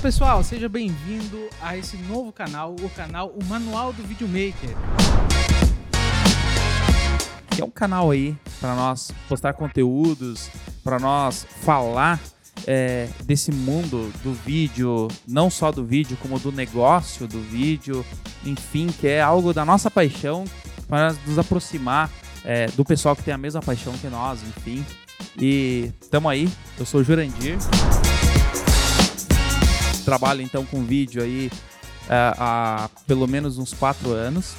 pessoal, 0.00 0.42
seja 0.42 0.66
bem-vindo 0.66 1.38
a 1.60 1.76
esse 1.76 1.94
novo 1.98 2.32
canal, 2.32 2.74
o 2.80 2.88
canal 2.88 3.34
O 3.36 3.44
Manual 3.44 3.92
do 3.92 4.02
Videomaker. 4.02 4.70
Que 7.50 7.60
é 7.60 7.64
um 7.64 7.70
canal 7.70 8.10
aí 8.10 8.34
para 8.58 8.74
nós 8.74 9.12
postar 9.28 9.52
conteúdos, 9.52 10.48
para 10.82 10.98
nós 10.98 11.46
falar 11.60 12.18
é, 12.66 13.08
desse 13.24 13.52
mundo 13.52 14.10
do 14.22 14.32
vídeo, 14.32 15.06
não 15.28 15.50
só 15.50 15.70
do 15.70 15.84
vídeo, 15.84 16.16
como 16.22 16.38
do 16.38 16.50
negócio 16.50 17.28
do 17.28 17.38
vídeo, 17.38 18.04
enfim, 18.42 18.86
que 18.86 19.06
é 19.06 19.20
algo 19.20 19.52
da 19.52 19.66
nossa 19.66 19.90
paixão 19.90 20.44
para 20.88 21.14
nos 21.26 21.38
aproximar 21.38 22.10
é, 22.42 22.68
do 22.68 22.86
pessoal 22.86 23.14
que 23.14 23.22
tem 23.22 23.34
a 23.34 23.38
mesma 23.38 23.60
paixão 23.60 23.92
que 23.98 24.06
nós, 24.08 24.40
enfim. 24.42 24.84
E 25.38 25.92
tamo 26.10 26.26
aí, 26.26 26.50
eu 26.78 26.86
sou 26.86 27.02
o 27.02 27.04
Jurandir. 27.04 27.58
Trabalho 30.04 30.42
então 30.42 30.64
com 30.64 30.84
vídeo 30.84 31.22
aí 31.22 31.50
é, 32.08 32.34
há 32.36 32.88
pelo 33.06 33.26
menos 33.26 33.58
uns 33.58 33.72
4 33.72 34.10
anos. 34.10 34.54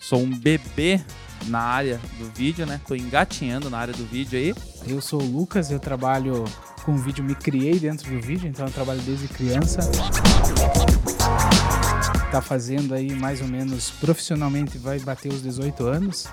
Sou 0.00 0.20
um 0.20 0.30
bebê 0.30 1.00
na 1.46 1.60
área 1.60 2.00
do 2.18 2.30
vídeo, 2.34 2.66
né? 2.66 2.80
Tô 2.86 2.94
engatinhando 2.94 3.68
na 3.70 3.78
área 3.78 3.94
do 3.94 4.04
vídeo 4.04 4.38
aí. 4.38 4.54
Eu 4.86 5.00
sou 5.00 5.20
o 5.20 5.24
Lucas, 5.24 5.70
eu 5.70 5.78
trabalho 5.78 6.44
com 6.84 6.96
vídeo, 6.96 7.24
me 7.24 7.34
criei 7.34 7.78
dentro 7.78 8.10
do 8.10 8.20
vídeo, 8.20 8.48
então 8.48 8.66
eu 8.66 8.72
trabalho 8.72 9.00
desde 9.00 9.26
criança. 9.28 9.80
Tá 12.30 12.42
fazendo 12.42 12.94
aí 12.94 13.14
mais 13.14 13.40
ou 13.40 13.48
menos 13.48 13.90
profissionalmente, 13.90 14.76
vai 14.76 14.98
bater 14.98 15.32
os 15.32 15.42
18 15.42 15.86
anos. 15.86 16.26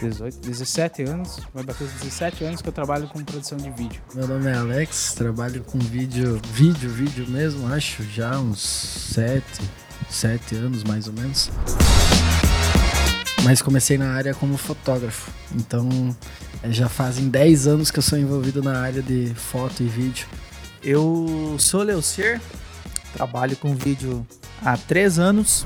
18, 0.00 0.38
17 0.40 1.02
anos, 1.04 1.40
vai 1.54 1.64
bater 1.64 1.84
os 1.84 1.92
17 1.92 2.44
anos 2.44 2.62
que 2.62 2.68
eu 2.68 2.72
trabalho 2.72 3.08
com 3.08 3.22
produção 3.24 3.56
de 3.56 3.70
vídeo. 3.70 4.00
Meu 4.14 4.28
nome 4.28 4.50
é 4.50 4.54
Alex, 4.54 5.14
trabalho 5.14 5.62
com 5.64 5.78
vídeo, 5.78 6.40
vídeo, 6.52 6.90
vídeo 6.90 7.26
mesmo, 7.28 7.66
acho 7.72 8.02
já 8.02 8.38
uns 8.38 8.60
7, 8.60 9.44
7 10.10 10.56
anos 10.56 10.84
mais 10.84 11.06
ou 11.06 11.14
menos. 11.14 11.50
Mas 13.42 13.62
comecei 13.62 13.96
na 13.96 14.12
área 14.12 14.34
como 14.34 14.56
fotógrafo, 14.56 15.30
então 15.54 15.88
é, 16.62 16.70
já 16.70 16.88
fazem 16.88 17.28
10 17.28 17.66
anos 17.66 17.90
que 17.90 17.98
eu 17.98 18.02
sou 18.02 18.18
envolvido 18.18 18.62
na 18.62 18.80
área 18.80 19.00
de 19.00 19.32
foto 19.34 19.82
e 19.82 19.86
vídeo. 19.86 20.26
Eu 20.82 21.56
sou 21.58 21.82
Leucer, 21.82 22.40
trabalho 23.14 23.56
com 23.56 23.74
vídeo 23.74 24.26
há 24.62 24.76
3 24.76 25.18
anos. 25.18 25.64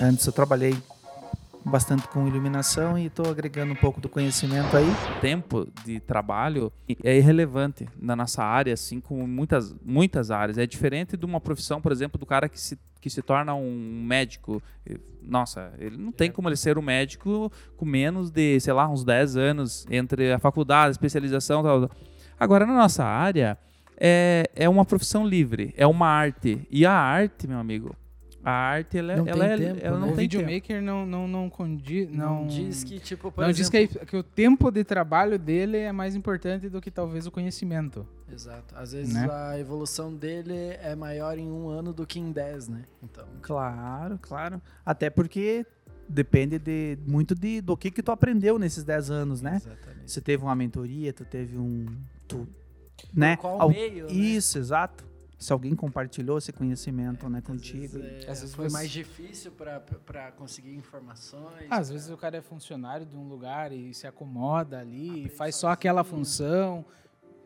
Antes 0.00 0.26
eu 0.26 0.32
trabalhei 0.32 0.76
bastante 1.64 2.06
com 2.08 2.26
iluminação 2.26 2.98
e 2.98 3.06
estou 3.06 3.28
agregando 3.30 3.72
um 3.72 3.76
pouco 3.76 4.00
do 4.00 4.08
conhecimento 4.08 4.76
aí. 4.76 4.86
tempo 5.20 5.66
de 5.84 5.98
trabalho 6.00 6.72
é 7.02 7.16
irrelevante 7.16 7.88
na 8.00 8.14
nossa 8.14 8.44
área, 8.44 8.74
assim 8.74 9.00
como 9.00 9.26
muitas, 9.26 9.74
muitas 9.84 10.30
áreas. 10.30 10.58
É 10.58 10.66
diferente 10.66 11.16
de 11.16 11.24
uma 11.24 11.40
profissão, 11.40 11.80
por 11.80 11.90
exemplo, 11.90 12.18
do 12.18 12.26
cara 12.26 12.48
que 12.48 12.60
se, 12.60 12.78
que 13.00 13.08
se 13.08 13.22
torna 13.22 13.54
um 13.54 14.02
médico. 14.04 14.62
Nossa, 15.22 15.72
ele 15.78 15.96
não 15.96 16.12
tem 16.12 16.30
como 16.30 16.48
ele 16.48 16.56
ser 16.56 16.76
um 16.76 16.82
médico 16.82 17.50
com 17.76 17.84
menos 17.84 18.30
de, 18.30 18.60
sei 18.60 18.72
lá, 18.72 18.88
uns 18.88 19.04
10 19.04 19.36
anos 19.36 19.86
entre 19.90 20.32
a 20.32 20.38
faculdade, 20.38 20.88
a 20.88 20.92
especialização 20.92 21.62
tal. 21.62 21.88
tal. 21.88 21.96
Agora, 22.38 22.66
na 22.66 22.74
nossa 22.74 23.04
área, 23.04 23.56
é, 23.96 24.50
é 24.54 24.68
uma 24.68 24.84
profissão 24.84 25.26
livre, 25.26 25.72
é 25.76 25.86
uma 25.86 26.08
arte. 26.08 26.66
E 26.70 26.84
a 26.84 26.92
arte, 26.92 27.46
meu 27.46 27.58
amigo, 27.58 27.96
a 28.44 28.50
arte, 28.50 28.98
ela, 28.98 29.16
Não 29.16 29.26
ela, 29.26 29.44
tem 29.44 29.52
é, 29.52 29.56
tempo, 29.74 29.86
ela 29.86 29.98
né? 29.98 30.06
não 30.06 30.12
o 30.12 30.16
tem 30.16 30.28
tempo. 30.28 30.42
videomaker 30.44 30.82
não, 30.82 31.06
não, 31.06 31.26
não 31.26 31.48
condi, 31.48 32.06
não, 32.12 32.40
Não 32.42 32.46
diz 32.46 32.84
que, 32.84 33.00
tipo, 33.00 33.32
por 33.32 33.42
não 33.42 33.50
diz 33.52 33.72
exemplo... 33.72 34.00
que, 34.00 34.06
que 34.06 34.16
o 34.16 34.22
tempo 34.22 34.70
de 34.70 34.84
trabalho 34.84 35.38
dele 35.38 35.78
é 35.78 35.90
mais 35.92 36.14
importante 36.14 36.68
do 36.68 36.80
que 36.80 36.90
talvez 36.90 37.26
o 37.26 37.30
conhecimento. 37.30 38.06
Exato. 38.30 38.74
Às 38.76 38.92
vezes 38.92 39.14
Né? 39.14 39.28
a 39.30 39.58
evolução 39.58 40.14
dele 40.14 40.54
é 40.82 40.94
maior 40.94 41.38
em 41.38 41.50
um 41.50 41.68
ano 41.68 41.92
do 41.92 42.06
que 42.06 42.20
em 42.20 42.30
10, 42.32 42.68
né? 42.68 42.82
Então, 43.02 43.24
Claro, 43.40 44.18
claro. 44.20 44.60
Até 44.84 45.08
porque 45.08 45.64
depende 46.08 46.58
de 46.58 46.98
muito 47.06 47.34
de, 47.34 47.62
do 47.62 47.76
que 47.76 47.90
que 47.90 48.02
tu 48.02 48.12
aprendeu 48.12 48.58
nesses 48.58 48.84
10 48.84 49.10
anos, 49.10 49.40
né? 49.40 49.56
exatamente. 49.56 50.10
Você 50.10 50.20
teve 50.20 50.42
uma 50.44 50.54
mentoria, 50.54 51.12
tu 51.14 51.24
teve 51.24 51.56
um... 51.56 51.86
Tu, 52.28 52.46
né? 53.12 53.36
qual 53.36 53.60
Al- 53.62 53.70
meio, 53.70 54.06
né? 54.06 54.12
Isso, 54.12 54.58
exato. 54.58 55.04
Se 55.44 55.52
alguém 55.52 55.74
compartilhou 55.76 56.38
esse 56.38 56.50
conhecimento, 56.54 57.28
né, 57.28 57.40
Às 57.40 57.44
contigo. 57.44 57.80
vezes, 57.98 58.24
é, 58.24 58.30
Às 58.30 58.40
vezes 58.40 58.54
foi 58.54 58.66
você- 58.70 58.72
mais 58.72 58.90
difícil 58.90 59.52
pra 59.52 60.32
conseguir 60.32 60.74
informações. 60.74 61.66
Ah, 61.68 61.76
às 61.80 61.88
pra- 61.88 61.92
vezes 61.92 62.08
o 62.10 62.16
cara 62.16 62.38
é 62.38 62.40
funcionário 62.40 63.04
de 63.04 63.14
um 63.14 63.28
lugar 63.28 63.70
e 63.70 63.92
se 63.92 64.06
acomoda 64.06 64.78
ali 64.80 65.26
e 65.26 65.28
faz 65.28 65.54
só 65.56 65.68
aquela 65.68 66.02
função. 66.02 66.82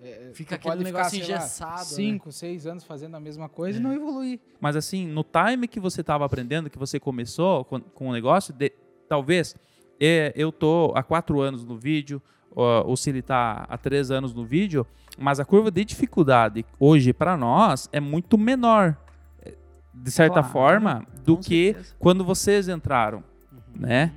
É, 0.01 0.31
Fica 0.33 0.57
tu 0.57 0.63
pode 0.63 0.75
aquele 0.75 0.85
negócio 0.93 1.19
lá, 1.19 1.25
engessado, 1.25 1.79
né? 1.81 1.85
Cinco, 1.87 2.31
seis 2.31 2.67
anos 2.69 2.85
fazendo 2.85 3.17
a 3.17 3.21
mesma 3.21 3.49
coisa 3.49 3.79
É. 3.79 3.81
e 3.81 3.83
não 3.83 3.93
evoluir. 3.93 4.39
Mas 4.61 4.77
assim, 4.77 5.05
no 5.05 5.25
time 5.25 5.67
que 5.67 5.81
você 5.81 6.01
estava 6.03 6.25
aprendendo, 6.25 6.71
que 6.71 6.79
você 6.79 7.01
começou 7.01 7.65
com, 7.65 7.81
com 7.81 8.11
o 8.11 8.13
negócio, 8.13 8.55
de- 8.55 8.73
talvez 9.09 9.57
é, 10.01 10.33
eu 10.37 10.53
tô 10.53 10.93
há 10.95 11.03
quatro 11.03 11.41
anos 11.41 11.65
no 11.65 11.77
vídeo, 11.77 12.23
ó, 12.61 12.91
o 12.91 12.97
Cili 12.97 13.23
tá 13.23 13.65
há 13.69 13.79
três 13.79 14.11
anos 14.11 14.35
no 14.35 14.45
vídeo, 14.45 14.87
mas 15.17 15.39
a 15.41 15.45
curva 15.45 15.71
de 15.71 15.85
dificuldade 15.85 16.65
hoje 16.79 17.13
para 17.13 17.37
nós 17.37 17.89
é 17.93 18.01
muito 18.01 18.37
menor, 18.37 18.97
eh, 19.43 19.55
de 19.95 20.11
certa 20.11 20.35
Claro, 20.41 20.49
forma, 20.49 21.07
do 21.25 21.37
que 21.37 21.73
certeza. 21.75 21.95
quando 21.99 22.25
vocês 22.25 22.69
entraram, 22.69 23.23
Uhum. 23.53 23.61
né? 23.81 24.13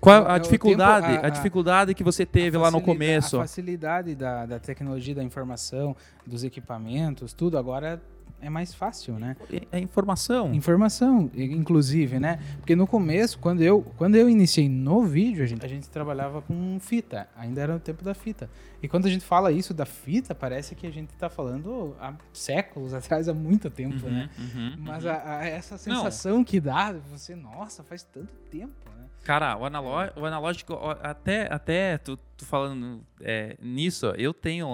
Qual 0.00 0.16
É 0.16 0.20
o- 0.20 0.26
é 0.28 0.30
a 0.32 0.36
o 0.36 0.38
dificuldade, 0.40 1.06
tempo, 1.08 1.18
a- 1.20 1.24
a, 1.24 1.26
a- 1.26 1.30
dificuldade 1.30 1.94
que 1.94 2.02
você 2.02 2.24
teve 2.24 2.56
lá 2.56 2.70
no 2.70 2.80
começo? 2.80 3.36
A 3.36 3.40
facilidade 3.40 4.14
da, 4.14 4.46
da 4.46 4.58
tecnologia, 4.58 5.14
da 5.14 5.22
informação, 5.22 5.94
dos 6.26 6.42
equipamentos, 6.42 7.34
tudo 7.34 7.58
agora 7.58 8.00
é 8.40 8.48
mais 8.50 8.74
fácil, 8.74 9.18
né? 9.18 9.36
É 9.70 9.78
informação. 9.78 10.52
Informação, 10.54 11.30
i- 11.34 11.44
inclusive, 11.54 12.18
né? 12.18 12.38
Porque 12.58 12.74
no 12.74 12.86
começo, 12.86 13.38
quando 13.38 13.62
eu, 13.62 13.82
quando 13.96 14.16
eu 14.16 14.28
iniciei 14.28 14.68
no 14.68 15.04
vídeo, 15.04 15.42
a 15.44 15.46
gente, 15.46 15.64
a 15.64 15.68
gente 15.68 15.88
trabalhava 15.88 16.40
com 16.42 16.78
fita, 16.80 17.28
ainda 17.36 17.60
era 17.60 17.76
o 17.76 17.80
tempo 17.80 18.02
da 18.04 18.14
fita. 18.14 18.48
E 18.82 18.88
quando 18.88 19.06
a 19.06 19.10
gente 19.10 19.24
fala 19.24 19.52
isso 19.52 19.74
da 19.74 19.84
fita, 19.84 20.34
parece 20.34 20.74
que 20.74 20.86
a 20.86 20.90
gente 20.90 21.12
tá 21.16 21.28
falando 21.28 21.94
há 22.00 22.14
séculos 22.32 22.94
atrás, 22.94 23.28
há 23.28 23.34
muito 23.34 23.68
tempo, 23.70 24.06
Uhum, 24.06 24.12
né? 24.12 24.30
uhum, 24.38 24.74
Mas 24.78 25.04
uhum. 25.04 25.10
a- 25.10 25.38
a- 25.38 25.44
essa 25.46 25.76
sensação 25.76 26.42
que 26.42 26.58
dá, 26.60 26.92
você, 27.10 27.34
nossa, 27.36 27.82
faz 27.84 28.02
tanto 28.02 28.32
tempo, 28.50 28.72
né? 28.96 29.04
Cara, 29.22 29.54
o, 29.58 29.66
analó- 29.66 30.10
o 30.16 30.24
analógico, 30.24 30.74
até, 31.02 31.46
até 31.52 31.98
tu, 31.98 32.16
tu 32.38 32.46
falando 32.46 33.02
é, 33.20 33.54
nisso, 33.60 34.06
eu 34.16 34.32
tenho 34.32 34.66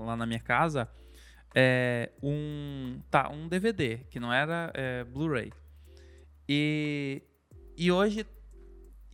lá 0.00 0.16
na 0.16 0.26
minha 0.26 0.40
casa 0.40 0.88
é, 1.54 2.10
um, 2.22 3.00
tá, 3.10 3.28
um 3.30 3.48
DVD, 3.48 3.98
que 4.10 4.18
não 4.20 4.32
era 4.32 4.70
é, 4.74 5.04
Blu-ray. 5.04 5.52
E, 6.48 7.22
e 7.76 7.90
hoje. 7.90 8.26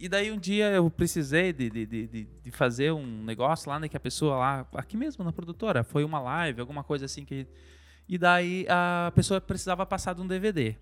E 0.00 0.08
daí 0.08 0.30
um 0.30 0.38
dia 0.38 0.66
eu 0.70 0.88
precisei 0.88 1.52
de, 1.52 1.68
de, 1.68 1.84
de, 1.86 2.06
de- 2.06 2.50
fazer 2.52 2.92
um 2.92 3.24
negócio 3.24 3.68
lá, 3.68 3.80
né? 3.80 3.88
Que 3.88 3.96
a 3.96 4.00
pessoa 4.00 4.36
lá, 4.36 4.68
aqui 4.74 4.96
mesmo 4.96 5.24
na 5.24 5.32
produtora, 5.32 5.82
foi 5.82 6.04
uma 6.04 6.20
live, 6.20 6.60
alguma 6.60 6.84
coisa 6.84 7.04
assim 7.04 7.24
que. 7.24 7.46
E 8.08 8.16
daí 8.16 8.64
a 8.68 9.10
pessoa 9.14 9.40
precisava 9.40 9.84
passar 9.84 10.14
de 10.14 10.20
um 10.22 10.26
DVD. 10.26 10.76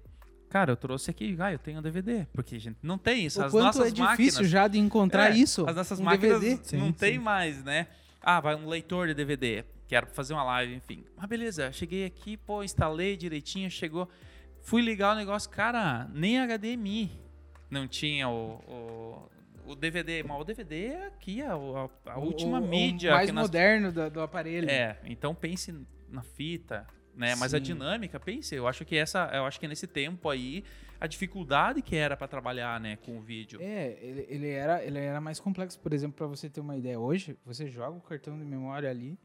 Cara, 0.50 0.70
eu 0.70 0.76
trouxe 0.76 1.10
aqui, 1.10 1.34
ah, 1.40 1.50
eu 1.52 1.58
tenho 1.58 1.78
um 1.78 1.82
DVD, 1.82 2.26
porque 2.32 2.54
a 2.56 2.60
gente 2.60 2.76
não 2.82 2.96
tem 2.98 3.26
isso. 3.26 3.40
o 3.40 3.44
as 3.44 3.50
quanto 3.50 3.64
nossas 3.64 3.88
é 3.88 3.90
difícil 3.90 4.04
máquinas, 4.42 4.48
já 4.48 4.68
de 4.68 4.78
encontrar 4.78 5.32
É, 5.32 5.36
isso. 5.36 5.66
As 5.68 5.74
nossas 5.74 5.98
um 5.98 6.04
máquinas 6.04 6.40
DVD. 6.40 6.76
não 6.78 6.86
Sim, 6.88 6.92
tem 6.92 7.12
sim. 7.14 7.18
mais, 7.18 7.64
né? 7.64 7.88
Ah, 8.22 8.38
vai 8.40 8.54
um 8.54 8.68
leitor 8.68 9.08
de 9.08 9.14
DVD, 9.14 9.64
que 9.86 9.94
era 9.94 10.06
pra 10.06 10.14
fazer 10.14 10.34
uma 10.34 10.42
live, 10.44 10.74
enfim. 10.74 11.04
Mas 11.16 11.26
beleza, 11.28 11.70
cheguei 11.72 12.04
aqui, 12.04 12.36
pô, 12.36 12.62
instalei 12.62 13.16
direitinho, 13.16 13.70
chegou. 13.70 14.08
Fui 14.62 14.82
ligar 14.82 15.12
o 15.12 15.16
negócio, 15.16 15.48
cara, 15.48 16.08
nem 16.12 16.38
HDMI 16.40 17.10
não 17.70 17.86
tinha 17.86 18.28
o, 18.28 19.28
o, 19.66 19.70
o 19.72 19.74
DVD. 19.76 20.22
Mas 20.22 20.40
o 20.40 20.44
DVD 20.44 20.86
é 20.86 21.06
aqui, 21.06 21.40
a, 21.42 21.52
a- 21.52 22.12
a 22.12 22.18
O- 22.18 22.24
última 22.24 22.60
o- 22.60 22.64
o 22.64 22.68
mídia. 22.68 23.12
mais 23.12 23.26
que 23.28 23.32
nós- 23.32 23.46
moderno 23.48 23.92
do, 23.92 24.10
do 24.10 24.20
aparelho. 24.20 24.68
É, 24.68 24.98
então 25.04 25.34
pense 25.34 25.72
na 26.08 26.22
fita, 26.22 26.86
né? 27.14 27.34
Mas 27.36 27.54
a 27.54 27.58
Sim. 27.58 27.64
dinâmica, 27.64 28.18
pense, 28.18 28.54
eu 28.54 28.66
acho 28.66 28.84
que 28.84 28.96
essa, 28.96 29.30
eu 29.32 29.44
acho 29.44 29.58
que 29.60 29.68
nesse 29.68 29.86
tempo 29.86 30.28
aí, 30.28 30.64
a 31.00 31.06
dificuldade 31.06 31.80
que 31.82 31.94
era 31.94 32.16
pra 32.16 32.26
trabalhar, 32.26 32.80
né, 32.80 32.96
com 32.96 33.18
o 33.18 33.20
vídeo. 33.20 33.60
É, 33.62 33.96
ele, 34.00 34.26
ele 34.28 34.48
era, 34.50 34.82
ele 34.84 34.98
era 34.98 35.20
mais 35.20 35.38
complexo. 35.38 35.78
Por 35.78 35.92
exemplo, 35.92 36.16
para 36.16 36.26
você 36.26 36.48
ter 36.48 36.60
uma 36.60 36.76
ideia, 36.76 36.98
hoje 36.98 37.36
você 37.44 37.68
joga 37.68 37.96
o 37.96 38.00
cartão 38.00 38.36
de 38.38 38.44
memória 38.44 38.88
ali, 38.90 39.18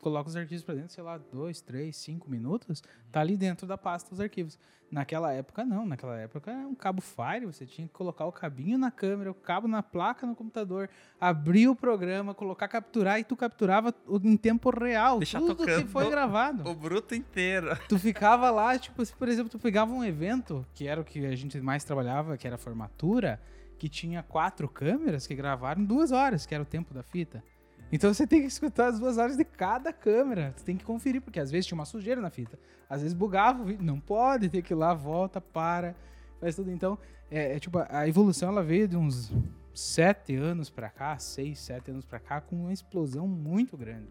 coloca 0.00 0.28
os 0.28 0.36
arquivos 0.36 0.64
para 0.64 0.74
dentro, 0.74 0.92
sei 0.92 1.04
lá, 1.04 1.18
dois, 1.18 1.60
três, 1.60 1.96
cinco 1.96 2.30
minutos, 2.30 2.82
tá 3.12 3.20
ali 3.20 3.36
dentro 3.36 3.66
da 3.66 3.78
pasta 3.78 4.12
os 4.12 4.20
arquivos. 4.20 4.58
Naquela 4.90 5.32
época 5.32 5.64
não, 5.64 5.86
naquela 5.86 6.18
época 6.18 6.50
era 6.50 6.66
um 6.66 6.74
cabo 6.74 7.00
Fire, 7.00 7.46
você 7.46 7.64
tinha 7.64 7.86
que 7.86 7.92
colocar 7.94 8.26
o 8.26 8.32
cabinho 8.32 8.76
na 8.76 8.90
câmera, 8.90 9.30
o 9.30 9.34
cabo 9.34 9.68
na 9.68 9.84
placa 9.84 10.26
no 10.26 10.34
computador, 10.34 10.90
abrir 11.20 11.68
o 11.68 11.76
programa, 11.76 12.34
colocar 12.34 12.66
capturar 12.66 13.20
e 13.20 13.22
tu 13.22 13.36
capturava 13.36 13.94
em 14.24 14.36
tempo 14.36 14.68
real, 14.70 15.18
Deixar 15.18 15.38
tudo 15.38 15.54
tocando. 15.54 15.84
que 15.84 15.88
foi 15.88 16.10
gravado. 16.10 16.68
O 16.68 16.74
bruto 16.74 17.14
inteiro. 17.14 17.68
Tu 17.88 17.96
ficava 18.00 18.50
lá, 18.50 18.76
tipo, 18.76 19.04
se 19.04 19.14
por 19.14 19.28
exemplo, 19.28 19.48
tu 19.48 19.60
pegava 19.60 19.92
um 19.92 20.02
evento, 20.04 20.66
que 20.74 20.88
era 20.88 21.00
o 21.00 21.04
que 21.04 21.24
a 21.24 21.36
gente 21.36 21.60
mais 21.60 21.84
trabalhava, 21.84 22.36
que 22.36 22.48
era 22.48 22.56
a 22.56 22.58
formatura, 22.58 23.40
que 23.78 23.88
tinha 23.88 24.24
quatro 24.24 24.68
câmeras 24.68 25.24
que 25.24 25.36
gravaram 25.36 25.84
duas 25.84 26.10
horas, 26.10 26.46
que 26.46 26.54
era 26.54 26.64
o 26.64 26.66
tempo 26.66 26.92
da 26.92 27.04
fita. 27.04 27.44
Então 27.92 28.12
você 28.12 28.26
tem 28.26 28.40
que 28.40 28.46
escutar 28.46 28.88
as 28.88 29.00
duas 29.00 29.18
horas 29.18 29.36
de 29.36 29.44
cada 29.44 29.92
câmera. 29.92 30.52
Você 30.56 30.64
tem 30.64 30.76
que 30.76 30.84
conferir, 30.84 31.20
porque 31.20 31.40
às 31.40 31.50
vezes 31.50 31.66
tinha 31.66 31.76
uma 31.78 31.84
sujeira 31.84 32.20
na 32.20 32.30
fita. 32.30 32.58
Às 32.88 33.02
vezes 33.02 33.14
bugava 33.14 33.62
o 33.62 33.66
vídeo. 33.66 33.84
Não 33.84 33.98
pode, 33.98 34.48
tem 34.48 34.62
que 34.62 34.72
ir 34.72 34.76
lá, 34.76 34.94
volta, 34.94 35.40
para, 35.40 35.94
faz 36.40 36.56
tudo. 36.56 36.70
Então, 36.70 36.98
é, 37.30 37.56
é 37.56 37.60
tipo, 37.60 37.78
a 37.88 38.08
evolução 38.08 38.48
ela 38.48 38.62
veio 38.62 38.86
de 38.86 38.96
uns 38.96 39.32
sete 39.74 40.34
anos 40.36 40.70
pra 40.70 40.88
cá, 40.88 41.18
seis, 41.18 41.58
sete 41.58 41.90
anos 41.90 42.04
pra 42.04 42.18
cá, 42.18 42.40
com 42.40 42.56
uma 42.56 42.72
explosão 42.72 43.26
muito 43.26 43.76
grande, 43.76 44.08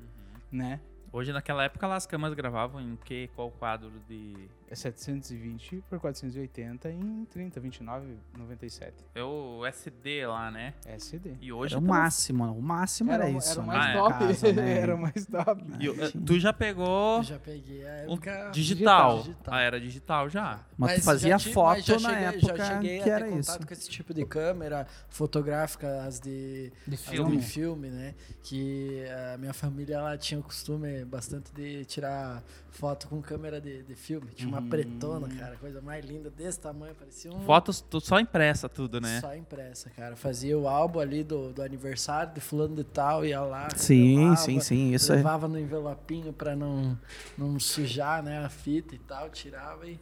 né? 0.52 0.80
Hoje, 1.12 1.32
naquela 1.32 1.64
época, 1.64 1.88
lá 1.88 1.96
as 1.96 2.06
câmeras 2.06 2.36
gravavam 2.36 2.80
em 2.80 2.98
que? 3.04 3.30
Qual 3.36 3.50
quadro 3.52 3.92
de. 4.08 4.50
É 4.72 4.76
720 4.76 5.84
por 5.90 6.00
480 6.00 6.92
em 6.92 7.26
30, 7.26 7.60
29, 7.60 8.08
97. 8.38 8.94
É 9.16 9.24
o 9.24 9.66
SD 9.66 10.28
lá, 10.28 10.52
né? 10.52 10.76
SD. 10.86 11.38
E 11.42 11.52
hoje. 11.52 11.74
Era 11.74 11.84
o 11.84 11.88
tá- 11.88 11.94
máximo, 11.94 12.44
o 12.54 12.62
máximo 12.62 13.12
era, 13.12 13.26
o- 13.26 13.38
isso. 13.38 13.52
Era 13.52 13.62
o 13.62 13.66
né? 13.66 13.68
mais 13.74 13.86
Ah, 13.86 13.90
é. 13.90 13.94
top. 13.98 14.20
Casa, 14.20 14.54
né? 14.54 14.78
era 14.80 14.96
o 14.96 15.02
mais 15.02 15.26
top. 15.26 15.64
E 15.80 15.86
eu- 15.88 16.12
tu 16.24 16.40
já 16.40 16.54
pegou 16.54 17.18
Eu 17.18 17.24
já 17.24 17.40
peguei 17.40 17.82
a 17.84 17.92
um 17.92 18.14
época 18.14 18.52
digital. 18.52 19.18
digital. 19.24 19.54
Ah, 19.56 19.62
era 19.62 19.82
digital 19.82 20.30
já. 20.30 20.64
Mas, 20.78 20.94
tu 20.94 20.98
já 20.98 21.04
fazia 21.04 21.38
tive- 21.38 21.54
foto 21.54 21.76
mas 21.78 21.86
já 21.86 21.94
na 22.00 22.10
cheguei- 22.10 22.26
época 22.28 22.58
já 22.58 22.66
cheguei 22.76 23.02
que 23.02 23.10
a 23.10 23.14
era 23.16 23.26
ter 23.26 23.38
isso. 23.40 23.52
contato 23.52 23.68
com 23.68 23.74
esse 23.74 23.90
tipo 23.90 24.14
de 24.14 24.26
câmera 24.26 24.86
fotográfica, 25.10 26.04
as 26.04 26.20
de 26.20 26.72
De 26.88 26.94
as 26.96 27.02
filme. 27.06 27.38
de 27.38 27.44
filme, 27.44 27.90
né? 27.90 28.14
Que 28.44 29.04
a 29.34 29.38
minha 29.38 29.54
família 29.54 29.96
ela 29.96 30.18
tinha 30.18 30.40
o 30.40 30.44
costume 30.44 31.04
bastante 31.06 31.52
de 31.54 31.84
tirar 31.86 32.44
foto 32.70 33.08
com 33.08 33.20
câmera 33.22 33.60
de, 33.60 33.84
de 33.84 33.96
filme. 33.96 34.28
Tinha 34.36 34.48
uma 34.48 34.59
Hum. 34.60 34.68
pretona, 34.70 35.28
cara, 35.30 35.56
coisa 35.58 35.82
mais 35.82 36.04
linda 36.06 36.30
desse 36.30 36.60
tamanho, 36.60 36.96
parecia 36.96 37.32
um 37.32 37.42
Fotos 37.42 37.82
tu- 37.82 38.00
só 38.00 38.20
impressa 38.20 38.68
tudo, 38.70 39.00
né? 39.02 39.20
só 39.22 39.36
impressa, 39.36 39.90
cara. 39.90 40.16
Fazia 40.16 40.58
o 40.58 40.68
álbum 40.68 41.00
ali 41.00 41.24
do, 41.24 41.52
do 41.54 41.62
aniversário 41.62 42.34
de 42.34 42.40
fulano 42.42 42.76
de 42.76 42.84
tal, 42.84 43.26
ia 43.26 43.42
lá, 43.42 43.68
Sim, 43.76 44.16
revelava, 44.16 44.36
sim, 44.38 44.60
sim. 44.60 44.94
Isso 44.94 45.12
é. 45.12 45.18
levava 45.18 45.48
no 45.48 45.60
envelopinho 45.60 46.32
pra 46.34 46.56
não, 46.56 46.98
não 47.38 47.60
sujar, 47.60 48.22
né, 48.24 48.44
a 48.46 48.50
fita 48.50 48.96
e 48.96 49.00
tal, 49.00 49.30
tirava 49.30 49.88
e... 49.88 50.00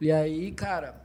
E 0.00 0.10
aí, 0.10 0.50
cara, 0.50 1.00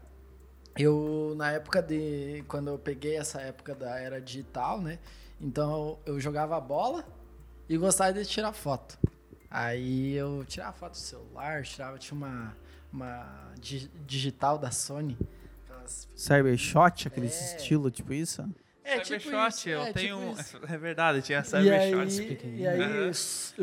eu, 0.77 1.33
na 1.37 1.51
época 1.51 1.81
de... 1.81 2.43
Quando 2.47 2.69
eu 2.69 2.79
peguei 2.79 3.15
essa 3.17 3.39
época 3.41 3.75
da 3.75 3.99
era 3.99 4.19
digital, 4.19 4.81
né, 4.81 4.97
então 5.39 5.99
eu 6.05 6.19
jogava 6.19 6.59
bola 6.59 7.05
e 7.69 7.77
gostava 7.77 8.13
de 8.13 8.25
tirar 8.25 8.53
foto. 8.53 8.97
Aí 9.49 10.13
eu 10.13 10.43
tirava 10.45 10.73
foto 10.73 10.91
do 10.91 10.97
celular, 10.97 11.63
tirava, 11.63 11.97
tinha 11.97 12.17
uma, 12.17 12.55
uma 12.97 13.53
di- 13.59 13.89
digital 14.05 14.57
da 14.57 14.71
Sony, 14.71 15.17
aquelas 15.65 16.09
Cybershot, 16.15 17.07
aquele 17.07 17.27
É. 17.27 17.29
estilo, 17.29 17.89
tipo 17.91 18.11
isso? 18.13 18.41
é, 18.83 19.03
Cybershot, 19.03 19.49
isso, 19.49 19.69
eu 19.69 19.81
é, 19.83 19.93
tenho. 19.93 20.35
tipo 20.35 20.65
é 20.73 20.77
verdade, 20.77 21.21
tinha 21.21 21.39
E 21.39 21.43
Cybershots 21.43 22.19
aí, 22.19 22.55
e 22.57 22.67
aí 22.67 23.13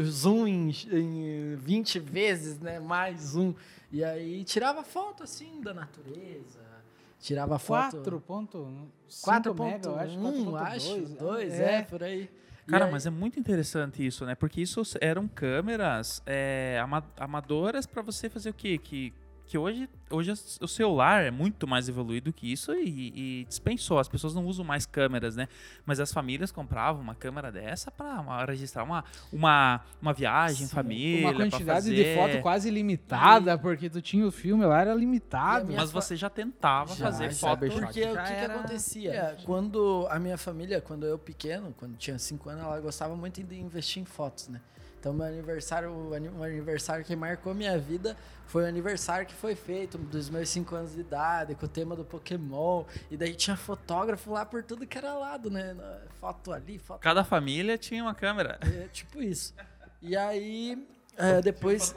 zoom 0.05 0.47
em, 0.47 0.71
em 0.93 1.57
20 1.57 1.99
vezes, 1.99 2.59
né? 2.61 2.79
Mais 2.79 3.21
zoom. 3.21 3.55
E 3.91 4.03
aí 4.05 4.45
tirava 4.45 4.83
foto 4.85 5.23
assim 5.23 5.61
da 5.61 5.73
natureza. 5.75 6.61
Tirava 7.21 7.59
foto. 7.59 8.03
4.5 8.03 9.65
mega, 9.65 9.89
eu 9.89 9.97
acho. 9.99 10.19
4.1, 10.19 10.57
acho. 10.57 10.89
4.2, 11.01 11.17
2, 11.19 11.55
é. 11.55 11.75
é, 11.79 11.83
por 11.83 12.03
aí. 12.03 12.29
E 12.67 12.71
Cara, 12.71 12.87
aí- 12.87 12.91
mas 12.93 13.07
é 13.07 13.11
muito 13.11 13.39
interessante 13.39 14.05
isso, 14.05 14.25
né? 14.27 14.35
Porque 14.35 14.61
isso 14.61 14.83
eram 15.01 15.29
câmeras 15.29 16.23
é, 16.27 16.81
ama- 16.83 17.05
amadoras 17.19 17.87
pra 17.87 18.03
você 18.03 18.29
fazer 18.29 18.51
o 18.51 18.55
quê? 18.55 18.79
Que, 18.79 19.13
que 19.47 19.59
hoje, 19.59 19.89
hoje 20.11 20.33
o 20.61 20.67
celular 20.67 21.23
é 21.23 21.31
muito 21.31 21.67
mais 21.67 21.89
evoluído 21.89 22.33
que 22.33 22.51
isso 22.51 22.73
e, 22.75 23.41
e 23.43 23.45
dispensou. 23.45 23.99
As 23.99 24.09
pessoas 24.09 24.35
não 24.35 24.47
usam 24.47 24.65
mais 24.65 24.87
câmeras, 24.87 25.37
né? 25.37 25.49
Mas 25.85 26.01
as 26.01 26.13
famílias 26.13 26.51
compravam 26.51 27.03
uma 27.03 27.15
câmera 27.15 27.53
dessa 27.53 27.91
pra 27.91 28.21
uma- 28.21 28.45
registrar 28.47 28.83
uma, 28.85 29.05
uma, 29.33 29.83
uma 30.01 30.13
viagem, 30.15 30.67
Sim, 30.67 30.75
família. 30.75 31.29
Uma 31.29 31.35
quantidade 31.35 31.95
de 31.95 32.15
foto 32.15 32.41
quase 32.41 32.71
limitada, 32.71 33.59
porque 33.59 33.91
tu 33.91 34.01
tinha 34.01 34.27
o 34.27 34.33
filme 34.33 34.65
lá, 34.65 34.81
era 34.81 34.95
limitado. 34.95 35.73
Mas 35.73 35.91
fa- 35.93 36.01
você 36.01 36.17
já 36.17 36.31
tentava 36.31 36.95
Já, 36.95 37.05
fazer 37.05 37.31
já, 37.31 37.37
foto. 37.37 37.59
Porque 37.61 37.77
o 37.77 37.81
já 37.81 37.87
que, 37.89 38.29
que 38.29 38.33
era- 38.33 38.55
acontecia? 38.55 39.37
Quando 39.45 40.07
a 40.11 40.19
minha 40.19 40.39
família, 40.39 40.81
quando 40.81 41.05
eu 41.05 41.19
pequeno, 41.19 41.75
quando 41.79 41.97
tinha 41.97 42.19
5 42.19 42.49
anos, 42.49 42.65
ela 42.65 42.81
gostava 42.81 43.15
muito 43.15 43.43
de 43.43 43.61
investir 43.61 44.03
em 44.03 44.07
fotos, 44.07 44.49
né? 44.49 44.61
Então, 45.05 45.13
meu 45.13 45.27
aniversário, 45.27 45.93
o 45.93 46.43
aniversário 46.43 47.05
que 47.05 47.15
marcou 47.15 47.55
minha 47.55 47.79
vida 47.79 48.17
foi 48.47 48.65
o 48.65 48.67
aniversário 48.67 49.27
que 49.27 49.35
foi 49.35 49.55
feito 49.55 49.99
dos 49.99 50.31
meus 50.31 50.49
5 50.49 50.75
anos 50.75 50.95
de 50.95 51.01
idade, 51.01 51.55
com 51.55 51.67
o 51.67 51.69
tema 51.69 51.95
do 51.95 52.07
Pokémon. 52.07 52.85
E 53.11 53.17
daí 53.19 53.35
tinha 53.35 53.55
fotógrafo 53.55 54.33
lá 54.33 54.47
por 54.47 54.63
tudo 54.63 54.87
que 54.87 54.97
era 54.97 55.13
lado, 55.13 55.51
né? 55.51 55.77
Foto 56.19 56.55
ali, 56.55 56.79
foto 56.79 57.03
Cada 57.03 57.23
família 57.23 57.77
tinha 57.77 58.03
uma 58.03 58.15
câmera. 58.15 58.59
é, 58.63 58.89
tipo 58.89 59.21
isso. 59.21 59.55
E 60.01 60.17
aí, 60.17 60.89
é, 61.19 61.43
depois, 61.43 61.95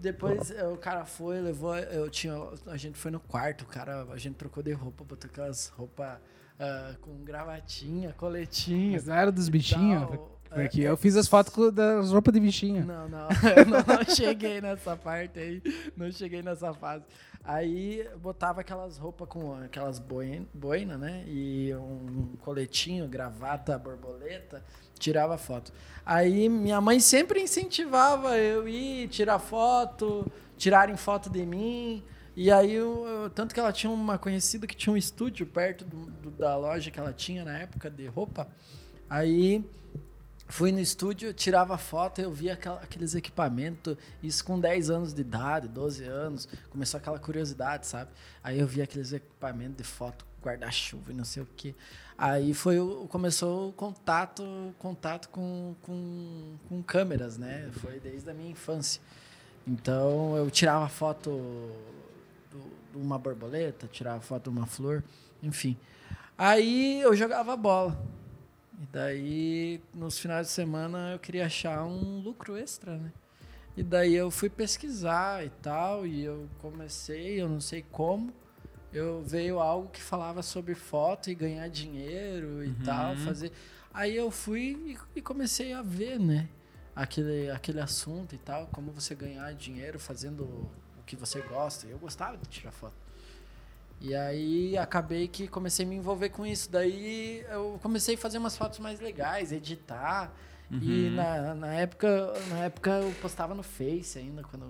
depois 0.00 0.50
é, 0.50 0.66
o 0.66 0.78
cara 0.78 1.04
foi, 1.04 1.38
levou, 1.42 1.76
eu 1.76 2.08
tinha, 2.08 2.32
a 2.68 2.76
gente 2.78 2.96
foi 2.96 3.10
no 3.10 3.20
quarto, 3.20 3.64
o 3.64 3.66
cara, 3.66 4.06
a 4.10 4.16
gente 4.16 4.36
trocou 4.36 4.62
de 4.62 4.72
roupa, 4.72 5.04
botou 5.04 5.28
aquelas 5.30 5.68
roupas 5.68 6.18
ah, 6.58 6.94
com 7.02 7.22
gravatinha, 7.22 8.14
coletinho. 8.14 8.92
Mas 8.92 9.04
não 9.04 9.14
era 9.14 9.30
dos 9.30 9.50
bichinhos. 9.50 10.08
Porque 10.54 10.80
eu 10.80 10.96
fiz 10.96 11.16
as 11.16 11.26
fotos 11.28 11.72
das 11.72 12.10
roupas 12.12 12.32
de 12.32 12.40
bichinho. 12.40 12.84
não, 12.84 13.08
não, 13.08 13.28
eu 13.56 13.66
não, 13.66 13.78
não 13.78 14.04
cheguei 14.14 14.60
nessa 14.60 14.96
parte 14.96 15.38
aí, 15.38 15.62
não 15.96 16.10
cheguei 16.10 16.42
nessa 16.42 16.72
fase. 16.72 17.04
Aí 17.44 18.08
botava 18.20 18.60
aquelas 18.62 18.98
roupas 18.98 19.28
com 19.28 19.54
aquelas 19.62 19.98
boina, 20.00 20.46
boina, 20.52 20.98
né? 20.98 21.22
E 21.28 21.72
um 21.76 22.34
coletinho, 22.40 23.06
gravata, 23.06 23.78
borboleta, 23.78 24.64
tirava 24.98 25.38
foto. 25.38 25.72
Aí 26.04 26.48
minha 26.48 26.80
mãe 26.80 26.98
sempre 26.98 27.40
incentivava 27.40 28.36
eu 28.36 28.68
ir 28.68 29.06
tirar 29.08 29.38
foto, 29.38 30.26
tirarem 30.56 30.96
foto 30.96 31.30
de 31.30 31.46
mim. 31.46 32.02
E 32.34 32.50
aí, 32.50 32.74
eu, 32.74 33.06
eu- 33.06 33.30
tanto 33.30 33.54
que 33.54 33.60
ela 33.60 33.72
tinha 33.72 33.90
uma 33.92 34.18
conhecida 34.18 34.66
que 34.66 34.76
tinha 34.76 34.92
um 34.92 34.96
estúdio 34.96 35.46
perto 35.46 35.84
do- 35.84 36.06
do- 36.10 36.30
da 36.32 36.56
loja 36.56 36.90
que 36.90 36.98
ela 36.98 37.12
tinha 37.12 37.44
na 37.44 37.58
época 37.58 37.88
de 37.88 38.06
roupa. 38.08 38.48
Aí 39.08 39.64
Fui 40.48 40.70
no 40.70 40.78
estúdio, 40.78 41.32
tirava 41.34 41.76
foto, 41.76 42.20
eu 42.20 42.30
via 42.30 42.52
aquela- 42.54 42.80
aqueles 42.80 43.14
equipamentos, 43.16 43.96
isso 44.22 44.44
com 44.44 44.58
10 44.60 44.90
anos 44.90 45.12
de 45.12 45.20
idade, 45.20 45.66
12 45.66 46.04
anos, 46.04 46.48
começou 46.70 46.98
aquela 46.98 47.18
curiosidade, 47.18 47.86
sabe? 47.86 48.10
Aí 48.44 48.58
eu 48.60 48.66
via 48.66 48.84
aqueles 48.84 49.12
equipamentos 49.12 49.76
de 49.76 49.82
foto, 49.84 50.24
guarda-chuva 50.42 51.10
e 51.10 51.14
não 51.14 51.24
sei 51.24 51.42
o 51.42 51.48
que. 51.56 51.74
Aí 52.16 52.54
foi 52.54 52.78
o, 52.78 53.08
começou 53.08 53.70
o 53.70 53.72
contato, 53.72 54.44
contato 54.78 55.28
com, 55.30 55.74
com, 55.82 56.54
com 56.68 56.82
câmeras, 56.82 57.36
né? 57.36 57.68
Foi 57.72 57.98
desde 57.98 58.30
a 58.30 58.34
minha 58.34 58.50
infância. 58.50 59.02
Então 59.66 60.36
eu 60.36 60.48
tirava 60.48 60.88
foto 60.88 61.30
de 62.92 62.98
uma 62.98 63.18
borboleta, 63.18 63.88
tirava 63.88 64.20
foto 64.20 64.44
de 64.44 64.56
uma 64.56 64.64
flor, 64.66 65.02
enfim. 65.42 65.76
Aí 66.38 67.00
eu 67.00 67.16
jogava 67.16 67.56
bola. 67.56 68.00
E 68.80 68.86
daí, 68.92 69.80
nos 69.94 70.18
finais 70.18 70.48
de 70.48 70.52
semana, 70.52 71.12
eu 71.12 71.18
queria 71.18 71.46
achar 71.46 71.82
um 71.84 72.20
lucro 72.20 72.56
extra, 72.56 72.96
né? 72.98 73.12
E 73.76 73.82
daí 73.82 74.14
eu 74.14 74.30
fui 74.30 74.48
pesquisar 74.48 75.44
e 75.44 75.50
tal, 75.62 76.06
e 76.06 76.22
eu 76.24 76.48
comecei, 76.60 77.40
eu 77.40 77.48
não 77.48 77.60
sei 77.60 77.84
como, 77.90 78.32
eu 78.92 79.22
veio 79.22 79.60
algo 79.60 79.88
que 79.90 80.00
falava 80.02 80.42
sobre 80.42 80.74
foto 80.74 81.30
e 81.30 81.34
ganhar 81.34 81.68
dinheiro 81.68 82.64
e 82.64 82.68
Uhum. 82.68 82.74
tal, 82.84 83.16
fazer. 83.16 83.52
Aí 83.92 84.14
eu 84.16 84.30
fui 84.30 84.96
e, 85.14 85.18
e 85.18 85.22
comecei 85.22 85.72
a 85.72 85.82
ver, 85.82 86.18
né? 86.18 86.48
Aquele, 86.94 87.50
aquele 87.50 87.80
assunto 87.80 88.34
e 88.34 88.38
tal, 88.38 88.66
como 88.68 88.90
você 88.92 89.14
ganhar 89.14 89.52
dinheiro 89.54 89.98
fazendo 89.98 90.44
o 90.44 91.02
que 91.04 91.14
você 91.16 91.40
gosta. 91.42 91.86
Eu 91.86 91.98
gostava 91.98 92.36
de 92.38 92.48
tirar 92.48 92.72
foto. 92.72 92.94
E 94.00 94.14
aí 94.14 94.76
acabei 94.76 95.26
que 95.26 95.48
comecei 95.48 95.84
a 95.84 95.88
me 95.88 95.96
envolver 95.96 96.28
com 96.30 96.46
isso. 96.46 96.70
Daí 96.70 97.44
eu 97.50 97.78
comecei 97.82 98.14
a 98.14 98.18
fazer 98.18 98.38
umas 98.38 98.56
fotos 98.56 98.78
mais 98.78 99.00
legais, 99.00 99.52
editar. 99.52 100.32
E 100.70 101.06
Uhum. 101.08 101.14
na, 101.14 101.54
na 101.54 101.74
época, 101.74 102.32
na 102.50 102.64
época 102.64 102.90
eu 102.90 103.12
postava 103.22 103.54
no 103.54 103.62
Face 103.62 104.18
ainda, 104.18 104.42
quando 104.42 104.66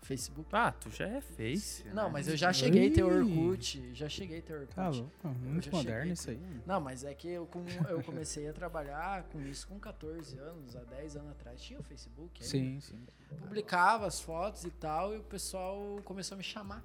Facebook. 0.00 0.48
Ah, 0.52 0.70
tu 0.72 0.90
já 0.90 1.06
é 1.08 1.20
face. 1.20 1.82
Não, 1.94 2.04
né? 2.04 2.10
mas 2.12 2.28
eu 2.28 2.36
já 2.36 2.52
cheguei 2.52 2.88
a 2.88 2.92
ter. 2.92 3.02
Orkut, 3.04 3.90
já 3.94 4.06
cheguei 4.08 4.38
a 4.40 4.42
ter 4.42 4.52
Orkut. 4.54 4.74
Tá 4.74 4.88
louco, 4.88 5.10
muito 5.28 5.64
já 5.66 5.70
moderno 5.72 6.12
isso 6.12 6.28
aí. 6.30 6.38
Não, 6.66 6.78
mas 6.80 7.04
é 7.04 7.14
que 7.14 7.28
eu, 7.28 7.46
com- 7.46 7.64
eu 7.88 8.02
comecei 8.02 8.46
a 8.48 8.52
trabalhar 8.52 9.22
com 9.24 9.40
isso 9.40 9.66
com 9.68 9.78
14 9.78 10.36
anos, 10.38 10.76
há 10.76 10.80
10 10.80 11.16
anos 11.16 11.30
atrás. 11.30 11.62
Tinha 11.62 11.78
o 11.80 11.82
Facebook 11.82 12.30
ainda. 12.42 12.48
Sim, 12.50 12.80
sim. 12.80 12.98
Publicava 13.38 14.06
as 14.06 14.20
fotos 14.20 14.64
e 14.64 14.70
tal, 14.70 15.14
e 15.14 15.18
o 15.18 15.22
pessoal 15.22 15.98
começou 16.04 16.34
a 16.34 16.38
me 16.38 16.44
chamar. 16.44 16.82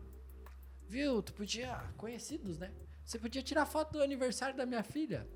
Viu, 0.89 1.22
tu 1.22 1.34
podia. 1.34 1.79
Conhecidos, 1.98 2.58
né? 2.58 2.72
Você 3.05 3.19
podia 3.19 3.43
tirar 3.43 3.65
foto 3.67 3.93
do 3.93 4.01
aniversário 4.03 4.58
da 4.58 4.65
minha 4.65 4.81
filha. 4.84 5.27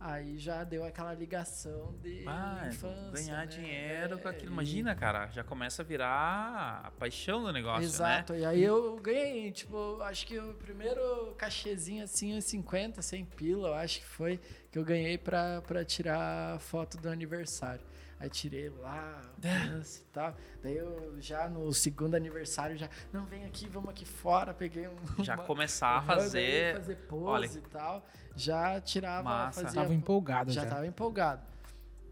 Aí 0.00 0.36
já 0.36 0.64
deu 0.64 0.84
aquela 0.84 1.14
ligação 1.14 1.94
de 2.02 2.24
Ah, 2.26 2.64
infância, 2.68 3.12
ganhar 3.12 3.38
né? 3.38 3.46
dinheiro 3.46 4.18
com 4.18 4.28
É, 4.28 4.30
aquilo. 4.32 4.50
e- 4.50 4.52
Imagina, 4.52 4.94
cara, 4.94 5.28
já 5.28 5.44
começa 5.44 5.82
a 5.82 5.84
virar 5.84 6.80
a 6.84 6.90
paixão 6.90 7.42
do 7.44 7.52
negócio, 7.52 7.82
né? 7.82 7.86
Exato, 7.86 8.34
e 8.34 8.44
aí 8.44 8.62
eu 8.62 8.96
ganhei, 8.96 9.50
tipo, 9.52 10.02
acho 10.02 10.26
que 10.26 10.38
o 10.38 10.54
primeiro 10.54 11.32
cachezinho 11.38 12.02
assim, 12.04 12.36
uns 12.36 12.44
50, 12.44 13.00
100 13.00 13.24
pila, 13.24 13.68
eu 13.68 13.74
acho 13.74 14.00
que 14.00 14.06
foi, 14.06 14.38
que 14.70 14.78
eu 14.78 14.84
ganhei 14.84 15.16
pra 15.16 15.62
tirar 15.86 16.58
foto 16.58 16.98
do 16.98 17.08
aniversário. 17.08 17.80
Aí 18.18 18.30
tirei 18.30 18.68
lá, 18.70 19.20
dança 19.38 20.00
e 20.00 20.04
tal. 20.12 20.34
Daí 20.62 20.76
eu 20.76 21.16
já 21.20 21.48
no 21.48 21.72
segundo 21.72 22.14
aniversário 22.14 22.76
já, 22.76 22.88
não, 23.12 23.24
vem 23.26 23.44
aqui, 23.44 23.68
vamos 23.68 23.90
aqui 23.90 24.04
fora, 24.04 24.54
peguei 24.54 24.88
um. 24.88 24.94
Já 25.24 25.34
uma- 25.34 25.44
começar 25.44 25.98
a 25.98 26.02
fazer. 26.02 26.76
fazer 26.76 26.96
pose 27.08 27.58
olha- 27.58 27.58
e 27.58 27.70
tal. 27.70 28.06
Já 28.36 28.80
tirava, 28.80 29.22
Massa. 29.28 29.62
fazia 29.62 29.82
Tava 29.82 29.94
empolgado 29.94 30.50
já 30.52 30.62
já. 30.64 30.70
tava 30.70 30.86
empolgado. 30.86 31.42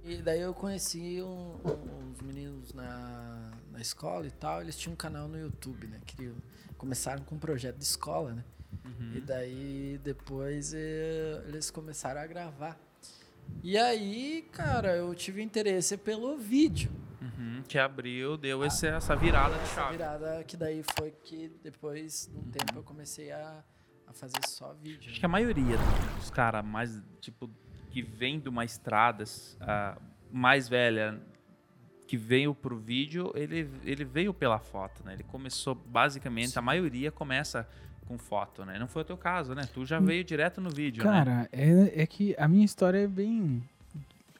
E 0.05 0.17
daí 0.17 0.41
eu 0.41 0.53
conheci 0.53 1.23
um- 1.23 1.57
um- 1.65 2.11
uns 2.11 2.21
meninos 2.21 2.73
na, 2.75 3.53
na 3.71 3.81
escola 3.81 4.27
e 4.27 4.31
tal, 4.33 4.61
eles 4.61 4.77
tinham 4.77 4.95
um 4.95 4.97
canal 4.97 5.29
no 5.29 5.39
YouTube, 5.39 5.87
né? 5.87 6.01
Queriam, 6.05 6.35
começaram 6.77 7.23
com 7.25 7.37
um 7.37 7.39
projeto 7.39 7.77
de 7.77 7.85
escola, 7.85 8.33
né? 8.35 8.45
Uhum. 8.85 9.13
E 9.15 9.21
daí 9.21 10.01
depois 10.03 10.73
eh, 10.75 11.43
eles 11.47 11.71
começaram 11.71 12.21
a 12.21 12.27
gravar. 12.27 12.77
E 13.63 13.79
aí, 13.79 14.49
cara, 14.53 14.97
eu 14.97 15.15
tive 15.15 15.43
interesse 15.43 15.97
pelo 15.97 16.37
vídeo. 16.37 16.91
Uhum, 17.21 17.63
Te 17.63 17.79
abriu, 17.79 18.37
deu 18.37 18.65
esse- 18.65 18.87
essa 18.89 19.15
virada 19.15 19.57
de 19.57 19.69
chave. 19.69 19.93
virada 19.93 20.43
que 20.45 20.57
daí 20.57 20.83
foi 20.99 21.13
que 21.23 21.49
depois, 21.63 22.29
num 22.35 22.43
tempo, 22.51 22.77
eu 22.77 22.83
comecei 22.83 23.31
a, 23.31 23.63
a 24.07 24.13
fazer 24.13 24.41
só 24.47 24.73
vídeo. 24.75 25.11
Acho 25.11 25.21
que 25.21 25.27
a 25.27 25.29
maioria 25.29 25.77
dos 26.19 26.31
caras 26.31 26.65
mais, 26.65 27.01
tipo, 27.21 27.49
que 27.91 28.03
vem 28.03 28.41
de 28.41 28.49
uma 28.49 28.65
estrada 28.65 29.23
ah, 29.61 29.97
mais 30.33 30.69
velha, 30.69 31.21
que 32.09 32.17
veio 32.17 32.55
pro 32.55 32.77
vídeo, 32.77 33.31
ele, 33.37 33.71
ele 33.85 34.05
veio 34.05 34.35
pela 34.35 34.59
foto, 34.59 35.05
né? 35.05 35.15
Ele 35.15 35.23
começou, 35.23 35.75
basicamente, 35.75 36.59
a 36.59 36.63
maioria 36.63 37.13
começa 37.13 37.67
com 38.07 38.19
foto, 38.19 38.65
né? 38.65 38.79
Não 38.79 38.87
foi 38.87 39.03
o 39.03 39.05
teu 39.05 39.17
caso, 39.17 39.55
né? 39.55 39.69
Tu 39.73 39.85
já 39.85 39.99
veio 40.01 40.25
direto 40.25 40.61
no 40.61 40.71
vídeo, 40.71 41.05
né? 41.05 41.11
Cara, 41.11 41.49
é, 41.53 42.03
é 42.03 42.07
que 42.07 42.35
a 42.39 42.47
minha 42.49 42.65
história 42.65 42.99
é 42.99 43.07
bem 43.07 43.63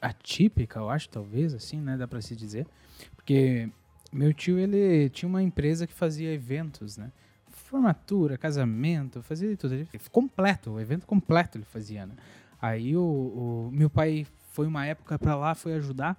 atípica, 0.01 0.79
eu 0.79 0.89
acho, 0.89 1.09
talvez, 1.09 1.53
assim, 1.53 1.79
né? 1.79 1.97
Dá 1.97 2.07
pra 2.07 2.21
se 2.21 2.35
dizer. 2.35 2.67
Porque 3.15 3.69
meu 4.11 4.33
tio, 4.33 4.59
ele 4.59 5.09
tinha 5.09 5.27
uma 5.27 5.41
empresa 5.41 5.87
que 5.87 5.93
fazia 5.93 6.31
eventos, 6.31 6.97
né? 6.97 7.11
Formatura, 7.49 8.37
casamento, 8.37 9.23
fazia 9.23 9.55
tudo. 9.57 9.73
Ele, 9.73 9.87
completo, 10.11 10.71
o 10.71 10.79
evento 10.79 11.07
completo 11.07 11.57
ele 11.57 11.65
fazia, 11.65 12.05
né? 12.05 12.13
Aí 12.61 12.95
o, 12.95 13.01
o 13.01 13.69
meu 13.71 13.89
pai 13.89 14.27
foi 14.51 14.67
uma 14.67 14.85
época 14.85 15.17
pra 15.17 15.35
lá, 15.35 15.55
foi 15.55 15.73
ajudar 15.73 16.17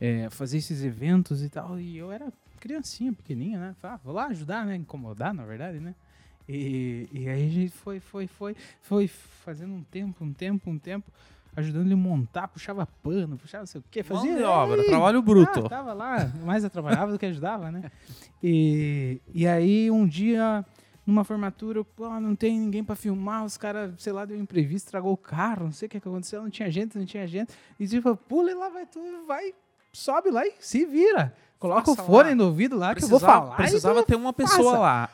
é, 0.00 0.30
fazer 0.30 0.58
esses 0.58 0.82
eventos 0.82 1.42
e 1.42 1.48
tal. 1.48 1.78
E 1.78 1.98
eu 1.98 2.10
era 2.10 2.32
criancinha, 2.58 3.12
pequenininha, 3.12 3.58
né? 3.58 3.76
Falei, 3.80 3.96
ah, 3.96 4.00
vou 4.02 4.14
lá 4.14 4.26
ajudar, 4.26 4.64
né? 4.64 4.74
Incomodar, 4.76 5.34
na 5.34 5.44
verdade, 5.44 5.78
né? 5.78 5.94
E, 6.48 7.08
e 7.12 7.28
aí 7.28 7.46
a 7.46 7.50
gente 7.50 7.68
foi, 7.70 8.00
foi, 8.00 8.26
foi, 8.26 8.56
foi 8.82 9.06
fazendo 9.08 9.74
um 9.74 9.82
tempo, 9.82 10.24
um 10.24 10.32
tempo, 10.32 10.70
um 10.70 10.78
tempo, 10.78 11.10
ajudando 11.54 11.84
ele 11.86 11.94
a 11.94 11.96
montar, 11.96 12.48
puxava 12.48 12.86
pano, 13.02 13.36
puxava 13.36 13.62
não 13.62 13.66
sei 13.66 13.80
o 13.80 13.84
quê, 13.90 14.02
Mão 14.08 14.18
fazia. 14.20 14.36
de 14.36 14.42
obra, 14.44 14.82
trabalho 14.84 15.20
bruto. 15.20 15.66
ah, 15.66 15.68
tava 15.68 15.92
lá, 15.92 16.32
mais 16.44 16.64
atrapalhava 16.64 17.12
do 17.12 17.18
que 17.18 17.26
ajudava, 17.26 17.70
né? 17.70 17.90
E, 18.42 19.20
e 19.34 19.46
aí 19.46 19.90
um 19.90 20.06
dia, 20.06 20.64
numa 21.06 21.22
formatura, 21.22 21.84
pô, 21.84 22.08
não 22.20 22.34
tem 22.34 22.58
ninguém 22.58 22.82
pra 22.82 22.94
filmar, 22.96 23.44
os 23.44 23.58
caras, 23.58 23.92
sei 23.98 24.12
lá, 24.12 24.24
deu 24.24 24.38
um 24.38 24.40
imprevisto, 24.40 24.86
estragou 24.86 25.12
o 25.12 25.16
carro, 25.18 25.64
não 25.64 25.72
sei 25.72 25.86
o 25.86 25.90
que, 25.90 26.00
que 26.00 26.08
aconteceu, 26.08 26.40
não 26.42 26.48
tinha 26.50 26.70
gente, 26.70 26.96
não 26.96 27.04
tinha 27.04 27.26
gente. 27.26 27.52
E 27.78 27.86
tipo, 27.86 28.16
pula 28.16 28.50
e 28.50 28.54
lá 28.54 28.70
vai 28.70 28.86
tu, 28.86 29.00
vai, 29.26 29.52
sobe 29.92 30.30
lá 30.30 30.46
e 30.46 30.54
se 30.60 30.86
vira. 30.86 31.34
Coloca 31.58 31.90
o 31.90 31.96
fone 31.96 32.30
lá. 32.30 32.34
no 32.36 32.44
ouvido 32.44 32.76
lá 32.78 32.94
que 32.94 33.02
eu 33.02 33.08
vou 33.08 33.18
Precisava, 33.18 33.42
falar. 33.46 33.56
precisava 33.56 34.02
ter 34.04 34.14
uma 34.14 34.32
pessoa 34.32 34.78
lá. 34.78 35.10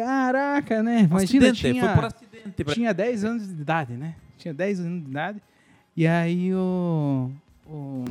Caraca, 0.00 0.82
né? 0.82 1.00
Imagina, 1.00 1.46
acidente, 1.50 1.60
tinha, 1.72 1.84
foi 1.86 1.94
por 1.94 2.04
acidente. 2.04 2.64
tinha 2.74 2.92
10 2.94 3.24
anos 3.24 3.46
de 3.48 3.62
idade, 3.62 3.92
né? 3.94 4.14
Tinha 4.36 4.52
10 4.52 4.80
anos 4.80 5.04
de 5.04 5.10
idade. 5.10 5.42
E 5.96 6.06
aí 6.06 6.54
o, 6.54 7.30
o- 7.66 8.04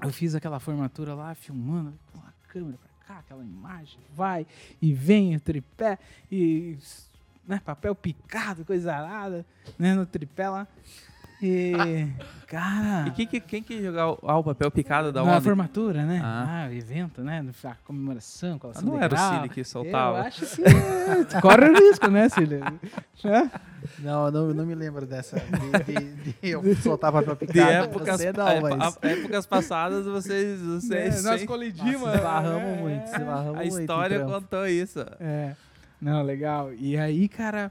eu 0.00 0.10
fiz 0.12 0.34
aquela 0.34 0.60
formatura 0.60 1.12
lá, 1.14 1.34
filmando, 1.34 1.92
com 2.12 2.20
a 2.20 2.32
câmera 2.48 2.78
pra 2.78 3.06
cá, 3.14 3.18
aquela 3.20 3.42
imagem, 3.42 3.98
vai 4.14 4.46
e 4.80 4.92
vem 4.92 5.34
o 5.34 5.40
tripé 5.40 5.98
e 6.30 6.76
né, 7.46 7.60
papel 7.64 7.94
picado, 7.94 8.64
coisa 8.64 8.94
arada, 8.94 9.44
né, 9.78 9.94
no 9.94 10.06
tripé 10.06 10.48
lá. 10.48 10.66
E, 11.46 12.08
cara, 12.46 13.06
E 13.08 13.10
quem 13.10 13.26
que, 13.26 13.38
quem 13.40 13.62
que 13.62 13.82
jogar 13.82 14.12
o, 14.12 14.18
ah, 14.22 14.38
o 14.38 14.44
papel 14.44 14.70
picado 14.70 15.12
da 15.12 15.22
na 15.22 15.34
onde? 15.34 15.44
formatura, 15.44 16.02
né? 16.06 16.20
Ah. 16.24 16.64
Ah, 16.64 16.68
o 16.70 16.72
evento, 16.72 17.20
né? 17.22 17.44
A 17.64 17.74
comemoração, 17.84 18.54
Ah, 18.56 18.58
colação 18.58 18.82
não 18.84 18.92
de 18.96 19.04
era 19.04 19.12
o 19.12 19.16
grau. 19.16 19.34
Cílio 19.34 19.50
que 19.50 19.62
soltava. 19.64 20.18
Eu 20.18 20.22
acho 20.24 20.46
que 20.46 20.62
é, 20.62 21.40
corre 21.42 21.68
o 21.68 21.74
risco, 21.74 22.08
né, 22.08 22.28
Cílio? 22.30 22.60
Não, 23.98 24.30
não, 24.30 24.54
não 24.54 24.64
me 24.64 24.74
lembro 24.74 25.04
dessa. 25.06 25.36
De, 25.38 25.94
de, 25.94 26.32
de 26.32 26.36
eu 26.50 26.74
soltar 26.76 27.12
papel 27.12 27.34
De 27.36 27.46
picado. 27.46 27.70
épocas, 27.70 28.16
Você 28.20 28.32
não, 28.32 28.60
mas 28.62 28.96
a- 29.02 29.08
épocas 29.08 29.46
passadas, 29.46 30.06
vocês, 30.06 30.60
vocês 30.62 31.18
É, 31.24 31.28
nós 31.28 31.40
sem- 31.40 31.46
colidimos. 31.46 32.10
se 32.10 32.16
esbarramos 32.16 32.62
é, 32.62 32.80
muito, 32.80 33.06
se 33.08 33.16
esbarramos 33.16 33.60
a 33.60 33.64
muito. 33.64 33.80
história 33.80 34.18
trampo. 34.20 34.32
contou 34.32 34.66
isso. 34.66 35.04
É. 35.20 35.54
Não, 36.00 36.22
legal. 36.22 36.72
E 36.72 36.96
aí, 36.96 37.28
cara, 37.28 37.70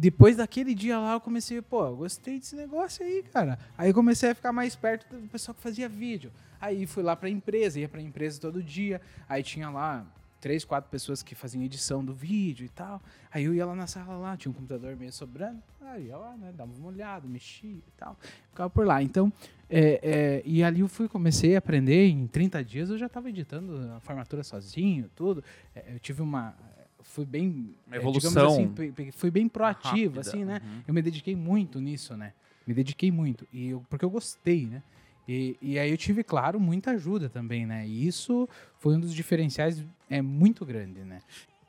depois 0.00 0.38
daquele 0.38 0.74
dia 0.74 0.98
lá, 0.98 1.12
eu 1.12 1.20
comecei, 1.20 1.60
pô, 1.60 1.84
eu 1.84 1.94
gostei 1.94 2.38
desse 2.38 2.56
negócio 2.56 3.04
aí, 3.04 3.22
cara. 3.22 3.58
Aí 3.76 3.92
comecei 3.92 4.30
a 4.30 4.34
ficar 4.34 4.50
mais 4.50 4.74
perto 4.74 5.06
do 5.14 5.28
pessoal 5.28 5.54
que 5.54 5.60
fazia 5.60 5.90
vídeo. 5.90 6.32
Aí 6.58 6.86
fui 6.86 7.02
lá 7.02 7.14
pra 7.14 7.28
empresa, 7.28 7.78
ia 7.78 7.86
pra 7.86 8.00
empresa 8.00 8.40
todo 8.40 8.62
dia. 8.62 8.98
Aí 9.28 9.42
tinha 9.42 9.68
lá 9.68 10.06
três, 10.40 10.64
quatro 10.64 10.90
pessoas 10.90 11.22
que 11.22 11.34
faziam 11.34 11.62
edição 11.62 12.02
do 12.02 12.14
vídeo 12.14 12.64
e 12.64 12.70
tal. 12.70 13.02
Aí 13.30 13.44
eu 13.44 13.52
ia 13.52 13.66
lá 13.66 13.74
na 13.74 13.86
sala 13.86 14.16
lá, 14.16 14.38
tinha 14.38 14.50
um 14.50 14.54
computador 14.54 14.96
meio 14.96 15.12
sobrando. 15.12 15.62
Aí 15.82 16.06
ia 16.06 16.16
lá, 16.16 16.34
né, 16.34 16.50
dava 16.56 16.72
uma 16.72 16.88
olhada, 16.88 17.28
mexia 17.28 17.68
e 17.68 17.92
tal. 17.98 18.16
Ficava 18.48 18.70
por 18.70 18.86
lá. 18.86 19.02
Então, 19.02 19.30
é, 19.68 20.00
é, 20.02 20.42
e 20.46 20.64
ali 20.64 20.80
eu 20.80 20.88
fui, 20.88 21.08
comecei 21.08 21.56
a 21.56 21.58
aprender. 21.58 22.08
Em 22.08 22.26
30 22.26 22.64
dias 22.64 22.88
eu 22.88 22.96
já 22.96 23.08
tava 23.08 23.28
editando 23.28 23.92
a 23.94 24.00
formatura 24.00 24.42
sozinho, 24.42 25.10
tudo. 25.14 25.44
É, 25.76 25.92
eu 25.92 25.98
tive 25.98 26.22
uma... 26.22 26.54
Fui 27.02 27.24
bem... 27.24 27.74
Uma 27.86 27.96
é, 27.96 27.98
evolução 27.98 28.30
digamos 28.32 28.52
assim, 28.52 29.12
fui 29.12 29.30
bem 29.30 29.48
proativo, 29.48 30.14
rápida. 30.16 30.20
assim, 30.20 30.44
né? 30.44 30.60
Uhum. 30.62 30.82
Eu 30.88 30.94
me 30.94 31.02
dediquei 31.02 31.34
muito 31.36 31.80
nisso, 31.80 32.16
né? 32.16 32.32
Me 32.66 32.74
dediquei 32.74 33.10
muito. 33.10 33.46
E 33.52 33.68
eu- 33.68 33.84
porque 33.88 34.04
eu 34.04 34.10
gostei, 34.10 34.66
né? 34.66 34.82
E, 35.26 35.56
e 35.60 35.78
aí 35.78 35.90
eu 35.90 35.96
tive, 35.96 36.24
claro, 36.24 36.58
muita 36.58 36.90
ajuda 36.92 37.28
também, 37.28 37.64
né? 37.66 37.86
E 37.86 38.06
isso 38.06 38.48
foi 38.78 38.96
um 38.96 39.00
dos 39.00 39.14
diferenciais 39.14 39.84
é 40.08 40.20
muito 40.20 40.64
grande, 40.64 41.00
né? 41.04 41.20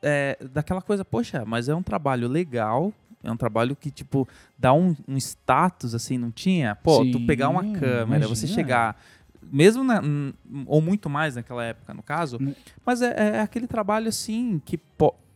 É, 0.02 0.38
daquela 0.52 0.82
coisa, 0.82 1.06
poxa, 1.06 1.46
mas 1.46 1.70
é 1.70 1.76
um 1.76 1.84
trabalho 1.84 2.28
legal, 2.28 2.92
é 3.24 3.32
um 3.32 3.38
trabalho 3.38 3.76
que, 3.76 3.92
tipo, 3.92 4.28
dá 4.58 4.74
um, 4.74 4.96
um 5.08 5.16
status, 5.18 5.94
assim, 5.94 6.18
não 6.18 6.32
tinha? 6.32 6.76
Pô, 6.76 7.06
tu 7.06 7.20
Sim, 7.20 7.26
pegar 7.28 7.50
uma 7.50 7.64
câmera, 7.64 8.28
você 8.28 8.48
imagina. 8.48 8.56
chegar, 8.56 9.02
mesmo, 9.44 9.84
na- 9.84 10.02
ou 10.66 10.82
muito 10.82 11.08
mais 11.08 11.36
naquela 11.36 11.64
época, 11.64 11.94
no 11.94 12.02
caso, 12.02 12.40
mas 12.84 13.04
é, 13.04 13.36
é 13.38 13.40
aquele 13.42 13.68
trabalho, 13.68 14.08
assim, 14.10 14.60
que 14.66 14.76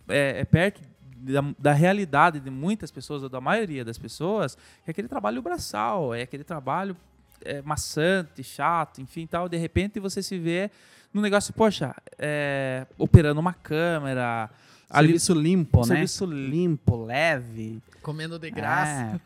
é, 0.07 0.39
é 0.41 0.45
perto 0.45 0.81
da, 1.17 1.43
da 1.57 1.73
realidade 1.73 2.39
de 2.39 2.49
muitas 2.49 2.91
pessoas, 2.91 3.23
ou 3.23 3.29
da 3.29 3.41
maioria 3.41 3.83
das 3.83 3.97
pessoas, 3.97 4.57
é 4.85 4.91
aquele 4.91 5.07
trabalho 5.07 5.41
braçal, 5.41 6.13
é 6.13 6.21
aquele 6.21 6.43
trabalho 6.43 6.95
é, 7.43 7.61
maçante, 7.61 8.43
chato, 8.43 9.01
enfim, 9.01 9.25
tal, 9.27 9.49
de 9.49 9.57
repente 9.57 9.99
você 9.99 10.21
se 10.21 10.37
vê 10.37 10.69
no 11.13 11.21
negócio, 11.21 11.53
poxa, 11.53 11.95
é, 12.19 12.85
operando 12.97 13.39
uma 13.39 13.53
câmera, 13.53 14.49
ali 14.89 15.07
Serviço 15.19 15.33
limpo, 15.33 15.79
né? 15.79 15.85
serviço 15.85 16.25
limpo. 16.25 17.05
Leve. 17.05 17.81
Comendo 18.03 18.37
de 18.37 18.51
graça. 18.51 19.19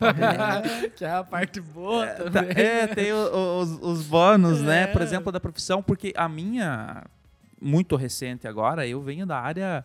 É, 0.86 0.90
que 0.96 1.04
é 1.04 1.10
a 1.12 1.24
parte 1.24 1.60
boa 1.60 2.08
Tá, 2.08 2.24
também. 2.30 2.52
É, 2.56 2.88
tem 2.88 3.12
o- 3.12 3.18
o- 3.36 3.60
os, 3.60 3.70
os 3.82 4.06
bônus, 4.06 4.62
né? 4.62 4.84
É. 4.84 4.88
Por 4.88 5.02
exemplo, 5.02 5.32
da 5.34 5.40
profissão, 5.40 5.84
porque 5.84 6.14
a 6.16 6.30
minha, 6.30 7.04
muito 7.62 7.96
recente 7.98 8.48
agora, 8.48 8.88
eu 8.88 9.02
venho 9.02 9.26
da 9.26 9.38
área 9.40 9.84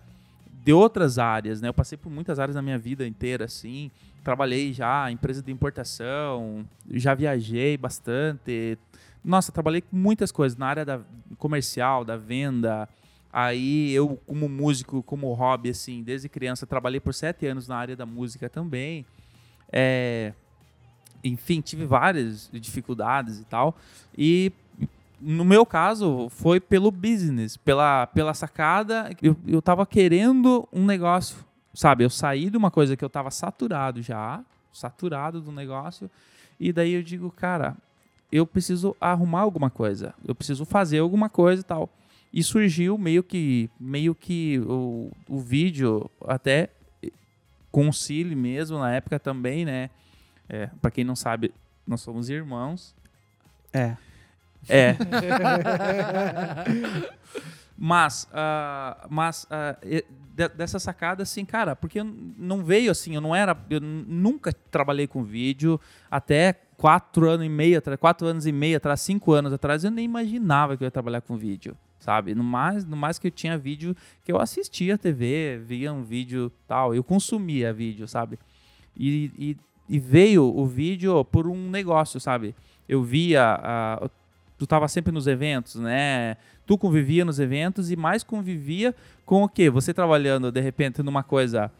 de 0.65 0.73
outras 0.73 1.19
áreas, 1.19 1.61
né? 1.61 1.69
Eu 1.69 1.75
passei 1.75 1.99
por 1.99 2.11
muitas 2.11 2.39
áreas 2.39 2.57
na 2.57 2.63
minha 2.63 2.79
vida 2.79 3.07
inteira, 3.07 3.45
assim. 3.45 3.91
Trabalhei 4.23 4.73
já 4.73 5.11
em 5.11 5.15
empresa 5.15 5.43
de 5.43 5.53
importação, 5.53 6.67
já 6.91 7.15
viajei 7.15 7.77
bastante. 7.77 8.79
Nossa, 9.23 9.53
trabalhei 9.53 9.83
com 9.83 9.95
muitas 9.95 10.33
coisas 10.33 10.57
na 10.57 10.67
área 10.67 10.85
da 10.85 11.01
comercial, 11.37 12.03
da 12.03 12.17
venda. 12.17 12.89
Aí 13.31 13.93
eu, 13.93 14.19
como 14.27 14.49
músico, 14.49 15.03
como 15.03 15.31
hobby, 15.35 15.69
assim, 15.69 16.03
desde 16.03 16.31
criança, 16.31 16.67
trabalhei 16.67 17.01
por 17.01 17.13
sete 17.13 17.47
anos 17.47 17.69
na 17.69 17.77
área 17.77 17.95
da 17.95 18.07
música 18.07 18.49
também. 18.49 19.05
É, 19.71 20.33
enfim, 21.23 21.61
tive 21.61 21.85
várias 21.85 22.49
dificuldades 22.53 23.39
e 23.39 23.45
tal. 23.45 23.77
E 24.17 24.51
no 25.21 25.45
meu 25.45 25.65
caso, 25.65 26.29
foi 26.29 26.61
pelo 26.61 26.91
business, 26.91 27.57
pela, 27.57 28.07
pela 28.07 28.35
sacada. 28.35 29.11
Eu, 29.23 29.37
eu 29.47 29.63
tava 29.63 29.87
querendo 29.87 30.69
um 30.73 30.85
negócio, 30.85 31.37
sabe? 31.73 32.05
Eu 32.05 32.11
saí 32.11 32.51
de 32.51 32.57
uma 32.57 32.71
coisa 32.71 32.97
que 32.97 33.05
eu 33.05 33.11
tava 33.11 33.31
saturado 33.31 34.03
já, 34.03 34.45
saturado 34.73 35.41
do 35.41 35.53
negócio, 35.53 36.11
E 36.59 36.73
daí 36.73 36.93
eu 36.93 37.03
digo, 37.03 37.31
cara, 37.31 37.77
eu 38.31 38.47
preciso 38.47 38.97
arrumar 39.01 39.41
alguma 39.41 39.71
coisa, 39.71 40.15
eu 40.27 40.35
preciso 40.35 40.65
fazer 40.65 40.99
alguma 40.99 41.29
coisa 41.29 41.63
e 41.63 41.65
tal. 41.65 41.89
E 42.33 42.43
surgiu 42.43 42.99
meio 42.99 43.23
que, 43.23 43.71
meio 43.79 44.15
que 44.15 44.59
o, 44.67 45.11
o 45.29 45.39
vídeo, 45.39 46.11
até 46.27 46.71
com 47.71 47.89
o 47.89 47.93
Cile 47.93 48.35
mesmo, 48.35 48.79
na 48.79 48.93
época 48.93 49.19
também, 49.21 49.65
né? 49.65 49.91
É, 50.49 50.67
para 50.81 50.91
quem 50.91 51.05
não 51.05 51.17
sabe, 51.17 51.53
nós 51.87 52.01
somos 52.01 52.29
irmãos. 52.29 52.95
É. 53.73 53.97
É. 54.69 54.97
mas, 57.77 58.25
uh, 58.25 59.07
mas 59.11 59.45
uh, 59.45 60.05
dessa 60.57 60.79
sacada, 60.79 61.23
assim, 61.23 61.45
cara, 61.45 61.77
porque 61.77 62.03
não 62.03 62.65
veio 62.65 62.91
assim, 62.91 63.15
eu 63.15 63.21
não 63.21 63.35
era, 63.35 63.57
eu 63.71 63.81
nunca 63.81 64.53
trabalhei 64.71 65.07
com 65.07 65.23
vídeo, 65.23 65.81
até 66.11 66.55
quatro 66.77 67.29
anos 67.29 67.47
e 67.47 67.49
meio, 67.49 67.81
quatro 67.99 68.27
anos 68.27 68.47
e 68.47 68.53
meio 68.53 68.77
atrás, 68.77 69.01
cinco 69.01 69.33
anos 69.33 69.53
atrás, 69.53 69.85
eu 69.85 69.91
nem 69.91 70.05
imaginava 70.05 70.77
que 70.77 70.83
eu 70.83 70.87
ia 70.87 70.91
trabalhar 70.91 71.21
com 71.21 71.37
vídeo, 71.37 71.77
sabe? 72.01 72.35
No 72.35 72.43
mais, 72.43 72.85
no 72.85 72.97
mais 72.97 73.19
que 73.19 73.29
eu 73.29 73.31
tinha 73.31 73.57
vídeo 73.57 73.95
que 74.25 74.33
eu 74.33 74.41
assistia 74.41 74.99
TV, 74.99 75.61
via 75.65 75.93
um 75.93 76.03
vídeo 76.03 76.51
tal, 76.67 76.95
eu 76.95 77.05
consumia 77.05 77.73
vídeo, 77.73 78.09
sabe? 78.09 78.39
E, 78.97 79.31
e, 79.39 79.57
e 79.89 79.99
veio 79.99 80.45
o 80.45 80.67
vídeo 80.67 81.25
por 81.25 81.47
um 81.47 81.71
negócio, 81.71 82.19
sabe? 82.19 82.57
Eu 82.89 83.05
via, 83.05 84.01
uh, 84.03 84.11
tu 84.57 84.65
estava 84.65 84.89
sempre 84.89 85.13
nos 85.13 85.27
eventos, 85.27 85.77
né? 85.77 86.37
Tu 86.67 86.79
convivia 86.79 87.25
nos 87.25 87.39
eventos 87.39 87.91
e 87.91 87.97
mais 87.97 88.23
convivia 88.23 88.95
com 89.27 89.43
o 89.43 89.49
quê? 89.49 89.69
Você 89.69 89.93
trabalhando, 89.93 90.51
de 90.51 90.61
repente, 90.61 91.03
numa 91.03 91.23
coisa 91.23 91.71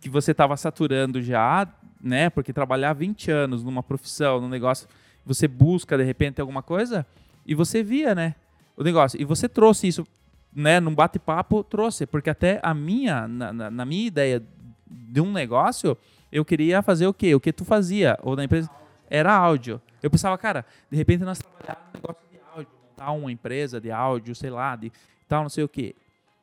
que 0.00 0.08
você 0.08 0.32
estava 0.32 0.56
saturando 0.56 1.20
já, 1.22 1.68
né? 2.00 2.30
Porque 2.30 2.52
trabalhar 2.52 2.92
20 2.92 3.30
anos 3.30 3.62
numa 3.62 3.82
profissão, 3.82 4.40
num 4.40 4.48
negócio, 4.48 4.88
você 5.24 5.46
busca, 5.46 5.96
de 5.96 6.04
repente, 6.04 6.40
alguma 6.40 6.62
coisa 6.62 7.06
e 7.46 7.54
você 7.54 7.82
via, 7.82 8.14
né? 8.14 8.34
O 8.76 8.82
negócio. 8.84 9.20
E 9.20 9.24
você 9.24 9.48
trouxe 9.48 9.88
isso, 9.88 10.06
né? 10.54 10.80
Num 10.80 10.94
bate-papo, 10.94 11.64
trouxe. 11.64 12.06
Porque 12.06 12.30
até 12.30 12.60
a 12.62 12.74
minha, 12.74 13.26
na, 13.26 13.52
na, 13.52 13.70
na 13.70 13.84
minha 13.84 14.06
ideia 14.06 14.42
de 14.86 15.20
um 15.20 15.32
negócio, 15.32 15.96
eu 16.30 16.44
queria 16.44 16.82
fazer 16.82 17.06
o 17.06 17.14
quê? 17.14 17.34
O 17.34 17.40
que 17.40 17.52
tu 17.52 17.64
fazia, 17.64 18.18
ou 18.22 18.36
na 18.36 18.44
empresa, 18.44 18.70
era 19.08 19.34
áudio. 19.34 19.80
Eu 20.02 20.10
pensava, 20.10 20.36
cara, 20.38 20.64
de 20.90 20.96
repente 20.96 21.24
nós 21.24 21.38
trabalhávamos 21.38 21.92
no 21.92 22.00
negócio 22.00 22.22
de 22.30 22.38
áudio, 22.54 22.72
montar 22.88 23.12
uma 23.12 23.32
empresa 23.32 23.80
de 23.80 23.90
áudio, 23.90 24.34
sei 24.34 24.50
lá, 24.50 24.76
de 24.76 24.92
tal, 25.28 25.42
não 25.42 25.50
sei 25.50 25.64
o 25.64 25.68
quê. 25.68 25.94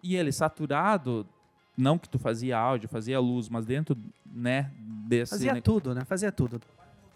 E 0.04 0.16
ele 0.16 0.32
saturado, 0.32 1.26
não 1.78 1.98
que 1.98 2.08
tu 2.08 2.20
fazia 2.20 2.58
áudio, 2.58 2.88
fazia 2.88 3.20
luz, 3.20 3.50
mas 3.50 3.66
dentro, 3.66 3.98
né, 4.26 4.72
desse... 4.78 5.32
Fazia 5.32 5.62
tudo, 5.62 5.96
né? 5.96 6.04
Fazia 6.06 6.32
tudo. 6.32 6.62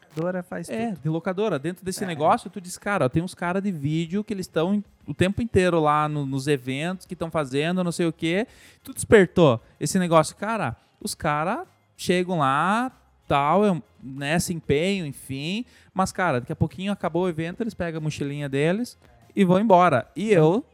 Locadora 0.09 0.43
faz 0.43 0.69
é, 0.69 0.87
tudo. 0.87 1.01
de 1.01 1.09
locadora. 1.09 1.59
Dentro 1.59 1.85
desse 1.85 2.03
é. 2.03 2.07
negócio, 2.07 2.49
tu 2.49 2.59
diz, 2.59 2.77
cara, 2.77 3.09
tem 3.09 3.21
uns 3.21 3.35
caras 3.35 3.61
de 3.61 3.71
vídeo 3.71 4.23
que 4.23 4.33
eles 4.33 4.47
estão 4.47 4.83
o 5.05 5.13
tempo 5.13 5.41
inteiro 5.41 5.79
lá 5.79 6.09
no, 6.09 6.25
nos 6.25 6.47
eventos 6.47 7.05
que 7.05 7.13
estão 7.13 7.29
fazendo, 7.29 7.83
não 7.83 7.91
sei 7.91 8.07
o 8.07 8.13
quê. 8.13 8.47
Tu 8.83 8.93
despertou 8.93 9.61
esse 9.79 9.99
negócio. 9.99 10.35
Cara, 10.35 10.75
os 10.99 11.13
caras 11.13 11.67
chegam 11.95 12.39
lá, 12.39 12.91
tal, 13.29 13.61
né, 14.01 14.39
se 14.39 14.51
empenham, 14.51 15.05
enfim. 15.05 15.63
Mas, 15.93 16.11
cara, 16.11 16.39
daqui 16.39 16.51
a 16.51 16.55
pouquinho 16.55 16.91
acabou 16.91 17.25
o 17.25 17.29
evento, 17.29 17.61
eles 17.61 17.75
pegam 17.75 17.99
a 17.99 18.01
mochilinha 18.01 18.49
deles 18.49 18.97
e 19.35 19.45
vão 19.45 19.59
embora. 19.59 20.09
E 20.15 20.31
eu, 20.31 20.65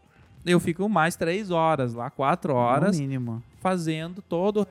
eu 0.45 0.57
fico 0.59 0.87
mais 0.87 1.17
três 1.17 1.51
horas 1.51 1.93
lá, 1.93 2.09
quatro 2.09 2.55
horas, 2.55 2.97
mínimo. 2.97 3.43
fazendo 3.59 4.21
todo. 4.21 4.65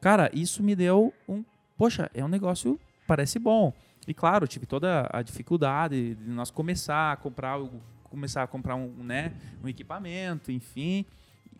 Cara, 0.00 0.30
isso 0.32 0.62
me 0.62 0.76
deu 0.76 1.12
um. 1.28 1.44
Poxa, 1.76 2.08
é 2.14 2.24
um 2.24 2.28
negócio, 2.28 2.78
parece 3.06 3.40
bom. 3.40 3.72
E 4.06 4.14
claro, 4.14 4.46
tive 4.46 4.64
toda 4.64 5.08
a 5.12 5.20
dificuldade 5.20 6.14
de 6.14 6.30
nós 6.30 6.52
começar 6.52 7.12
a 7.12 7.16
comprar, 7.16 7.58
começar 8.04 8.44
a 8.44 8.46
comprar 8.46 8.76
um, 8.76 8.88
né, 9.02 9.32
um 9.62 9.68
equipamento, 9.68 10.52
enfim. 10.52 11.04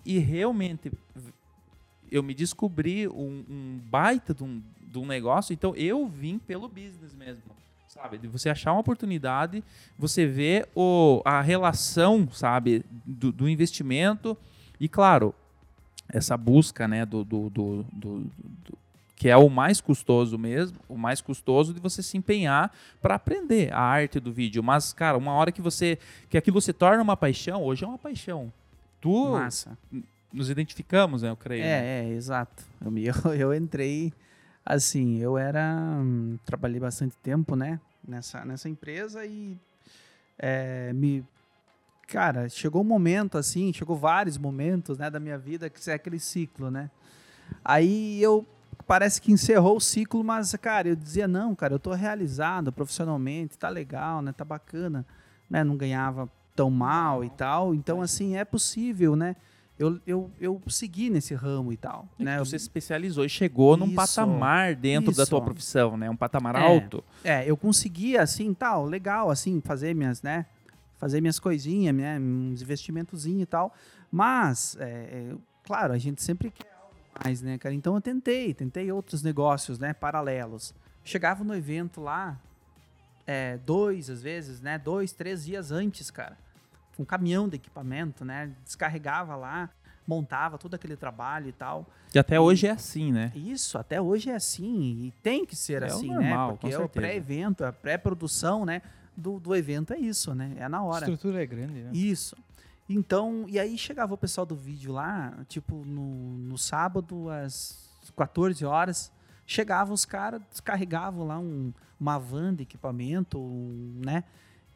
E 0.04 0.18
realmente 0.18 0.92
eu 2.10 2.22
me 2.22 2.34
descobri 2.34 3.08
um, 3.08 3.44
um 3.48 3.80
baita 3.90 4.32
de 4.32 4.44
um, 4.44 4.62
de 4.96 4.98
um 4.98 5.06
negócio, 5.06 5.52
então 5.52 5.74
eu 5.76 6.06
vim 6.06 6.38
pelo 6.38 6.68
business 6.68 7.14
mesmo. 7.14 7.42
Sabe, 7.88 8.18
de 8.18 8.26
você 8.28 8.50
achar 8.50 8.72
uma 8.72 8.80
oportunidade, 8.80 9.64
você 9.98 10.26
vê 10.26 10.66
o, 10.74 11.22
a 11.24 11.40
relação, 11.40 12.28
sabe, 12.30 12.84
do, 13.06 13.32
do 13.32 13.48
investimento 13.48 14.36
e, 14.78 14.86
claro, 14.86 15.34
essa 16.06 16.36
busca, 16.36 16.86
né, 16.86 17.06
do, 17.06 17.24
do, 17.24 17.48
do, 17.48 17.86
do 17.90 18.30
que 19.14 19.30
é 19.30 19.36
o 19.36 19.48
mais 19.48 19.80
custoso 19.80 20.36
mesmo, 20.36 20.78
o 20.86 20.98
mais 20.98 21.22
custoso 21.22 21.72
de 21.72 21.80
você 21.80 22.02
se 22.02 22.18
empenhar 22.18 22.70
para 23.00 23.14
aprender 23.14 23.72
a 23.72 23.80
arte 23.80 24.20
do 24.20 24.30
vídeo. 24.30 24.62
Mas, 24.62 24.92
cara, 24.92 25.16
uma 25.16 25.32
hora 25.32 25.50
que 25.50 25.62
você 25.62 25.98
que 26.28 26.36
aquilo 26.36 26.60
se 26.60 26.74
torna 26.74 27.02
uma 27.02 27.16
paixão, 27.16 27.62
hoje 27.62 27.82
é 27.82 27.88
uma 27.88 27.96
paixão. 27.96 28.52
Tu 29.00 29.30
Massa. 29.30 29.78
nos 30.30 30.50
identificamos, 30.50 31.22
né, 31.22 31.30
eu 31.30 31.36
creio. 31.36 31.62
É, 31.62 31.80
né? 31.80 32.04
é, 32.04 32.08
exato. 32.10 32.62
Eu, 32.84 33.32
eu 33.32 33.54
entrei 33.54 34.12
Assim, 34.68 35.18
eu 35.18 35.38
era. 35.38 35.78
Hum, 36.00 36.40
trabalhei 36.44 36.80
bastante 36.80 37.16
tempo, 37.18 37.54
né? 37.54 37.78
Nessa, 38.06 38.44
nessa 38.44 38.68
empresa 38.68 39.24
e. 39.24 39.56
É, 40.36 40.92
me. 40.92 41.24
Cara, 42.08 42.48
chegou 42.48 42.82
um 42.82 42.84
momento 42.84 43.38
assim, 43.38 43.72
chegou 43.72 43.96
vários 43.96 44.36
momentos, 44.36 44.98
né, 44.98 45.10
da 45.10 45.18
minha 45.18 45.36
vida 45.36 45.68
que 45.68 45.90
é 45.90 45.94
aquele 45.94 46.20
ciclo, 46.20 46.70
né? 46.70 46.90
Aí 47.64 48.22
eu 48.22 48.46
parece 48.86 49.20
que 49.20 49.32
encerrou 49.32 49.76
o 49.76 49.80
ciclo, 49.80 50.22
mas 50.22 50.52
cara, 50.54 50.88
eu 50.88 50.96
dizia 50.96 51.26
não, 51.26 51.52
cara, 51.54 51.74
eu 51.74 51.80
tô 51.80 51.92
realizado 51.92 52.72
profissionalmente, 52.72 53.58
tá 53.58 53.68
legal, 53.68 54.22
né? 54.22 54.32
Tá 54.32 54.44
bacana, 54.44 55.04
né? 55.50 55.64
Não 55.64 55.76
ganhava 55.76 56.28
tão 56.54 56.70
mal 56.70 57.24
e 57.24 57.30
tal. 57.30 57.74
Então 57.74 58.00
assim, 58.00 58.36
é 58.36 58.44
possível, 58.44 59.16
né? 59.16 59.34
Eu, 59.78 60.00
eu, 60.06 60.30
eu 60.40 60.62
segui 60.68 61.10
nesse 61.10 61.34
ramo 61.34 61.70
e 61.72 61.76
tal. 61.76 62.08
É 62.18 62.24
né? 62.24 62.38
Você 62.38 62.56
especializou 62.56 63.24
e 63.24 63.28
chegou 63.28 63.76
isso, 63.76 63.86
num 63.86 63.94
patamar 63.94 64.74
dentro 64.74 65.10
isso. 65.10 65.20
da 65.20 65.26
tua 65.26 65.42
profissão, 65.42 65.96
né? 65.96 66.08
Um 66.08 66.16
patamar 66.16 66.56
é, 66.56 66.60
alto. 66.60 67.04
É, 67.22 67.48
eu 67.50 67.56
conseguia, 67.56 68.22
assim, 68.22 68.54
tal, 68.54 68.86
legal, 68.86 69.30
assim, 69.30 69.60
fazer 69.60 69.94
minhas, 69.94 70.22
né? 70.22 70.46
Fazer 70.96 71.20
minhas 71.20 71.38
coisinhas, 71.38 71.94
né? 71.94 72.18
uns 72.18 72.62
investimentozinhos 72.62 73.42
e 73.42 73.46
tal. 73.46 73.74
Mas, 74.10 74.78
é, 74.80 74.84
é, 74.84 75.34
claro, 75.62 75.92
a 75.92 75.98
gente 75.98 76.22
sempre 76.22 76.50
quer 76.50 76.72
algo 76.80 76.94
mais, 77.22 77.42
né, 77.42 77.58
cara? 77.58 77.74
Então 77.74 77.94
eu 77.94 78.00
tentei, 78.00 78.54
tentei 78.54 78.90
outros 78.90 79.22
negócios, 79.22 79.78
né? 79.78 79.92
Paralelos. 79.92 80.74
Chegava 81.04 81.44
no 81.44 81.54
evento 81.54 82.00
lá, 82.00 82.40
é, 83.26 83.58
dois, 83.58 84.08
às 84.08 84.22
vezes, 84.22 84.62
né? 84.62 84.78
Dois, 84.78 85.12
três 85.12 85.44
dias 85.44 85.70
antes, 85.70 86.10
cara 86.10 86.45
um 86.98 87.04
caminhão 87.04 87.48
de 87.48 87.56
equipamento, 87.56 88.24
né? 88.24 88.52
Descarregava 88.64 89.36
lá, 89.36 89.70
montava 90.06 90.58
todo 90.58 90.74
aquele 90.74 90.96
trabalho 90.96 91.48
e 91.48 91.52
tal. 91.52 91.86
E 92.14 92.18
até 92.18 92.36
e, 92.36 92.38
hoje 92.38 92.66
é 92.66 92.70
assim, 92.70 93.12
né? 93.12 93.32
Isso, 93.34 93.76
até 93.76 94.00
hoje 94.00 94.30
é 94.30 94.34
assim. 94.34 95.06
E 95.06 95.14
tem 95.22 95.44
que 95.44 95.56
ser 95.56 95.82
é 95.82 95.86
assim, 95.86 96.08
normal, 96.08 96.52
né? 96.52 96.56
Porque 96.60 96.74
é 96.74 96.78
o 96.78 96.88
pré-evento, 96.88 97.64
a 97.64 97.72
pré-produção, 97.72 98.64
né? 98.64 98.82
Do, 99.16 99.40
do 99.40 99.54
evento 99.54 99.92
é 99.92 99.98
isso, 99.98 100.34
né? 100.34 100.54
É 100.58 100.68
na 100.68 100.82
hora. 100.82 101.06
A 101.06 101.10
estrutura 101.10 101.42
é 101.42 101.46
grande, 101.46 101.82
né? 101.82 101.90
Isso. 101.92 102.36
Então, 102.88 103.46
e 103.48 103.58
aí 103.58 103.76
chegava 103.76 104.14
o 104.14 104.18
pessoal 104.18 104.46
do 104.46 104.54
vídeo 104.54 104.92
lá, 104.92 105.36
tipo, 105.48 105.84
no, 105.84 106.38
no 106.38 106.56
sábado, 106.56 107.28
às 107.30 107.90
14 108.16 108.64
horas, 108.64 109.12
chegavam 109.44 109.92
os 109.92 110.04
caras, 110.04 110.40
descarregavam 110.50 111.26
lá 111.26 111.38
um, 111.38 111.72
uma 111.98 112.18
van 112.18 112.54
de 112.54 112.62
equipamento, 112.62 113.38
um, 113.38 114.00
né? 114.04 114.22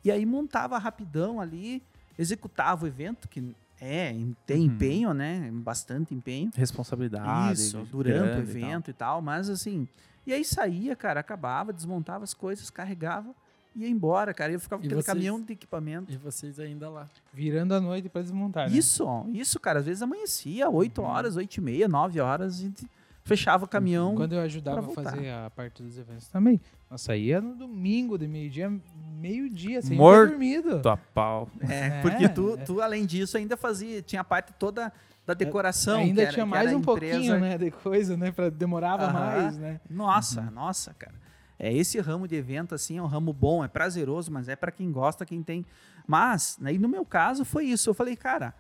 E 0.03 0.11
aí 0.11 0.27
montava 0.27 0.79
rapidão 0.79 1.41
ali, 1.41 1.83
executava 2.21 2.85
o 2.85 2.89
evento, 2.89 3.29
que 3.29 3.55
é, 3.81 4.15
tem 4.47 4.61
uhum. 4.61 4.65
empenho, 4.67 5.15
né? 5.15 5.51
Bastante 5.53 6.15
empenho. 6.15 6.51
Responsabilidade. 6.55 7.61
Isso, 7.61 7.79
durante 7.91 8.37
o 8.37 8.41
evento 8.41 8.91
e 8.91 8.93
tal. 8.93 9.19
e 9.19 9.19
tal. 9.19 9.23
Mas 9.23 9.49
assim, 9.49 9.89
e 10.27 10.33
aí 10.33 10.45
saía, 10.45 10.95
cara, 10.95 11.21
acabava, 11.21 11.73
desmontava 11.73 12.25
as 12.25 12.35
coisas, 12.35 12.69
carregava 12.71 13.35
ia 13.75 13.89
embora, 13.89 14.35
cara. 14.35 14.53
Eu 14.53 14.61
ficava 14.61 14.81
com 14.81 14.87
aquele 14.87 15.01
vocês, 15.01 15.07
caminhão 15.07 15.41
de 15.41 15.53
equipamento. 15.53 16.13
E 16.13 16.17
vocês 16.17 16.59
ainda 16.59 16.89
lá. 16.89 17.09
Virando 17.33 17.75
a 17.75 17.81
noite 17.81 18.09
para 18.09 18.23
desmontar, 18.23 18.69
né? 18.69 18.77
Isso, 18.77 19.07
isso, 19.33 19.61
cara. 19.61 19.79
Às 19.81 19.87
vezes 19.87 20.03
amanhecia, 20.03 20.69
8 20.69 21.01
uhum. 21.01 21.07
horas, 21.07 21.37
8 21.37 21.57
e 21.57 21.61
meia, 21.61 21.89
9 21.89 22.21
horas, 22.21 22.59
a 22.59 22.63
gente 22.63 22.87
fechava 23.25 23.65
o 23.65 23.69
caminhão. 23.69 24.15
Quando 24.15 24.35
eu 24.35 24.41
ajudava 24.41 24.81
a 24.81 24.95
fazer 24.95 25.31
a 25.31 25.51
parte 25.51 25.83
dos 25.83 25.99
eventos 25.99 26.29
também. 26.29 26.61
Nós 26.91 27.03
saía 27.03 27.41
no 27.41 27.55
domingo, 27.55 28.19
de 28.19 28.27
meio-dia, 28.27 28.73
meio-dia, 29.19 29.83
sem 29.83 29.97
Morto 29.97 30.31
dormido. 30.31 30.89
a 30.89 30.97
pau. 30.97 31.49
É, 31.69 31.87
é, 31.87 32.03
porque 32.03 32.29
tu, 32.29 32.59
tu, 32.65 32.81
além 32.81 33.07
disso, 33.07 33.37
ainda 33.37 33.57
fazia, 33.57 34.03
tinha 34.03 34.23
a 34.23 34.25
parte 34.25 34.53
toda 34.55 34.93
da 35.27 35.35
decoração. 35.35 36.01
Ainda 36.01 36.23
era, 36.23 36.33
tinha 36.33 36.47
mais 36.47 36.73
um 36.73 36.81
pouquinho, 36.81 37.39
né, 37.39 37.57
de 37.57 37.71
coisa, 37.71 38.17
né, 38.17 38.33
pra, 38.33 38.51
demorava 38.51 39.13
mais, 39.13 39.57
né. 39.57 39.81
Nossa, 39.89 40.41
uhum. 40.41 40.51
nossa, 40.51 40.95
cara. 40.95 41.15
É, 41.59 41.73
esse 41.73 42.01
ramo 42.01 42.27
de 42.27 42.35
evento, 42.35 42.75
assim, 42.75 42.97
é 42.97 43.03
um 43.03 43.07
ramo 43.07 43.33
bom, 43.33 43.63
é 43.63 43.69
prazeroso, 43.69 44.33
mas 44.33 44.49
é 44.49 44.57
para 44.57 44.73
quem 44.73 44.91
gosta, 44.91 45.27
quem 45.27 45.43
tem... 45.43 45.65
Mas, 46.07 46.59
aí 46.65 46.79
no 46.79 46.89
meu 46.89 47.05
caso, 47.05 47.45
foi 47.45 47.67
isso. 47.67 47.91
Eu 47.91 47.95
falei, 47.95 48.17
cara, 48.17 48.55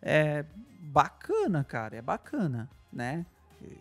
é 0.00 0.44
bacana, 0.78 1.64
cara, 1.64 1.96
é 1.96 2.02
bacana, 2.02 2.68
né? 2.92 3.24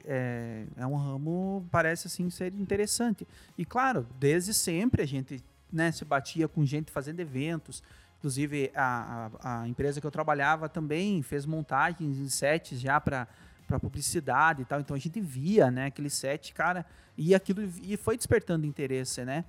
É, 0.06 0.65
é 0.78 0.86
um 0.86 0.96
ramo, 0.96 1.65
parece 1.72 2.08
assim, 2.08 2.30
ser 2.30 2.54
interessante. 2.54 3.28
E 3.58 3.65
claro, 3.65 4.08
desde 4.20 4.54
sempre 4.54 5.02
a 5.02 5.06
gente 5.06 5.44
né, 5.72 5.91
se 5.91 6.04
batia 6.06 6.48
com 6.48 6.65
gente 6.65 6.91
fazendo 6.91 7.20
eventos. 7.20 7.84
Inclusive, 8.20 8.72
a, 8.76 9.32
a, 9.41 9.62
a 9.62 9.67
empresa 9.67 10.00
que 10.00 10.06
eu 10.06 10.12
trabalhava 10.12 10.70
também 10.70 11.22
fez 11.24 11.46
montagens 11.46 12.17
em 12.17 12.30
sets 12.30 12.80
já 12.80 13.00
para 13.00 13.28
para 13.72 13.80
publicidade 13.80 14.63
e 14.63 14.65
tal. 14.65 14.82
Então 14.82 14.96
a 14.96 15.00
gente 15.00 15.22
via, 15.22 15.72
né, 15.72 15.86
aquele 15.86 16.10
set, 16.10 16.54
cara, 16.54 16.86
e 17.17 17.34
aquilo 17.34 17.62
e 17.82 17.96
foi 17.96 18.17
despertando 18.17 18.65
interesse, 18.65 19.24
né, 19.24 19.46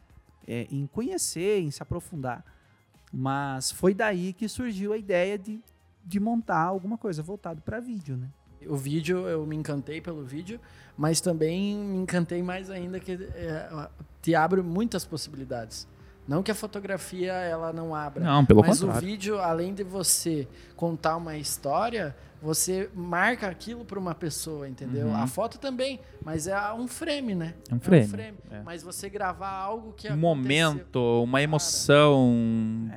é, 0.47 0.69
em 0.71 0.87
conhecer, 0.87 1.61
em 1.61 1.71
se 1.71 1.83
aprofundar. 1.83 2.45
Mas 3.13 3.71
foi 3.71 3.93
daí 3.93 4.33
que 4.33 4.49
surgiu 4.49 4.93
a 4.93 4.97
ideia 4.97 5.37
de, 5.37 5.61
de 6.05 6.21
montar 6.21 6.63
alguma 6.63 6.97
coisa 6.97 7.23
voltado 7.23 7.61
para 7.61 7.81
vídeo, 7.81 8.17
né? 8.17 8.29
O 8.69 8.77
vídeo, 8.77 9.27
eu 9.29 9.45
me 9.47 9.57
encantei 9.57 10.01
pelo 10.01 10.23
vídeo, 10.25 10.61
mas 10.97 11.21
também 11.21 11.77
me 11.77 11.99
encantei 11.99 12.43
mais 12.43 12.71
ainda 12.71 13.01
que 13.01 13.13
é, 13.13 13.89
te 14.21 14.35
abre 14.35 14.63
muitas 14.63 15.05
possibilidades. 15.05 15.87
Não 16.27 16.43
que 16.43 16.51
a 16.51 16.55
fotografia 16.55 17.33
ela 17.33 17.73
não 17.73 17.95
abra. 17.95 18.23
Não, 18.23 18.47
pelo 18.47 18.61
mas 18.61 18.81
contrário. 18.81 18.97
o 18.97 19.11
vídeo, 19.11 19.41
além 19.41 19.75
de 19.75 19.83
você 19.83 20.47
contar 20.77 21.17
uma 21.17 21.37
história, 21.37 22.15
você 22.41 22.89
marca 22.95 23.49
aquilo 23.49 23.85
para 23.85 23.99
uma 23.99 24.15
pessoa, 24.15 24.69
entendeu? 24.69 25.09
Uhum. 25.09 25.17
A 25.17 25.27
foto 25.27 25.59
também, 25.59 25.99
mas 26.25 26.47
é 26.47 26.73
um 26.73 26.87
frame, 26.87 27.35
né? 27.35 27.55
É 27.71 27.75
um 27.75 27.81
frame, 27.81 28.35
é. 28.51 28.63
Mas 28.65 28.83
você 28.83 29.09
gravar 29.09 29.51
algo 29.51 29.93
que 29.93 30.09
Um 30.11 30.17
momento, 30.17 31.01
uma 31.25 31.43
emoção. 31.43 32.91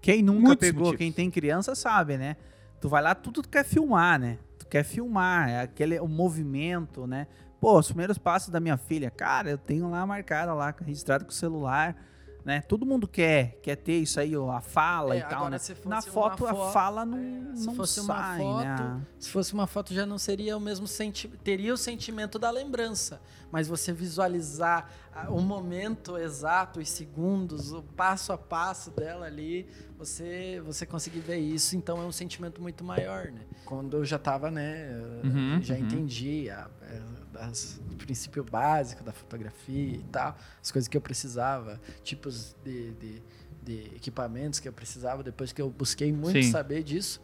Quem 0.00 0.22
nunca 0.22 0.48
Muitos 0.48 0.68
pegou, 0.68 0.84
motivos. 0.86 0.98
quem 0.98 1.12
tem 1.12 1.30
criança 1.30 1.74
sabe, 1.74 2.16
né? 2.16 2.36
Tu 2.80 2.88
vai 2.88 3.02
lá, 3.02 3.14
tudo 3.14 3.42
tu 3.42 3.48
quer 3.48 3.64
filmar, 3.64 4.18
né? 4.18 4.38
Quer 4.72 4.84
filmar, 4.84 5.50
é 5.50 5.60
aquele 5.60 6.00
o 6.00 6.08
movimento, 6.08 7.06
né? 7.06 7.26
Pô, 7.60 7.78
os 7.78 7.88
primeiros 7.88 8.16
passos 8.16 8.48
da 8.48 8.58
minha 8.58 8.78
filha, 8.78 9.10
cara, 9.10 9.50
eu 9.50 9.58
tenho 9.58 9.90
lá 9.90 10.06
marcada 10.06 10.54
lá, 10.54 10.74
registrado 10.80 11.26
com 11.26 11.30
o 11.30 11.34
celular, 11.34 11.94
né? 12.44 12.60
Todo 12.62 12.84
mundo 12.84 13.06
quer, 13.06 13.58
quer 13.62 13.76
ter 13.76 13.98
isso 14.00 14.18
aí, 14.18 14.36
ó, 14.36 14.50
a 14.50 14.60
fala 14.60 15.14
É, 15.14 15.18
e 15.18 15.22
tal, 15.22 15.48
né? 15.48 15.58
Na 15.84 15.96
uma 15.96 16.02
foto, 16.02 16.46
a 16.46 16.54
fo- 16.54 16.70
fala 16.72 17.04
não, 17.04 17.18
é, 17.18 17.54
se 17.56 17.66
não 17.66 17.74
fosse 17.74 18.00
uma 18.00 18.14
sai, 18.16 18.38
foto, 18.38 18.64
né? 18.64 19.00
Se 19.18 19.28
fosse 19.30 19.52
uma 19.54 19.66
foto 19.66 19.94
já 19.94 20.04
não 20.04 20.18
seria 20.18 20.56
o 20.56 20.60
mesmo 20.60 20.86
sentimento, 20.86 21.40
teria 21.42 21.72
o 21.72 21.76
sentimento 21.76 22.38
da 22.38 22.50
lembrança, 22.50 23.20
mas 23.50 23.68
você 23.68 23.92
visualizar 23.92 24.90
ah, 25.14 25.30
o 25.30 25.40
momento 25.40 26.16
exato, 26.18 26.80
os 26.80 26.88
segundos, 26.88 27.72
o 27.72 27.82
passo 27.82 28.32
a 28.32 28.38
passo 28.38 28.90
dela 28.90 29.26
ali, 29.26 29.66
você 29.96 30.60
você 30.64 30.84
conseguir 30.86 31.20
ver 31.20 31.38
isso, 31.38 31.76
então 31.76 32.00
é 32.00 32.04
um 32.04 32.12
sentimento 32.12 32.60
muito 32.60 32.82
maior, 32.82 33.26
né? 33.26 33.42
Quando 33.64 33.98
eu 33.98 34.04
já 34.04 34.16
estava, 34.16 34.50
né, 34.50 34.90
Uhum, 35.22 35.60
já 35.62 35.74
uhum. 35.74 35.80
entendi 35.80 36.50
a, 36.50 36.68
é, 36.82 37.00
as- 37.38 37.80
o 37.90 37.96
princípio 37.96 38.44
básico 38.44 39.02
da 39.04 39.12
fotografia 39.12 39.96
e 39.96 40.02
tal, 40.04 40.36
as 40.62 40.70
coisas 40.70 40.88
que 40.88 40.96
eu 40.96 41.00
precisava, 41.00 41.80
tipos 42.02 42.54
de, 42.64 42.92
de, 42.92 43.22
de 43.62 43.74
equipamentos 43.96 44.60
que 44.60 44.68
eu 44.68 44.72
precisava, 44.72 45.22
depois 45.22 45.52
que 45.52 45.60
eu 45.62 45.70
busquei 45.70 46.12
muito 46.12 46.42
Sim. 46.44 46.50
saber 46.50 46.82
disso. 46.82 47.20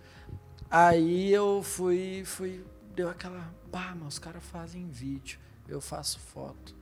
Aí 0.70 1.32
eu 1.32 1.62
fui, 1.62 2.22
fui, 2.24 2.64
deu 2.94 3.08
aquela, 3.08 3.52
bah, 3.70 3.94
mas 3.98 4.14
os 4.14 4.18
caras 4.18 4.44
fazem 4.44 4.88
vídeo, 4.88 5.38
eu 5.66 5.80
faço 5.80 6.18
foto. 6.18 6.76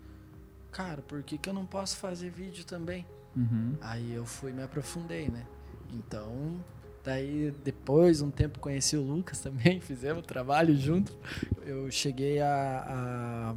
Cara, 0.72 1.00
por 1.02 1.22
que, 1.22 1.38
que 1.38 1.48
eu 1.48 1.54
não 1.54 1.64
posso 1.64 1.96
fazer 1.96 2.30
vídeo 2.30 2.64
também? 2.64 3.06
Uhum. 3.34 3.76
Aí 3.80 4.12
eu 4.12 4.26
fui 4.26 4.52
me 4.52 4.62
aprofundei, 4.62 5.28
né? 5.28 5.46
Então, 5.92 6.62
daí 7.06 7.54
depois, 7.64 8.20
um 8.20 8.30
tempo 8.30 8.58
conheci 8.58 8.96
o 8.96 9.00
Lucas 9.02 9.40
também, 9.40 9.78
fizemos 9.80 10.26
trabalho 10.26 10.76
junto. 10.76 11.16
Eu 11.64 11.88
cheguei 11.90 12.40
a, 12.40 13.54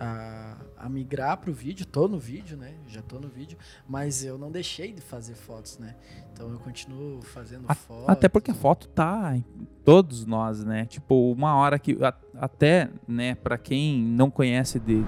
a, 0.00 0.04
a, 0.04 0.56
a 0.84 0.88
migrar 0.88 1.36
pro 1.38 1.52
vídeo, 1.52 1.86
tô 1.86 2.08
no 2.08 2.18
vídeo, 2.18 2.56
né? 2.56 2.74
Já 2.88 3.00
tô 3.00 3.20
no 3.20 3.28
vídeo, 3.28 3.56
mas 3.88 4.24
eu 4.24 4.36
não 4.36 4.50
deixei 4.50 4.92
de 4.92 5.00
fazer 5.00 5.34
fotos, 5.34 5.78
né? 5.78 5.94
Então 6.32 6.50
eu 6.50 6.58
continuo 6.58 7.22
fazendo 7.22 7.64
A- 7.68 7.74
fotos. 7.74 8.08
Até 8.08 8.28
porque 8.28 8.50
a 8.50 8.54
foto 8.54 8.88
tá 8.88 9.36
em 9.36 9.44
todos 9.84 10.26
nós, 10.26 10.64
né? 10.64 10.84
Tipo, 10.86 11.30
uma 11.32 11.54
hora 11.54 11.78
que. 11.78 11.96
até, 12.34 12.90
né, 13.06 13.36
pra 13.36 13.56
quem 13.56 14.02
não 14.02 14.28
conhece 14.30 14.80
de, 14.80 15.02
de, 15.02 15.04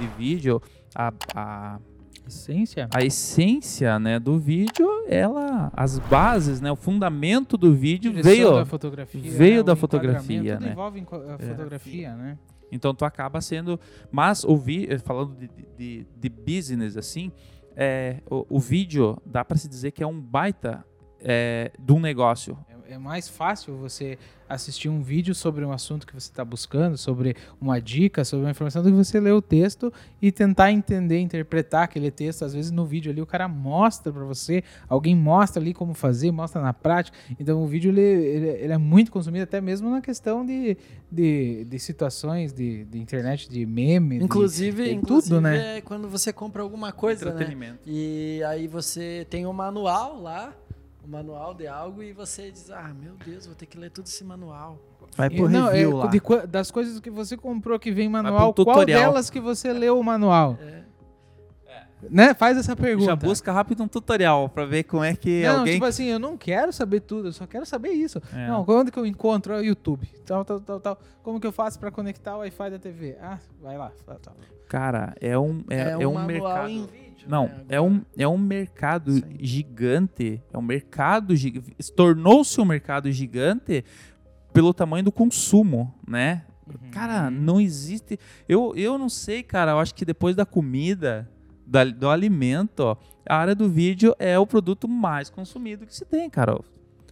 de 0.00 0.06
vídeo, 0.18 0.60
a, 0.94 1.12
a, 1.34 1.80
Essência? 2.26 2.88
a 2.94 3.04
essência 3.04 3.98
né, 3.98 4.18
do 4.18 4.38
vídeo, 4.38 4.88
ela. 5.08 5.70
As 5.74 5.98
bases, 5.98 6.60
né? 6.60 6.70
O 6.70 6.76
fundamento 6.76 7.56
do 7.56 7.74
vídeo 7.74 8.12
veio. 8.12 8.52
da 8.54 8.64
fotografia, 8.64 9.30
veio 9.30 9.56
né, 9.58 9.62
da 9.62 9.76
fotografia, 9.76 10.58
né? 10.58 10.70
envolve 10.70 11.00
a 11.00 11.38
fotografia, 11.38 12.14
né? 12.14 12.38
Então 12.70 12.94
tu 12.94 13.04
acaba 13.04 13.40
sendo. 13.40 13.78
Mas 14.10 14.44
o 14.44 14.56
vídeo, 14.56 14.98
falando 15.00 15.36
de, 15.36 15.50
de, 15.76 16.06
de 16.16 16.28
business 16.28 16.96
assim, 16.96 17.30
é, 17.76 18.20
o, 18.30 18.46
o 18.48 18.58
vídeo 18.60 19.20
dá 19.26 19.44
pra 19.44 19.56
se 19.56 19.68
dizer 19.68 19.90
que 19.90 20.02
é 20.02 20.06
um 20.06 20.20
baita 20.20 20.84
é, 21.20 21.70
de 21.78 21.92
um 21.92 22.00
negócio. 22.00 22.56
É, 22.88 22.98
mais 22.98 23.28
fácil 23.28 23.76
você 23.76 24.18
assistir 24.48 24.88
um 24.90 25.00
vídeo 25.00 25.34
sobre 25.34 25.64
um 25.64 25.72
assunto 25.72 26.06
que 26.06 26.12
você 26.12 26.30
está 26.30 26.44
buscando, 26.44 26.98
sobre 26.98 27.34
uma 27.58 27.80
dica, 27.80 28.22
sobre 28.22 28.44
uma 28.44 28.50
informação, 28.50 28.82
do 28.82 28.90
que 28.90 28.96
você 28.96 29.18
ler 29.18 29.32
o 29.32 29.40
texto 29.40 29.90
e 30.20 30.30
tentar 30.30 30.70
entender, 30.72 31.18
interpretar 31.20 31.84
aquele 31.84 32.10
texto. 32.10 32.44
Às 32.44 32.52
vezes 32.52 32.70
no 32.70 32.84
vídeo 32.84 33.10
ali 33.10 33.22
o 33.22 33.26
cara 33.26 33.48
mostra 33.48 34.12
para 34.12 34.24
você, 34.24 34.62
alguém 34.88 35.16
mostra 35.16 35.62
ali 35.62 35.72
como 35.72 35.94
fazer, 35.94 36.30
mostra 36.30 36.60
na 36.60 36.74
prática. 36.74 37.16
Então 37.40 37.62
o 37.62 37.66
vídeo 37.66 37.90
ele, 37.90 38.00
ele, 38.02 38.48
ele 38.48 38.72
é 38.74 38.78
muito 38.78 39.10
consumido 39.10 39.44
até 39.44 39.58
mesmo 39.60 39.88
na 39.90 40.02
questão 40.02 40.44
de, 40.44 40.76
de, 41.10 41.64
de 41.64 41.78
situações 41.78 42.52
de, 42.52 42.84
de 42.84 42.98
internet, 42.98 43.48
de 43.48 43.64
meme. 43.64 44.18
de- 44.18 44.24
Inclusive, 44.24 44.84
de 44.84 44.94
inclusive 44.94 45.28
tudo, 45.34 45.40
né? 45.40 45.78
é 45.78 45.80
quando 45.80 46.08
você 46.08 46.30
compra 46.30 46.62
alguma 46.62 46.92
coisa, 46.92 47.24
né? 47.24 47.30
Entretenimento. 47.30 47.78
E 47.86 48.42
aí 48.46 48.66
você 48.66 49.26
tem 49.30 49.46
um 49.46 49.52
manual 49.54 50.20
lá, 50.20 50.52
um 51.04 51.10
manual 51.10 51.54
de 51.54 51.66
algo, 51.66 52.02
e 52.02 52.12
você 52.12 52.50
diz, 52.50 52.70
ah, 52.70 52.92
meu 52.94 53.14
Deus, 53.24 53.46
vou 53.46 53.54
ter 53.54 53.66
que 53.66 53.78
ler 53.78 53.90
todo 53.90 54.06
esse 54.06 54.24
manual. 54.24 54.78
Vai 55.16 55.28
pro 55.28 55.48
não, 55.48 55.68
é, 55.68 55.72
review 55.72 55.96
lá. 55.96 56.06
de 56.06 56.46
das 56.46 56.70
coisas 56.70 56.98
que 57.00 57.10
você 57.10 57.36
comprou 57.36 57.78
que 57.78 57.90
vem 57.90 58.08
manual, 58.08 58.54
qual 58.54 58.84
delas 58.86 59.28
que 59.28 59.40
você 59.40 59.72
leu 59.72 59.98
o 59.98 60.04
manual? 60.04 60.58
É. 60.60 60.82
Né? 62.10 62.34
Faz 62.34 62.56
essa 62.58 62.74
pergunta. 62.74 63.06
Já 63.06 63.16
busca 63.16 63.52
rápido 63.52 63.82
um 63.82 63.88
tutorial 63.88 64.48
pra 64.48 64.64
ver 64.64 64.82
como 64.84 65.04
é 65.04 65.14
que 65.14 65.42
Não, 65.44 65.60
alguém. 65.60 65.74
tipo 65.74 65.84
assim, 65.84 66.06
eu 66.06 66.18
não 66.18 66.36
quero 66.36 66.72
saber 66.72 67.00
tudo, 67.00 67.28
eu 67.28 67.32
só 67.32 67.46
quero 67.46 67.64
saber 67.64 67.90
isso. 67.90 68.20
É. 68.34 68.48
Não, 68.48 68.64
onde 68.66 68.90
que 68.90 68.98
eu 68.98 69.06
encontro? 69.06 69.52
É 69.52 69.58
o 69.58 69.64
YouTube. 69.64 70.08
Tal, 70.26 70.44
tal, 70.44 70.60
tal, 70.60 70.80
tal. 70.80 70.98
Como 71.22 71.38
que 71.38 71.46
eu 71.46 71.52
faço 71.52 71.78
pra 71.78 71.90
conectar 71.90 72.34
o 72.36 72.40
Wi-Fi 72.40 72.70
da 72.70 72.78
TV? 72.78 73.16
Ah, 73.20 73.38
vai 73.60 73.78
lá. 73.78 73.92
Tal, 74.04 74.18
tal. 74.18 74.34
Cara, 74.68 75.14
é 75.20 75.38
um, 75.38 75.62
é, 75.68 75.90
é 75.90 76.08
um 76.08 76.14
manual 76.14 76.26
mercado. 76.26 76.68
em 76.70 76.88
Não, 77.28 77.46
né, 77.46 77.64
é 77.68 77.80
um, 77.80 78.02
é 78.16 78.26
um 78.28 78.38
mercado 78.38 79.12
aí. 79.12 79.22
gigante. 79.40 80.42
É 80.52 80.58
um 80.58 80.62
mercado 80.62 81.34
gigante. 81.36 81.74
Tornou-se 81.94 82.60
um 82.60 82.64
mercado 82.64 83.10
gigante 83.10 83.84
pelo 84.52 84.72
tamanho 84.74 85.04
do 85.04 85.12
consumo, 85.12 85.94
né? 86.06 86.44
Cara, 86.90 87.30
não 87.30 87.60
existe. 87.60 88.18
Eu, 88.48 88.72
eu 88.76 88.96
não 88.98 89.08
sei, 89.08 89.42
cara. 89.42 89.72
Eu 89.72 89.78
acho 89.78 89.94
que 89.94 90.04
depois 90.04 90.34
da 90.36 90.46
comida, 90.46 91.28
da- 91.66 91.84
do 91.84 92.08
alimento, 92.08 92.80
ó, 92.80 92.96
a 93.28 93.36
área 93.36 93.54
do 93.54 93.68
vídeo 93.68 94.14
é 94.18 94.38
o 94.38 94.46
produto 94.46 94.88
mais 94.88 95.28
consumido 95.28 95.86
que 95.86 95.94
se 95.94 96.04
tem, 96.04 96.30
cara. 96.30 96.58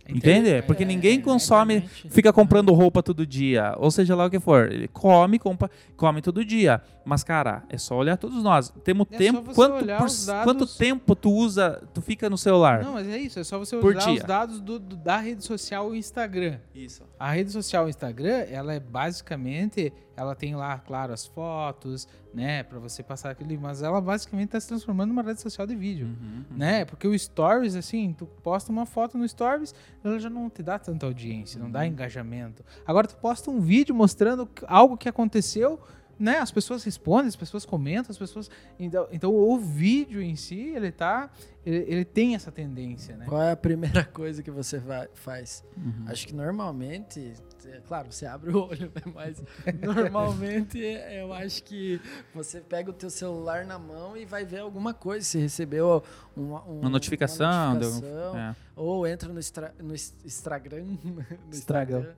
Entende? 0.08 0.60
Porque 0.62 0.82
É, 0.82 0.86
ninguém 0.86 1.18
é, 1.18 1.22
consome, 1.22 1.82
fica 1.82 2.32
comprando 2.32 2.72
roupa 2.72 3.00
todo 3.00 3.24
dia, 3.24 3.74
ou 3.78 3.90
seja 3.92 4.16
lá 4.16 4.24
o 4.26 4.30
que 4.30 4.40
for. 4.40 4.70
Ele 4.72 4.88
come, 4.88 5.38
compra, 5.38 5.70
come 5.96 6.20
todo 6.20 6.44
dia. 6.44 6.80
Mas, 7.10 7.24
cara, 7.24 7.64
é 7.68 7.76
só 7.76 7.96
olhar 7.96 8.16
todos 8.16 8.40
nós. 8.40 8.72
Temos 8.84 9.04
É 9.10 9.14
só 9.14 9.18
tempo. 9.18 9.42
você 9.42 9.54
Quanto, 9.56 9.74
olhar 9.82 9.98
por- 9.98 10.06
os 10.06 10.26
dados- 10.26 10.44
quanto 10.44 10.64
tempo 10.78 11.16
tu 11.16 11.32
usa, 11.32 11.82
tu 11.92 12.00
fica 12.00 12.30
no 12.30 12.38
celular? 12.38 12.84
Não, 12.84 12.92
mas 12.92 13.08
é 13.08 13.18
isso. 13.18 13.40
É 13.40 13.42
só 13.42 13.58
você 13.58 13.74
usar 13.74 13.98
dia. 13.98 14.12
os 14.14 14.22
dados 14.22 14.60
do, 14.60 14.78
do- 14.78 14.94
da 14.96 15.16
rede 15.18 15.44
social 15.44 15.88
o 15.88 15.96
Instagram. 15.96 16.58
Isso. 16.72 17.02
A 17.18 17.32
rede 17.32 17.50
social 17.50 17.88
Instagram, 17.88 18.44
ela 18.48 18.72
é 18.72 18.78
basicamente, 18.78 19.92
ela 20.16 20.34
tem 20.36 20.54
lá, 20.54 20.78
claro, 20.78 21.12
as 21.12 21.26
fotos, 21.26 22.06
né, 22.32 22.62
Pra 22.62 22.78
você 22.78 23.02
passar 23.02 23.30
aquele, 23.30 23.58
mas 23.58 23.82
ela 23.82 24.00
basicamente 24.00 24.46
está 24.50 24.60
se 24.60 24.68
transformando 24.68 25.08
numa 25.08 25.22
rede 25.22 25.40
social 25.40 25.66
de 25.66 25.74
vídeo, 25.74 26.06
Uhum, 26.06 26.44
né? 26.56 26.84
Porque 26.84 27.08
o 27.08 27.18
Stories, 27.18 27.74
assim, 27.74 28.14
tu 28.16 28.24
posta 28.24 28.70
uma 28.70 28.86
foto 28.86 29.18
no 29.18 29.26
Stories, 29.28 29.74
ela 30.04 30.16
já 30.20 30.30
não 30.30 30.48
te 30.48 30.62
dá 30.62 30.78
tanta 30.78 31.06
audiência, 31.06 31.58
não 31.58 31.66
Uhum. 31.66 31.72
dá 31.72 31.84
engajamento. 31.84 32.62
Agora 32.86 33.08
tu 33.08 33.16
posta 33.16 33.50
um 33.50 33.58
vídeo 33.60 33.92
mostrando 33.94 34.48
algo 34.68 34.96
que 34.96 35.08
aconteceu, 35.08 35.80
né? 36.20 36.36
As 36.38 36.50
pessoas 36.52 36.84
respondem, 36.84 37.26
as 37.28 37.34
pessoas 37.36 37.64
comentam, 37.64 38.10
as 38.10 38.18
pessoas, 38.18 38.50
então, 38.78 39.08
então 39.10 39.34
o 39.34 39.58
vídeo 39.58 40.20
em 40.22 40.36
si, 40.36 40.60
ele 40.60 40.92
tá, 40.92 41.30
ele, 41.64 41.78
ele 41.88 42.04
tem 42.04 42.34
essa 42.34 42.52
tendência, 42.52 43.16
né? 43.16 43.24
Qual 43.26 43.42
é 43.42 43.52
a 43.52 43.56
primeira 43.56 44.04
coisa 44.12 44.42
que 44.42 44.50
você 44.50 44.78
vai- 44.78 45.08
faz? 45.14 45.64
Uhum. 45.76 46.04
Acho 46.06 46.26
que 46.28 46.34
normalmente, 46.34 47.32
é, 47.66 47.80
claro, 47.88 48.12
você 48.12 48.26
abre 48.26 48.50
o 48.50 48.68
olho, 48.68 48.92
né? 48.94 49.12
mas 49.14 49.42
normalmente 49.82 50.78
eu 50.78 51.32
acho 51.32 51.62
que 51.64 52.00
você 52.34 52.60
pega 52.60 52.90
o 52.90 52.92
teu 52.92 53.10
celular 53.10 53.64
na 53.64 53.78
mão 53.78 54.16
e 54.16 54.24
vai 54.24 54.44
ver 54.44 54.58
alguma 54.60 54.92
coisa. 54.92 55.24
Se 55.24 55.38
recebeu 55.38 56.02
uma, 56.36 56.62
um- 56.64 56.80
Uma 56.80 56.90
notificação, 56.90 57.46
uma 57.72 57.78
deu- 57.78 57.88
notificação, 57.90 58.38
é. 58.38 58.56
ou 58.76 59.06
entra 59.06 59.32
no, 59.32 59.38
extra, 59.38 59.74
no 59.82 59.94
Instagram, 59.94 60.84
no 61.04 61.24
Estragão. 61.50 62.00
Instagram 62.00 62.14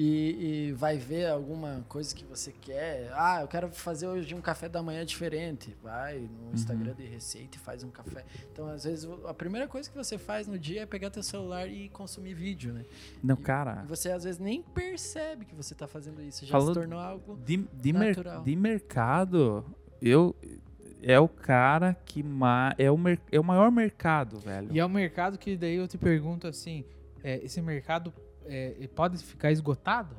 e, 0.00 0.68
e 0.68 0.72
vai 0.74 0.96
ver 0.96 1.26
alguma 1.26 1.84
coisa 1.88 2.14
que 2.14 2.24
você 2.24 2.52
quer. 2.52 3.10
Ah, 3.14 3.40
eu 3.40 3.48
quero 3.48 3.68
fazer 3.68 4.06
hoje 4.06 4.32
um 4.32 4.40
café 4.40 4.68
da 4.68 4.80
manhã 4.80 5.04
diferente. 5.04 5.76
Vai 5.82 6.20
no 6.20 6.54
Instagram 6.54 6.94
de 6.94 7.04
receita 7.04 7.56
e 7.56 7.60
faz 7.60 7.82
um 7.82 7.90
café. 7.90 8.24
Então, 8.52 8.68
às 8.68 8.84
vezes, 8.84 9.04
o- 9.04 9.26
a 9.26 9.34
primeira 9.34 9.66
coisa 9.66 9.90
que 9.90 9.96
você 9.96 10.16
faz 10.16 10.46
no 10.46 10.56
dia 10.56 10.82
é 10.82 10.86
pegar 10.86 11.10
teu 11.10 11.22
celular 11.24 11.66
e 11.68 11.88
consumir 11.88 12.32
vídeo, 12.34 12.72
né? 12.72 12.84
Não, 13.20 13.34
E 13.34 13.38
cara. 13.38 13.84
você 13.88 14.12
às 14.12 14.22
vezes 14.22 14.38
nem 14.38 14.62
percebe 14.62 15.44
que 15.44 15.54
você 15.56 15.74
tá 15.74 15.88
fazendo 15.88 16.22
isso. 16.22 16.46
Já 16.46 16.60
se 16.60 16.72
tornou 16.72 17.00
algo. 17.00 17.36
De, 17.44 17.56
de, 17.56 17.92
mer- 17.92 18.16
Natural. 18.16 18.42
de 18.44 18.54
mercado, 18.54 19.64
eu. 20.00 20.32
É 21.02 21.18
o 21.18 21.28
cara 21.28 21.96
que 22.04 22.22
ma, 22.24 22.74
é, 22.78 22.90
o 22.90 22.98
é 23.30 23.38
o 23.38 23.44
maior 23.44 23.70
mercado, 23.70 24.38
velho. 24.40 24.68
E 24.72 24.78
é 24.80 24.84
um 24.84 24.88
mercado 24.88 25.38
que 25.38 25.56
daí 25.56 25.76
eu 25.76 25.86
te 25.86 25.96
pergunto 25.96 26.46
assim, 26.48 26.84
é, 27.22 27.36
esse 27.44 27.60
mercado 27.62 28.12
é, 28.48 28.88
pode 28.94 29.18
ficar 29.18 29.50
esgotado? 29.52 30.16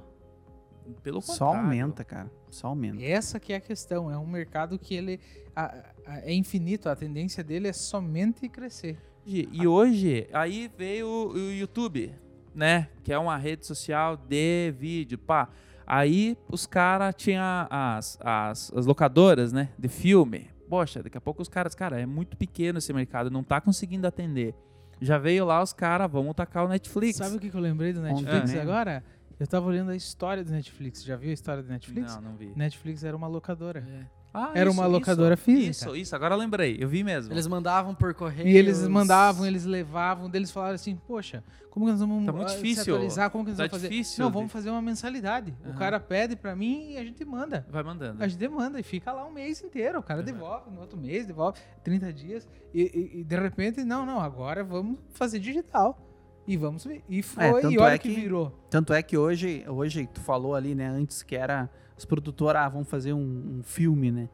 Pelo 1.03 1.21
Só 1.21 1.45
contrário. 1.47 1.59
aumenta, 1.69 2.03
cara. 2.03 2.31
Só 2.49 2.67
aumenta. 2.67 3.01
Essa 3.03 3.39
que 3.39 3.53
é 3.53 3.57
a 3.57 3.61
questão. 3.61 4.09
É 4.09 4.17
um 4.17 4.25
mercado 4.25 4.79
que 4.79 4.95
ele 4.95 5.19
a- 5.55 5.83
a- 6.05 6.19
é 6.21 6.33
infinito. 6.33 6.89
A 6.89 6.95
tendência 6.95 7.43
dele 7.43 7.67
é 7.67 7.73
somente 7.73 8.49
crescer. 8.49 8.97
E, 9.25 9.47
e 9.51 9.67
hoje, 9.67 10.27
aí 10.33 10.71
veio 10.75 11.05
o, 11.07 11.33
o 11.33 11.51
YouTube, 11.51 12.11
né? 12.55 12.89
Que 13.03 13.13
é 13.13 13.19
uma 13.19 13.37
rede 13.37 13.67
social 13.67 14.17
de 14.17 14.71
vídeo, 14.79 15.17
pá. 15.19 15.49
Aí 15.85 16.35
os 16.51 16.65
caras 16.65 17.13
tinham 17.15 17.43
as, 17.69 18.17
as, 18.21 18.71
as 18.73 18.85
locadoras, 18.87 19.53
né? 19.53 19.69
De 19.77 19.87
filme. 19.87 20.49
Poxa, 20.67 21.03
daqui 21.03 21.17
a 21.17 21.21
pouco 21.21 21.41
os 21.41 21.49
caras, 21.49 21.75
cara, 21.75 21.99
é 21.99 22.05
muito 22.05 22.35
pequeno 22.37 22.77
esse 22.79 22.91
mercado, 22.93 23.29
não 23.29 23.43
tá 23.43 23.59
conseguindo 23.61 24.07
atender. 24.07 24.55
Já 25.01 25.17
veio 25.17 25.45
lá 25.45 25.61
os 25.61 25.73
caras, 25.73 26.11
vamos 26.11 26.33
tacar 26.35 26.65
o 26.65 26.67
Netflix. 26.67 27.17
Sabe 27.17 27.37
o 27.37 27.39
que, 27.39 27.49
que 27.49 27.55
eu 27.55 27.61
lembrei 27.61 27.93
do 27.93 28.01
Netflix 28.01 28.51
mesmo. 28.51 28.61
agora? 28.61 29.03
Eu 29.39 29.47
tava 29.47 29.65
olhando 29.67 29.91
a 29.91 29.95
história 29.95 30.43
do 30.43 30.51
Netflix. 30.51 31.03
Já 31.03 31.15
viu 31.15 31.29
a 31.29 31.33
história 31.33 31.63
do 31.63 31.69
Netflix? 31.69 32.15
Não, 32.15 32.21
não 32.23 32.35
vi. 32.35 32.51
Netflix 32.55 33.03
era 33.03 33.15
uma 33.15 33.27
locadora. 33.27 33.79
É. 33.87 34.18
Ah, 34.39 34.51
Era 34.53 34.71
uma 34.71 34.85
locadora 34.85 35.35
física. 35.35 35.71
Isso, 35.89 35.95
isso, 35.95 36.15
agora 36.15 36.33
eu 36.35 36.39
lembrei, 36.39 36.77
eu 36.79 36.87
vi 36.87 37.03
mesmo. 37.03 37.33
Eles 37.33 37.45
mandavam 37.47 37.93
por 37.93 38.13
correio. 38.13 38.47
E 38.47 38.55
eles 38.57 38.87
mandavam, 38.87 39.45
eles 39.45 39.65
levavam, 39.65 40.29
deles 40.29 40.49
falaram 40.51 40.75
assim, 40.75 40.95
poxa, 40.95 41.43
como 41.69 41.85
que 41.85 41.91
nós 41.91 41.99
vamos 41.99 42.25
Tá 42.25 42.31
muito 42.31 42.45
ah, 42.45 42.49
se 42.49 42.55
difícil. 42.57 42.93
atualizar, 42.95 43.29
como 43.29 43.43
que 43.43 43.51
nós 43.51 43.57
Tá 43.57 43.63
vamos 43.63 43.71
fazer? 43.73 43.89
difícil 43.89 44.23
Não, 44.23 44.31
de- 44.31 44.37
vamos 44.37 44.51
fazer 44.51 44.69
uma 44.69 44.81
mensalidade. 44.81 45.53
O 45.65 45.69
Aham. 45.69 45.77
cara 45.77 45.99
pede 45.99 46.35
pra 46.35 46.55
mim 46.55 46.91
e 46.93 46.97
a 46.97 47.03
gente 47.03 47.23
manda. 47.25 47.65
Vai 47.69 47.83
mandando. 47.83 48.23
A 48.23 48.27
gente 48.27 48.39
demanda 48.39 48.79
e 48.79 48.83
fica 48.83 49.11
lá 49.11 49.25
um 49.25 49.31
mês 49.31 49.61
inteiro. 49.61 49.99
O 49.99 50.03
cara 50.03 50.23
devolve 50.23 50.69
no 50.71 50.79
outro 50.81 50.97
mês, 50.97 51.25
devolve 51.25 51.59
30 51.83 52.11
dias. 52.13 52.47
E, 52.73 52.81
e- 52.81 53.19
e 53.19 53.23
de 53.23 53.35
repente, 53.39 53.83
não, 53.83 54.05
não, 54.05 54.19
agora 54.19 54.63
vamos 54.63 54.97
fazer 55.11 55.39
digital. 55.39 56.05
E 56.49 56.57
vamos 56.57 56.83
ver. 56.83 57.03
E 57.07 57.21
foi, 57.21 57.61
tanto 57.61 57.71
e 57.71 57.77
olha 57.77 57.93
é 57.93 57.97
que, 57.99 58.09
que- 58.09 58.21
virou. 58.21 58.51
Tanto 58.71 58.91
é 58.91 59.03
que 59.03 59.15
hoje, 59.15 59.63
hoje 59.67 60.07
tu 60.11 60.19
falou 60.21 60.55
ali, 60.55 60.73
né, 60.73 60.87
antes 60.87 61.21
que 61.21 61.35
era 61.35 61.69
os 61.95 62.05
produtores, 62.05 62.59
ah, 62.59 62.67
vamos 62.67 62.89
fazer 62.89 63.13
um, 63.13 63.59
um 63.59 63.61
filme, 63.63 64.09
né? 64.11 64.29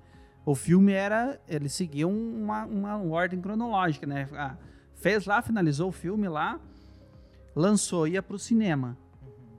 O 0.46 0.56
filme 0.56 0.94
era, 0.94 1.38
ele 1.46 1.68
seguia 1.68 2.08
um- 2.08 2.44
uma, 2.44 2.66
uma 2.66 2.98
ordem 3.04 3.42
cronológica, 3.42 4.08
né? 4.08 4.30
Ah, 4.32 4.56
fez 4.94 5.26
lá, 5.26 5.42
finalizou 5.42 5.90
o 5.90 5.92
filme 5.92 6.30
lá, 6.30 6.58
lançou, 7.54 8.08
ia 8.08 8.24
pro 8.24 8.40
cinema. 8.40 8.98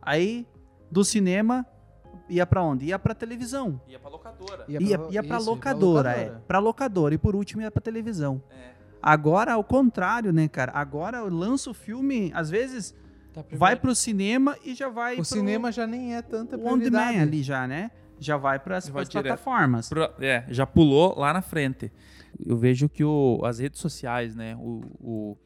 Aí, 0.00 0.46
do 0.90 1.04
cinema, 1.04 1.66
ia 2.30 2.46
pra 2.46 2.62
onde? 2.62 2.86
Ia 2.86 2.98
pra 2.98 3.14
televisão. 3.14 3.78
Ia 3.86 3.98
pra 3.98 4.08
locadora. 4.10 4.64
Ia, 4.66 4.78
ia 5.10 5.22
pra 5.22 5.36
isso, 5.38 5.50
locadora, 5.50 6.10
é. 6.12 6.30
Pra 6.46 6.58
locadora. 6.58 7.14
E 7.14 7.18
por 7.18 7.36
último 7.36 7.60
ia 7.60 7.70
pra 7.70 7.82
televisão. 7.82 8.42
É. 8.50 8.70
Agora, 9.08 9.52
ao 9.52 9.62
contrário, 9.62 10.32
né, 10.32 10.48
cara? 10.48 10.72
Agora 10.74 11.20
lança 11.20 11.70
o 11.70 11.74
filme, 11.74 12.32
às 12.34 12.50
vezes 12.50 12.92
Tá 13.32 13.44
vai 13.52 13.76
pro 13.76 13.94
cinema 13.94 14.56
e 14.64 14.74
já 14.74 14.88
vai 14.88 15.12
O 15.14 15.18
pro 15.18 15.24
cinema 15.26 15.70
já 15.70 15.86
nem 15.86 16.16
é 16.16 16.22
tanta 16.22 16.56
o 16.56 16.60
on 16.60 16.72
prioridade. 16.72 17.12
demand 17.12 17.22
ali 17.22 17.40
já, 17.42 17.68
né? 17.68 17.90
Já 18.18 18.36
vai 18.36 18.58
para 18.58 18.78
as 18.78 18.90
plataformas. 18.90 19.88
Pro- 19.90 20.10
é, 20.18 20.44
já 20.48 20.66
pulou 20.66 21.16
lá 21.18 21.32
na 21.32 21.40
frente. 21.42 21.92
Eu 22.44 22.56
vejo 22.56 22.88
que 22.88 23.04
o- 23.04 23.40
as 23.44 23.60
redes 23.60 23.78
sociais, 23.78 24.34
né? 24.34 24.56
O, 24.58 24.80
o, 25.00 25.36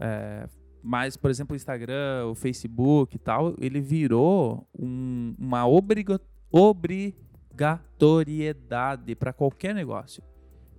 é, 0.00 0.46
mais, 0.82 1.16
por 1.16 1.30
exemplo, 1.30 1.54
o 1.54 1.56
Instagram, 1.56 2.26
o 2.26 2.34
Facebook 2.34 3.16
e 3.16 3.18
tal, 3.18 3.54
ele 3.58 3.80
virou 3.80 4.68
um- 4.78 5.34
uma 5.38 5.66
obriga- 5.66 6.20
obrigatoriedade 6.50 9.14
para 9.14 9.32
qualquer 9.32 9.74
negócio. 9.74 10.22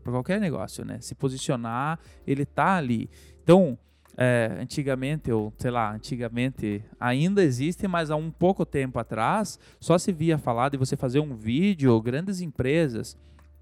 Para 0.09 0.17
qualquer 0.17 0.41
negócio, 0.41 0.83
né? 0.83 0.97
Se 0.99 1.13
posicionar, 1.13 1.99
ele 2.25 2.43
tá 2.45 2.75
ali. 2.75 3.07
Então, 3.43 3.77
é, 4.17 4.57
antigamente, 4.59 5.31
ou 5.31 5.53
sei 5.57 5.69
lá, 5.69 5.93
antigamente 5.93 6.83
ainda 6.99 7.43
existe, 7.43 7.87
mas 7.87 8.09
há 8.09 8.15
um 8.15 8.31
pouco 8.31 8.65
tempo 8.65 8.97
atrás, 8.97 9.59
só 9.79 9.97
se 9.97 10.11
via 10.11 10.37
falar 10.37 10.69
de 10.69 10.77
você 10.77 10.97
fazer 10.97 11.19
um 11.19 11.35
vídeo, 11.35 12.01
grandes 12.01 12.41
empresas 12.41 13.15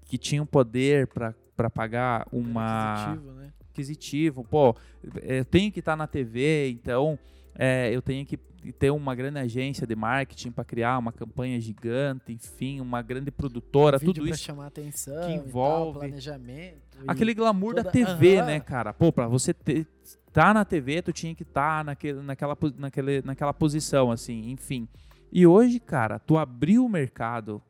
que 0.06 0.16
tinham 0.16 0.46
poder 0.46 1.06
para 1.06 1.70
pagar 1.70 2.26
uma 2.32 2.94
Aquisitivo, 2.94 3.32
né? 3.32 3.52
aquisitivo, 3.70 4.44
pô, 4.44 4.74
eu 5.22 5.44
tenho 5.44 5.70
que 5.70 5.80
estar 5.80 5.96
na 5.96 6.06
TV, 6.06 6.70
então 6.70 7.18
é, 7.58 7.90
eu 7.94 8.00
tenho 8.00 8.24
que 8.24 8.38
ter 8.78 8.90
uma 8.90 9.14
grande 9.14 9.38
agência 9.38 9.86
de 9.86 9.94
marketing 9.96 10.50
para 10.52 10.64
criar 10.64 10.96
uma 10.98 11.12
campanha 11.12 11.60
gigante, 11.60 12.32
enfim, 12.32 12.80
uma 12.80 13.02
grande 13.02 13.30
produtora, 13.30 13.98
Vídeo 13.98 14.14
tudo 14.14 14.28
isso. 14.28 14.42
chamar 14.44 14.66
atenção, 14.66 15.14
que 15.26 15.32
e 15.32 15.38
tal, 15.38 15.46
envolve- 15.46 15.98
planejamento. 15.98 16.78
Aquele 17.06 17.34
glamour 17.34 17.74
da 17.74 17.82
toda- 17.84 17.92
TV, 17.92 18.38
Aham. 18.38 18.46
né, 18.46 18.60
cara? 18.60 18.92
Pô, 18.92 19.12
pra 19.12 19.26
você 19.28 19.52
ter, 19.54 19.86
tá 20.32 20.52
na 20.54 20.64
TV, 20.64 21.02
tu 21.02 21.12
tinha 21.12 21.34
que 21.34 21.42
estar 21.42 21.84
naquele, 21.84 22.20
naquela, 22.22 22.56
naquele, 22.76 23.22
naquela 23.22 23.52
posição, 23.54 24.10
assim, 24.10 24.50
enfim. 24.50 24.88
E 25.32 25.46
hoje, 25.46 25.78
cara, 25.78 26.18
tu 26.18 26.36
abriu 26.38 26.84
o 26.84 26.88
mercado, 26.88 27.62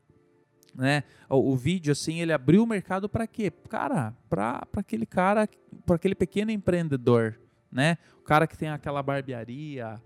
né? 0.74 1.02
O, 1.28 1.52
o 1.52 1.56
vídeo, 1.56 1.92
assim, 1.92 2.20
ele 2.20 2.32
abriu 2.32 2.62
o 2.62 2.66
mercado 2.66 3.08
pra 3.08 3.26
quê? 3.26 3.50
Cara, 3.68 4.14
pra 4.30 4.66
aquele 4.74 5.04
cara, 5.04 5.48
pra 5.84 5.96
aquele 5.96 6.14
pequeno 6.14 6.50
empreendedor, 6.50 7.38
né? 7.70 7.98
O 8.18 8.22
cara 8.22 8.46
que 8.46 8.56
tem 8.56 8.68
aquela 8.68 9.02
barbearia. 9.02 10.00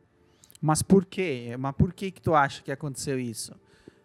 Mas 0.60 0.82
por 0.82 1.04
quê? 1.04 1.56
Mas 1.58 1.74
por 1.74 1.92
que 1.92 2.10
que 2.10 2.20
tu 2.20 2.34
acha 2.34 2.62
que 2.62 2.70
aconteceu 2.70 3.18
isso? 3.18 3.54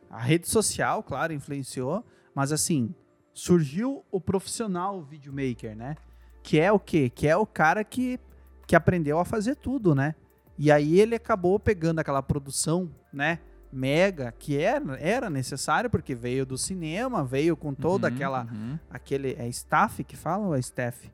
A 0.10 0.20
rede 0.20 0.48
social, 0.48 1.04
claro, 1.04 1.34
influenciou, 1.34 2.04
mas 2.34 2.52
assim, 2.52 2.94
surgiu 3.34 4.04
o 4.10 4.20
profissional 4.20 5.02
videomaker, 5.04 5.76
né? 5.76 5.96
Que 6.42 6.60
é 6.60 6.72
o 6.72 6.80
quê? 6.80 7.10
Que 7.10 7.28
é 7.28 7.36
o 7.36 7.46
cara 7.46 7.84
que, 7.84 8.20
que 8.66 8.76
aprendeu 8.76 9.20
a 9.20 9.26
fazer 9.26 9.56
tudo, 9.56 9.94
né? 9.94 10.16
E 10.58 10.72
aí 10.72 11.00
ele 11.00 11.16
acabou 11.16 11.60
pegando 11.60 12.00
aquela 12.00 12.24
produção, 12.24 12.90
né? 13.14 13.40
Mega, 13.72 14.32
que 14.32 14.58
era, 14.58 14.98
era 14.98 15.30
necessário, 15.30 15.90
porque 15.90 16.16
veio 16.16 16.46
do 16.46 16.58
cinema, 16.58 17.24
veio 17.24 17.56
com 17.56 17.74
toda 17.74 18.08
Uhum, 18.08 18.14
aquela 18.16 18.44
uhum. 18.46 18.80
aquele 18.90 19.34
é 19.34 19.48
staff 19.50 20.04
que 20.04 20.16
fala 20.16 20.48
ou 20.48 20.56
é 20.56 20.60
staff? 20.60 21.12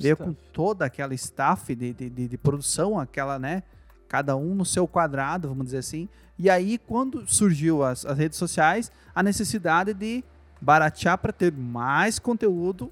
Veio 0.00 0.16
com 0.16 0.32
toda 0.52 0.84
aquela 0.84 1.14
staff 1.14 1.74
de, 1.74 1.92
de, 1.92 2.10
de, 2.10 2.28
de 2.28 2.38
produção, 2.38 2.98
aquela, 2.98 3.38
né? 3.38 3.62
Cada 4.08 4.36
um 4.36 4.54
no 4.54 4.64
seu 4.64 4.88
quadrado, 4.88 5.48
vamos 5.48 5.66
dizer 5.66 5.78
assim. 5.78 6.08
E 6.38 6.48
aí, 6.48 6.78
quando 6.78 7.26
surgiu 7.26 7.82
as, 7.82 8.04
as 8.06 8.16
redes 8.18 8.38
sociais, 8.38 8.90
a 9.14 9.22
necessidade 9.22 9.92
de 9.94 10.24
baratear 10.60 11.18
para 11.18 11.32
ter 11.32 11.52
mais 11.52 12.18
conteúdo, 12.18 12.90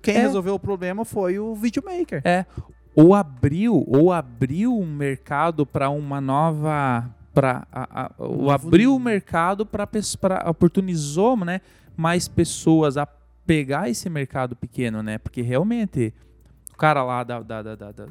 quem 0.00 0.16
É. 0.16 0.20
resolveu 0.20 0.54
o 0.54 0.58
problema 0.58 1.04
foi 1.04 1.38
o 1.38 1.54
videomaker. 1.54 2.22
É, 2.24 2.46
ou 2.94 3.14
abriu, 3.14 3.84
ou 3.88 4.12
abriu 4.12 4.78
um 4.78 4.86
mercado 4.86 5.66
para 5.66 5.90
uma 5.90 6.20
nova 6.20 7.10
para 7.34 7.66
o 8.16 8.48
abriu 8.50 8.94
o 8.94 9.00
mercado 9.00 9.66
para 9.66 9.88
oportunizou, 10.46 11.36
né, 11.38 11.60
mais 11.96 12.28
pessoas 12.28 12.96
a 12.96 13.04
pegar 13.46 13.88
esse 13.88 14.08
mercado 14.08 14.54
pequeno, 14.56 15.02
né? 15.02 15.18
Porque 15.18 15.42
realmente 15.42 16.12
o 16.72 16.76
cara 16.76 17.02
lá 17.02 17.22
da, 17.24 17.40
da, 17.40 17.62
da- 17.62 17.92
da- 17.92 18.08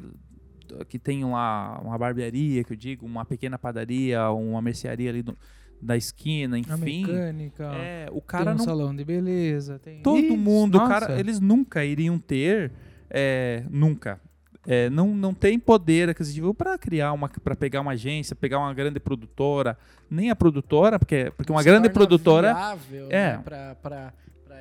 que 0.88 0.98
tem 0.98 1.24
lá 1.24 1.80
uma 1.84 1.96
barbearia, 1.98 2.64
que 2.64 2.72
eu 2.72 2.76
digo, 2.76 3.04
uma 3.06 3.24
pequena 3.24 3.58
padaria, 3.58 4.28
uma 4.30 4.62
mercearia 4.62 5.10
ali 5.10 5.22
do- 5.22 5.36
da 5.80 5.96
esquina, 5.96 6.56
A 6.56 6.58
enfim. 6.58 7.02
mecânica, 7.06 7.64
É, 7.74 8.06
o 8.10 8.14
tem 8.14 8.22
cara 8.26 8.52
um 8.52 8.56
não 8.56 8.64
salão 8.64 8.96
de 8.96 9.04
beleza, 9.04 9.78
tem... 9.78 10.00
todo 10.02 10.18
Isso, 10.24 10.36
mundo, 10.36 10.78
nossa. 10.78 11.00
cara, 11.06 11.20
eles 11.20 11.38
nunca 11.40 11.84
iriam 11.84 12.18
ter, 12.18 12.72
é, 13.10 13.62
nunca. 13.70 14.18
É, 14.66 14.88
não, 14.88 15.14
não 15.14 15.34
tem 15.34 15.58
poder 15.58 16.08
aquisitivo 16.08 16.54
para 16.54 16.78
criar 16.78 17.12
uma, 17.12 17.28
para 17.28 17.54
pegar 17.54 17.82
uma 17.82 17.92
agência, 17.92 18.34
pegar 18.34 18.58
uma 18.58 18.72
grande 18.72 18.98
produtora, 18.98 19.76
nem 20.10 20.30
a 20.30 20.36
produtora, 20.36 20.98
porque, 20.98 21.30
porque 21.36 21.52
uma 21.52 21.62
grande 21.62 21.88
torna 21.90 21.92
produtora 21.92 22.54
viável, 22.54 23.08
É. 23.10 23.36
né, 23.36 23.42
pra 23.82 24.14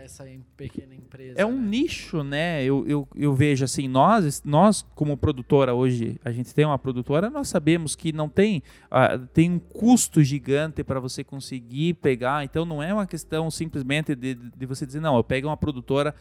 essa 0.03 0.25
pequena 0.57 0.93
empresa. 0.93 1.39
é 1.39 1.45
um 1.45 1.59
né? 1.59 1.67
nicho, 1.67 2.23
né? 2.23 2.63
Eu, 2.63 2.85
eu, 2.87 3.07
eu 3.15 3.33
vejo 3.33 3.63
assim, 3.63 3.87
nós, 3.87 4.41
nós 4.43 4.85
como 4.93 5.15
produtora 5.15 5.73
hoje, 5.73 6.19
a 6.23 6.31
gente 6.31 6.53
tem 6.53 6.65
uma 6.65 6.77
produtora, 6.77 7.29
nós 7.29 7.47
sabemos 7.47 7.95
que 7.95 8.11
não 8.11 8.27
tem, 8.27 8.61
ah, 8.91 9.17
tem 9.33 9.51
um 9.51 9.59
custo 9.59 10.23
gigante 10.23 10.83
para 10.83 10.99
você 10.99 11.23
conseguir 11.23 11.95
pegar, 11.95 12.43
então 12.43 12.65
não 12.65 12.83
é 12.83 12.93
uma 12.93 13.07
questão 13.07 13.49
simplesmente 13.49 14.15
de, 14.15 14.35
de 14.35 14.65
você 14.65 14.85
dizer, 14.85 14.99
não, 14.99 15.15
eu 15.15 15.23
pego 15.23 15.47
uma 15.47 15.57
produtora 15.57 16.13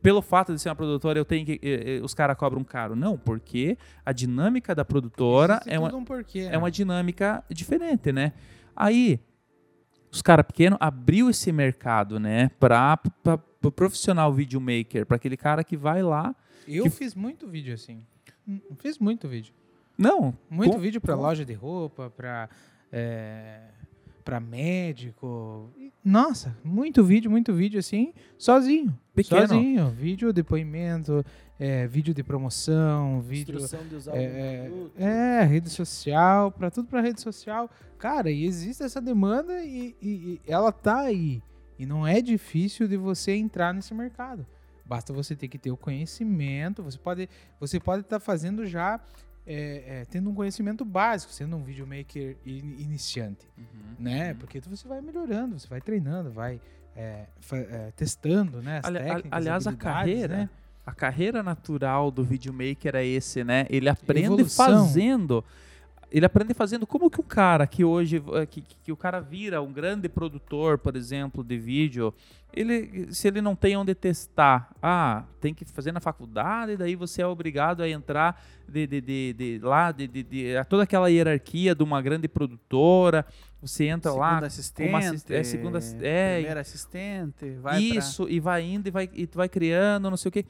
pelo 0.00 0.22
fato 0.22 0.54
de 0.54 0.60
ser 0.60 0.70
uma 0.70 0.76
produtora, 0.76 1.18
eu 1.18 1.24
tenho 1.26 1.44
que. 1.44 1.60
eh, 1.62 1.98
eh, 1.98 2.00
os 2.02 2.14
caras 2.14 2.38
cobram 2.38 2.64
caro. 2.64 2.96
Não, 2.96 3.18
porque 3.18 3.76
a 4.06 4.12
dinâmica 4.12 4.74
da 4.74 4.82
produtora 4.82 5.56
Existe 5.56 5.74
é 5.74 5.78
uma, 5.78 5.94
um 5.94 6.04
porquê, 6.04 6.38
é 6.38 6.50
né? 6.50 6.58
uma 6.58 6.70
dinâmica 6.70 7.44
diferente, 7.50 8.10
né? 8.10 8.32
Aí, 8.74 9.20
os 10.14 10.22
caras 10.22 10.46
pequenos 10.46 10.78
abriu 10.80 11.28
esse 11.28 11.50
mercado, 11.50 12.18
né? 12.20 12.50
Para 12.60 12.98
o 13.62 13.70
profissional 13.72 14.32
videomaker, 14.32 15.04
para 15.04 15.16
aquele 15.16 15.36
cara 15.36 15.64
que 15.64 15.76
vai 15.76 16.02
lá. 16.02 16.34
Eu 16.68 16.84
que- 16.84 16.90
fiz 16.90 17.14
muito 17.14 17.48
vídeo 17.48 17.74
assim. 17.74 18.00
Hum, 18.46 18.60
Fiz 18.78 18.98
muito 18.98 19.26
vídeo. 19.26 19.52
Não, 19.98 20.36
Muito 20.50 20.72
com- 20.74 20.78
vídeo 20.78 21.00
com- 21.00 21.14
loja 21.14 21.44
de 21.44 21.52
roupa, 21.52 22.10
pra, 22.10 22.48
é, 22.92 23.60
pra 24.24 24.38
médico. 24.40 25.70
E, 25.78 25.92
Nossa, 26.04 26.56
muito 26.64 27.02
vídeo, 27.04 27.30
muito 27.30 27.52
vídeo 27.54 27.78
assim, 27.78 28.12
sozinho. 28.38 28.96
Pequeno. 29.14 29.46
Sozinho. 29.48 29.90
Vídeo, 29.90 30.32
depoimento, 30.32 31.24
é, 31.58 31.86
vídeo 31.86 32.12
de 32.12 32.22
promoção, 32.22 33.20
vídeo. 33.20 33.54
Instrução 33.56 33.86
de 33.88 33.94
usar 33.94 34.16
É, 34.16 34.66
o 34.68 34.70
produto. 34.72 35.00
é, 35.00 35.42
rede 35.44 35.70
social, 35.70 36.50
pra 36.50 36.70
tudo 36.70 36.88
pra 36.88 37.00
rede 37.00 37.20
social. 37.20 37.70
Cara, 37.98 38.30
e 38.30 38.44
existe 38.44 38.82
essa 38.82 39.00
demanda 39.00 39.62
e, 39.64 39.96
e- 40.02 40.40
e 40.46 40.50
ela 40.50 40.70
tá 40.72 41.00
aí. 41.00 41.42
E 41.78 41.86
não 41.86 42.06
é 42.06 42.20
difícil 42.20 42.86
de 42.86 42.96
você 42.96 43.32
entrar 43.34 43.72
nesse 43.74 43.92
mercado. 43.94 44.46
Basta 44.84 45.12
você 45.12 45.34
ter 45.34 45.48
que 45.48 45.58
ter 45.58 45.70
o 45.70 45.76
conhecimento. 45.76 46.82
Você 46.82 46.98
pode 46.98 47.28
você 47.58 47.80
pode 47.80 48.02
estar 48.02 48.20
fazendo 48.20 48.66
já 48.66 49.00
é, 49.46 49.84
é, 50.00 50.04
tendo 50.06 50.30
um 50.30 50.34
conhecimento 50.34 50.84
básico, 50.84 51.32
sendo 51.32 51.56
um 51.56 51.62
videomaker 51.62 52.36
in- 52.46 52.76
iniciante, 52.78 53.46
Uhum, 53.58 53.64
né? 53.98 54.30
uhum. 54.32 54.38
Porque 54.38 54.60
você 54.60 54.86
vai 54.88 55.00
melhorando, 55.00 55.58
você 55.58 55.66
vai 55.68 55.80
treinando, 55.80 56.30
vai 56.30 56.60
é, 56.96 57.26
fa- 57.40 57.56
é, 57.58 57.92
testando, 57.96 58.62
né? 58.62 58.78
As 58.78 58.84
Ali- 58.86 58.98
técnicas, 59.00 59.32
aliás, 59.32 59.66
a 59.66 59.72
carreira, 59.74 60.36
né? 60.38 60.50
A 60.86 60.92
carreira 60.92 61.42
natural 61.42 62.10
do 62.10 62.22
videomaker 62.24 62.94
é 62.96 63.06
esse, 63.06 63.42
né? 63.44 63.66
Ele 63.70 63.88
aprende 63.88 64.26
Evolução. 64.26 64.66
fazendo. 64.84 65.44
Ele 66.12 66.24
aprende 66.26 66.54
fazendo 66.54 66.86
como 66.86 67.10
que 67.10 67.20
um 67.20 67.24
cara 67.24 67.66
que 67.66 67.82
hoje 67.84 68.22
eh, 68.34 68.46
que, 68.46 68.60
que- 68.60 68.92
o 68.92 68.96
cara 68.96 69.18
vira 69.20 69.60
um 69.60 69.72
grande 69.72 70.08
produtor, 70.08 70.78
por 70.78 70.94
exemplo, 70.94 71.42
de 71.42 71.58
vídeo, 71.58 72.14
ele 72.52 73.08
se 73.12 73.26
ele 73.26 73.40
não 73.40 73.56
tem 73.56 73.76
onde 73.76 73.92
testar, 73.96 74.70
ah, 74.80 75.24
tem 75.40 75.52
que 75.52 75.64
fazer 75.64 75.90
na 75.90 75.98
faculdade, 75.98 76.76
daí 76.76 76.94
você 76.94 77.20
é 77.22 77.26
obrigado 77.26 77.82
a 77.82 77.88
entrar 77.88 78.40
de, 78.68 78.86
de, 78.86 79.00
de, 79.00 79.32
de 79.32 79.58
lá 79.60 79.90
de, 79.90 80.06
de, 80.06 80.22
de- 80.22 80.56
a 80.56 80.64
toda 80.64 80.84
aquela 80.84 81.10
hierarquia 81.10 81.74
de 81.74 81.82
uma 81.82 82.00
grande 82.00 82.28
produtora, 82.28 83.26
você 83.60 83.86
entra 83.86 84.12
lá 84.12 84.28
Segunda 84.28 84.40
com 84.40 84.46
assistente, 84.46 84.88
uma 84.90 84.98
assist- 85.00 85.30
é, 85.32 85.42
segunda 85.42 85.78
é, 86.00 86.34
primeira 86.36 86.60
assistente, 86.60 87.50
vai 87.60 87.88
pra- 87.88 87.98
isso, 87.98 88.28
e 88.28 88.38
vai 88.38 88.62
indo 88.62 88.86
e 88.86 88.90
vai, 88.92 89.10
e 89.12 89.26
tu 89.26 89.36
vai 89.36 89.48
criando, 89.48 90.08
não 90.10 90.16
sei 90.16 90.28
o 90.28 90.32
quê. 90.32 90.44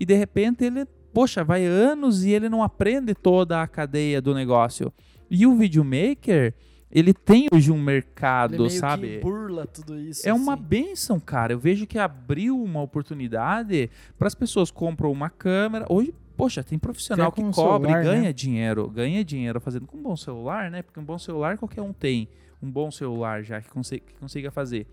E 0.00 0.06
de 0.06 0.14
repente 0.14 0.64
ele, 0.64 0.86
poxa, 1.12 1.44
vai 1.44 1.66
anos 1.66 2.24
e 2.24 2.30
ele 2.30 2.48
não 2.48 2.62
aprende 2.62 3.14
toda 3.14 3.60
a 3.60 3.68
cadeia 3.68 4.22
do 4.22 4.34
negócio. 4.34 4.90
E 5.30 5.46
o 5.46 5.54
videomaker, 5.54 6.54
ele 6.90 7.12
tem 7.12 7.48
hoje 7.52 7.70
um 7.70 7.76
Ele 7.76 7.84
mercado, 7.84 8.56
meio 8.56 8.70
sabe? 8.70 9.08
que 9.08 9.18
burla 9.18 9.66
tudo 9.66 10.00
isso. 10.00 10.26
É 10.28 10.32
uma 10.32 10.54
assim. 10.54 10.62
benção, 10.62 11.20
cara. 11.20 11.52
Eu 11.52 11.58
vejo 11.58 11.86
que 11.86 11.98
abriu 11.98 12.60
uma 12.60 12.80
oportunidade 12.80 13.90
para 14.18 14.26
as 14.26 14.34
pessoas 14.34 14.70
compram 14.70 15.12
uma 15.12 15.28
câmera. 15.28 15.84
Hoje, 15.88 16.14
poxa, 16.36 16.64
tem 16.64 16.78
profissional 16.78 17.30
que 17.30 17.42
com 17.42 17.50
o 17.50 17.52
cobre, 17.52 17.90
celular, 17.90 18.02
ganha 18.02 18.22
né? 18.22 18.32
dinheiro, 18.32 18.88
ganha 18.88 19.22
dinheiro 19.22 19.60
fazendo 19.60 19.86
com 19.86 19.98
um 19.98 20.02
bom 20.02 20.16
celular, 20.16 20.70
né? 20.70 20.82
Porque 20.82 20.98
um 20.98 21.04
bom 21.04 21.18
celular 21.18 21.58
qualquer 21.58 21.82
um 21.82 21.92
tem, 21.92 22.26
um 22.62 22.70
bom 22.70 22.90
celular 22.90 23.44
já 23.44 23.60
que 23.60 23.68
consiga, 23.68 24.02
que 24.06 24.14
consiga 24.14 24.50
fazer. 24.50 24.86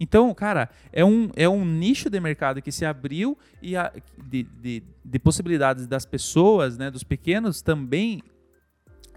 Então, 0.00 0.32
cara, 0.32 0.68
é 0.92 1.04
um, 1.04 1.28
é 1.34 1.48
um 1.48 1.64
nicho 1.64 2.08
de 2.08 2.20
mercado 2.20 2.62
que 2.62 2.70
se 2.70 2.84
abriu 2.84 3.36
e 3.60 3.76
a- 3.76 3.92
de, 4.28 4.44
de, 4.44 4.82
de 5.04 5.18
possibilidades 5.18 5.86
das 5.86 6.06
pessoas, 6.06 6.78
né, 6.78 6.90
dos 6.90 7.02
pequenos 7.02 7.60
também. 7.62 8.22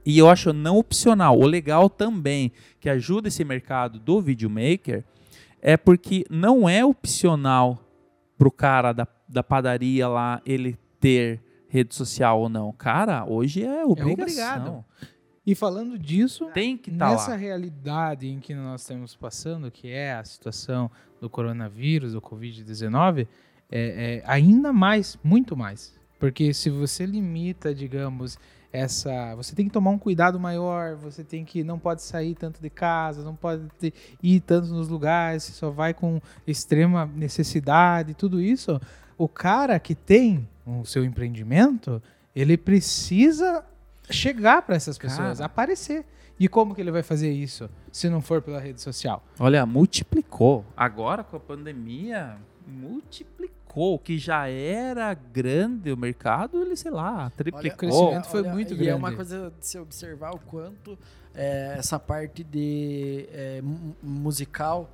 E 0.06 0.18
eu 0.18 0.28
acho 0.30 0.52
não 0.52 0.78
opcional. 0.78 1.38
O 1.38 1.46
legal 1.46 1.90
também 1.90 2.52
que 2.80 2.90
ajuda 2.90 3.28
esse 3.28 3.44
mercado 3.44 4.00
do 4.00 4.20
videomaker 4.20 5.04
é 5.62 5.78
porque 5.78 6.26
não 6.30 6.68
é 6.68 6.84
opcional 6.84 7.80
pro 8.36 8.50
cara 8.52 8.92
da, 8.94 9.08
da 9.30 9.44
padaria 9.44 10.08
lá 10.08 10.42
ele 10.44 10.76
ter 11.00 11.40
rede 11.68 11.94
social 11.94 12.42
ou 12.42 12.50
não. 12.50 12.72
Cara, 12.72 13.24
hoje 13.26 13.64
é 13.64 13.86
obrigação. 13.86 14.14
obrigado. 14.24 14.86
E 15.46 15.56
falando 15.56 15.98
disso, 15.98 16.50
Tem 16.54 16.78
que 16.78 16.92
estar 16.92 17.10
Nessa 17.12 17.32
lá. 17.32 17.36
realidade 17.36 18.28
em 18.28 18.40
que 18.40 18.54
nós 18.54 18.82
estamos 18.82 19.16
passando, 19.16 19.72
que 19.72 19.90
é 19.90 20.14
a 20.14 20.24
situação 20.24 20.90
do 21.20 21.30
coronavírus, 21.30 22.14
do 22.14 22.22
Covid-19, 22.22 23.28
é, 23.72 24.22
é 24.22 24.24
ainda 24.26 24.72
mais, 24.72 25.18
muito 25.24 25.58
mais. 25.58 25.94
Porque 26.20 26.54
se 26.54 26.70
você 26.70 27.06
limita, 27.06 27.74
digamos, 27.74 28.38
essa. 28.72 29.34
Você 29.36 29.56
tem 29.56 29.66
que 29.66 29.72
tomar 29.74 29.90
um 29.90 29.98
cuidado 29.98 30.40
maior, 30.40 30.96
você 30.96 31.24
tem 31.24 31.44
que. 31.44 31.64
Não 31.64 31.80
pode 31.80 32.04
sair 32.04 32.36
tanto 32.36 32.62
de 32.62 32.70
casa, 32.70 33.24
não 33.24 33.36
pode 33.36 33.68
ter- 33.80 33.94
ir 34.22 34.40
tanto 34.42 34.68
nos 34.68 34.88
lugares, 34.88 35.44
você 35.44 35.54
só 35.54 35.72
vai 35.72 35.94
com 35.96 36.22
extrema 36.46 37.08
necessidade, 37.08 38.14
tudo 38.14 38.40
isso. 38.40 38.80
O 39.18 39.28
cara 39.28 39.80
que 39.80 39.96
tem 39.96 40.48
o 40.66 40.86
seu 40.86 41.04
empreendimento, 41.04 42.02
ele 42.36 42.56
precisa 42.58 43.66
chegar 44.12 44.62
para 44.64 44.76
essas 44.76 44.98
pessoas, 44.98 45.38
Cara. 45.40 45.46
aparecer. 45.46 46.06
E 46.40 46.48
como 46.48 46.74
que 46.74 46.82
ele 46.82 46.92
vai 46.92 47.04
fazer 47.04 47.32
isso 47.32 47.70
se 47.92 48.10
não 48.10 48.20
for 48.22 48.42
pela 48.42 48.60
rede 48.60 48.82
social? 48.82 49.24
Olha, 49.40 49.66
multiplicou. 49.66 50.66
Agora 50.76 51.24
com 51.24 51.38
a 51.38 51.40
pandemia, 51.40 52.38
multiplicou. 52.68 53.94
O 53.96 54.00
que 54.00 54.18
já 54.18 54.50
era 54.50 55.14
grande 55.14 55.92
o 55.94 55.98
mercado, 55.98 56.62
ele, 56.62 56.76
sei 56.76 56.92
lá, 56.92 57.30
triplicou. 57.38 57.78
crescimento 57.78 58.26
foi 58.28 58.44
muito 58.44 58.74
E 58.74 58.90
é 58.90 58.94
uma 58.96 59.10
grande. 59.12 59.16
coisa 59.16 59.54
de 59.58 59.66
se 59.66 59.78
observar 59.80 60.32
o 60.36 60.40
quanto 60.40 61.00
é, 61.34 61.76
essa 61.78 61.98
parte 61.98 62.44
de 62.44 63.30
é, 63.32 63.62
mu- 63.62 63.96
musical, 64.04 64.90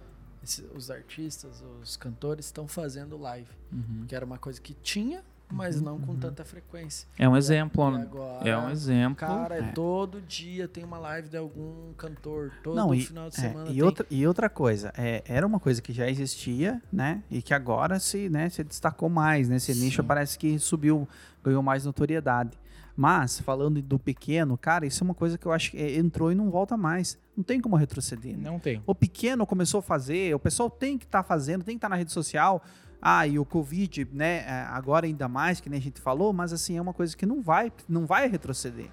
os 0.76 0.92
artistas, 0.92 1.64
os 1.82 1.98
cantores 1.98 2.46
estão 2.46 2.68
fazendo 2.68 3.18
live. 3.18 3.50
Uhum. 3.72 4.06
Que 4.08 4.16
era 4.16 4.24
uma 4.24 4.38
coisa 4.38 4.62
que 4.62 4.76
tinha, 4.76 5.24
mas 5.50 5.80
não 5.82 6.00
com 6.00 6.16
tanta 6.16 6.44
frequência. 6.44 7.08
É 7.18 7.28
um 7.28 7.36
exemplo. 7.38 7.84
Agora, 7.84 8.48
É 8.50 8.58
um 8.58 8.70
exemplo. 8.70 9.16
Cara, 9.16 9.58
É. 9.58 9.72
todo 9.72 10.22
dia 10.22 10.68
tem 10.68 10.84
uma 10.84 10.98
live 11.00 11.30
de 11.30 11.38
algum 11.38 11.94
cantor. 11.94 12.52
Todo 12.64 12.76
Não, 12.76 12.94
e, 12.94 13.02
final 13.02 13.30
de 13.30 13.38
é, 13.38 13.42
semana 13.42 13.70
e, 13.70 13.74
tem. 13.74 13.82
outra, 13.84 14.06
e 14.10 14.28
outra 14.28 14.50
coisa, 14.50 14.92
é, 14.98 15.24
era 15.26 15.46
uma 15.48 15.60
coisa 15.60 15.82
que 15.82 15.94
já 15.94 16.10
existia, 16.10 16.82
né? 16.92 17.24
E 17.32 17.42
que 17.42 17.54
agora 17.54 18.00
se, 18.00 18.30
né, 18.30 18.50
se 18.50 18.64
destacou 18.64 19.08
mais, 19.10 19.48
né? 19.50 19.56
Esse 19.56 19.74
nicho 19.74 20.02
Sim. 20.02 20.08
parece 20.08 20.38
que 20.38 20.60
subiu, 20.60 21.08
ganhou 21.44 21.64
mais 21.64 21.86
notoriedade. 21.86 22.58
Mas, 23.00 23.40
falando 23.40 23.80
do 23.80 24.00
pequeno, 24.00 24.58
cara, 24.58 24.84
isso 24.84 25.04
é 25.04 25.06
uma 25.06 25.14
coisa 25.14 25.38
que 25.38 25.46
eu 25.46 25.52
acho 25.52 25.70
que 25.70 25.78
é, 25.78 25.98
entrou 25.98 26.32
e 26.32 26.36
não 26.36 26.50
volta 26.50 26.76
mais. 26.76 27.16
Não 27.38 27.44
tem 27.44 27.62
como 27.62 27.76
retroceder. 27.76 28.36
né? 28.36 28.50
Não 28.50 28.58
tem. 28.60 28.82
O 28.88 28.96
pequeno 28.96 29.46
começou 29.46 29.80
a 29.80 29.84
fazer, 29.84 30.34
o 30.34 30.40
pessoal 30.40 30.68
tem 30.68 30.98
que 30.98 31.06
estar 31.06 31.22
fazendo, 31.22 31.64
tem 31.64 31.76
que 31.76 31.78
estar 31.78 31.90
na 31.90 31.96
rede 31.96 32.12
social. 32.12 32.60
Ah, 33.02 33.28
e 33.28 33.38
o 33.38 33.46
Covid, 33.46 34.08
né, 34.12 34.38
é, 34.48 34.66
agora 34.70 35.06
ainda 35.06 35.28
mais, 35.28 35.60
que 35.62 35.70
nem 35.70 35.80
a 35.80 35.82
gente 35.82 36.02
falou, 36.02 36.34
mas 36.34 36.52
assim, 36.52 36.78
é 36.78 36.82
uma 36.82 36.94
coisa 36.94 37.16
que 37.16 37.26
não 37.26 37.42
vai, 37.42 37.72
não 37.88 38.06
vai 38.06 38.28
retroceder. 38.28 38.88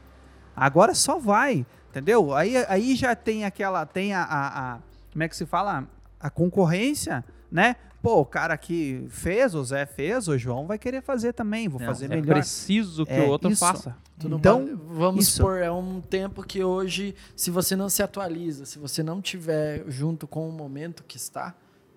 Agora 0.55 0.95
só 0.95 1.19
vai, 1.19 1.67
entendeu? 1.91 2.35
Aí, 2.35 2.55
aí 2.69 2.95
já 2.95 3.17
tem 3.17 3.45
aquela, 3.45 3.85
tem 3.87 4.13
a, 4.15 4.23
a- 4.23 4.75
a- 4.75 4.79
como 5.13 5.23
é 5.23 5.29
que 5.29 5.37
se 5.37 5.47
fala? 5.47 5.89
A 6.21 6.31
concorrência, 6.31 7.25
né? 7.51 7.77
Pô, 8.03 8.21
o 8.21 8.27
cara 8.27 8.57
que 8.59 9.07
fez, 9.09 9.55
o 9.55 9.65
Zé 9.65 9.87
fez, 9.87 10.29
o 10.29 10.37
João 10.37 10.67
vai 10.67 10.79
querer 10.79 11.01
fazer 11.03 11.33
também, 11.33 11.69
vou 11.69 11.81
Não, 11.81 11.87
fazer 11.87 12.05
é 12.05 12.09
melhor. 12.09 12.35
preciso 12.35 13.07
que 13.07 13.13
É, 13.13 13.23
o 13.23 13.29
outro 13.29 13.51
isso. 13.51 13.61
faça. 13.65 13.97
Tu 14.19 14.29
não 14.29 14.37
Então, 14.37 14.79
vamos 14.91 15.27
isso. 15.27 15.37
supor, 15.39 15.57
é 15.59 15.71
um 15.71 16.03
tempo 16.03 16.43
que 16.43 16.63
hoje, 16.63 17.15
se 17.35 17.51
você 17.51 17.75
não 17.75 17.89
se 17.89 18.03
atualiza, 18.03 18.67
se 18.67 18.79
você 18.79 19.03
não 19.03 19.23
tiver 19.23 19.85
junto 19.89 20.27
com 20.27 20.47
o 20.47 20.53
momento 20.53 21.03
que 21.03 21.17
está, 21.17 21.55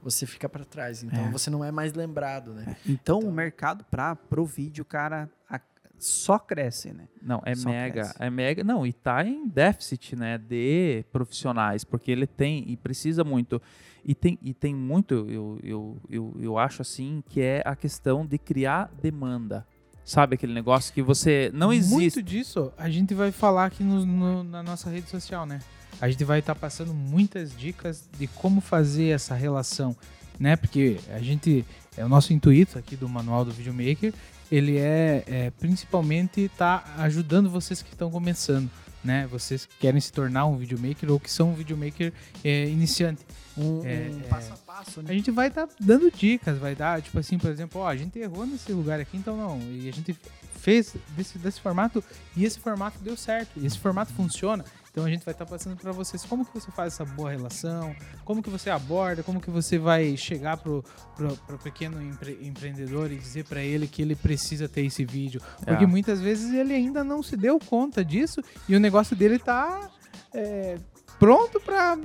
você 0.09 0.25
fica 0.25 0.47
para 0.47 0.63
trás. 0.63 1.03
Então 1.03 1.25
É. 1.27 1.31
você 1.31 1.49
não 1.49 1.63
é 1.63 1.71
mais 1.71 1.93
lembrado, 1.93 2.53
né? 2.53 2.75
Então, 2.87 3.17
Então- 3.19 3.29
o 3.29 3.31
mercado 3.31 3.83
para 3.91 4.15
pro 4.15 4.45
vídeo, 4.45 4.85
cara, 4.85 5.29
a- 5.49 5.59
só 5.99 6.37
cresce, 6.39 6.93
né? 6.93 7.07
Não, 7.21 7.41
é 7.45 7.55
Só 7.55 7.69
mega, 7.69 7.93
cresce. 8.03 8.15
é 8.19 8.29
mega. 8.29 8.63
Não, 8.63 8.85
e 8.85 8.93
tá 8.93 9.25
em 9.25 9.47
déficit, 9.47 10.15
né, 10.15 10.37
de 10.37 11.03
profissionais, 11.11 11.83
porque 11.83 12.11
ele 12.11 12.25
tem 12.27 12.63
e 12.69 12.77
precisa 12.77 13.23
muito. 13.23 13.61
E 14.05 14.15
tem, 14.15 14.37
e 14.41 14.53
tem 14.53 14.73
muito, 14.73 15.13
eu, 15.29 15.59
eu, 15.63 16.01
eu, 16.09 16.35
eu 16.39 16.57
acho 16.57 16.81
assim, 16.81 17.21
que 17.27 17.41
é 17.41 17.61
a 17.65 17.75
questão 17.75 18.25
de 18.25 18.37
criar 18.37 18.89
demanda. 19.01 19.65
Sabe 20.05 20.35
aquele 20.35 20.53
negócio 20.53 20.93
que 20.93 21.01
você 21.01 21.51
não 21.53 21.73
existe. 21.73 21.93
Muito 21.93 22.23
disso 22.23 22.71
a 22.77 22.89
gente 22.89 23.13
vai 23.13 23.29
falar 23.31 23.65
aqui 23.65 23.83
no- 23.83 24.05
no- 24.05 24.43
na 24.43 24.63
nossa 24.63 24.89
rede 24.89 25.09
social, 25.09 25.45
né? 25.45 25.59
A 25.99 26.09
gente 26.09 26.23
vai 26.23 26.39
estar 26.39 26.55
passando 26.55 26.93
muitas 26.93 27.55
dicas 27.55 28.07
de 28.17 28.27
como 28.27 28.61
fazer 28.61 29.09
essa 29.09 29.33
relação, 29.33 29.95
né? 30.39 30.55
Porque 30.55 30.97
a 31.09 31.19
gente, 31.19 31.65
é 31.95 32.05
o 32.05 32.09
nosso 32.09 32.33
intuito 32.33 32.77
aqui 32.77 32.95
do 32.95 33.09
Manual 33.09 33.43
do 33.43 33.51
Videomaker, 33.51 34.13
ele 34.51 34.77
é, 34.77 35.23
é 35.27 35.51
principalmente 35.59 36.49
tá 36.57 36.83
ajudando 36.99 37.49
vocês 37.49 37.81
que 37.81 37.91
estão 37.91 38.11
começando, 38.11 38.69
né? 39.03 39.27
Vocês 39.27 39.65
que 39.65 39.75
querem 39.77 39.99
se 39.99 40.11
tornar 40.11 40.45
um 40.45 40.57
videomaker 40.57 41.11
ou 41.11 41.19
que 41.19 41.31
são 41.31 41.49
um 41.49 41.53
videomaker 41.53 42.13
é, 42.43 42.69
iniciante. 42.69 43.25
Um, 43.57 43.83
É, 43.83 44.09
um 44.13 44.19
é. 44.19 44.27
passo 44.29 44.53
a 44.53 44.57
passo, 44.57 44.99
A 44.99 45.03
né? 45.03 45.13
gente 45.13 45.31
vai 45.31 45.47
estar 45.47 45.67
dando 45.79 46.11
dicas, 46.11 46.59
vai 46.59 46.75
dar, 46.75 47.01
tipo 47.01 47.17
assim, 47.17 47.39
por 47.39 47.49
exemplo, 47.49 47.81
ó, 47.81 47.87
a 47.87 47.95
gente 47.95 48.19
errou 48.19 48.45
nesse 48.45 48.71
lugar 48.71 48.99
aqui, 48.99 49.17
então 49.17 49.35
não. 49.35 49.59
E 49.71 49.89
a 49.89 49.91
gente 49.91 50.15
fez 50.59 50.95
desse, 51.15 51.39
desse 51.39 51.59
formato 51.59 52.03
e 52.35 52.45
esse 52.45 52.59
formato 52.59 52.99
deu 52.99 53.17
certo. 53.17 53.51
E 53.57 53.65
esse 53.65 53.79
formato 53.79 54.13
funciona. 54.13 54.63
Então 54.97 55.05
a 55.05 55.11
gente 55.11 55.23
vai 55.23 55.31
estar 55.31 55.45
passando 55.45 55.77
para 55.77 55.91
vocês 55.91 56.25
como 56.25 56.43
que 56.43 56.51
você 56.51 56.71
faz 56.71 56.93
essa 56.93 57.05
boa 57.05 57.29
relação, 57.29 57.95
como 58.25 58.41
que 58.41 58.49
você 58.49 58.71
aborda, 58.71 59.21
como 59.21 59.39
que 59.39 59.51
você 59.51 59.77
vai 59.77 60.17
chegar 60.17 60.57
pro, 60.57 60.83
pro, 61.15 61.37
pro 61.45 61.59
pequeno 61.59 62.01
empre- 62.01 62.39
empreendedor 62.41 63.11
e 63.11 63.15
dizer 63.15 63.45
para 63.45 63.61
ele 63.61 63.85
que 63.87 64.01
ele 64.01 64.15
precisa 64.15 64.67
ter 64.67 64.83
esse 64.83 65.05
vídeo. 65.05 65.39
Porque 65.63 65.83
É. 65.83 65.87
muitas 65.87 66.19
vezes 66.19 66.51
ele 66.51 66.73
ainda 66.73 67.03
não 67.03 67.21
se 67.21 67.37
deu 67.37 67.59
conta 67.59 68.03
disso 68.03 68.41
e 68.67 68.75
o 68.75 68.79
negócio 68.79 69.15
dele 69.15 69.37
tá 69.37 69.87
é, 70.33 70.79
pronto 71.19 71.59
para 71.61 71.95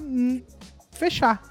fechar. 0.91 1.43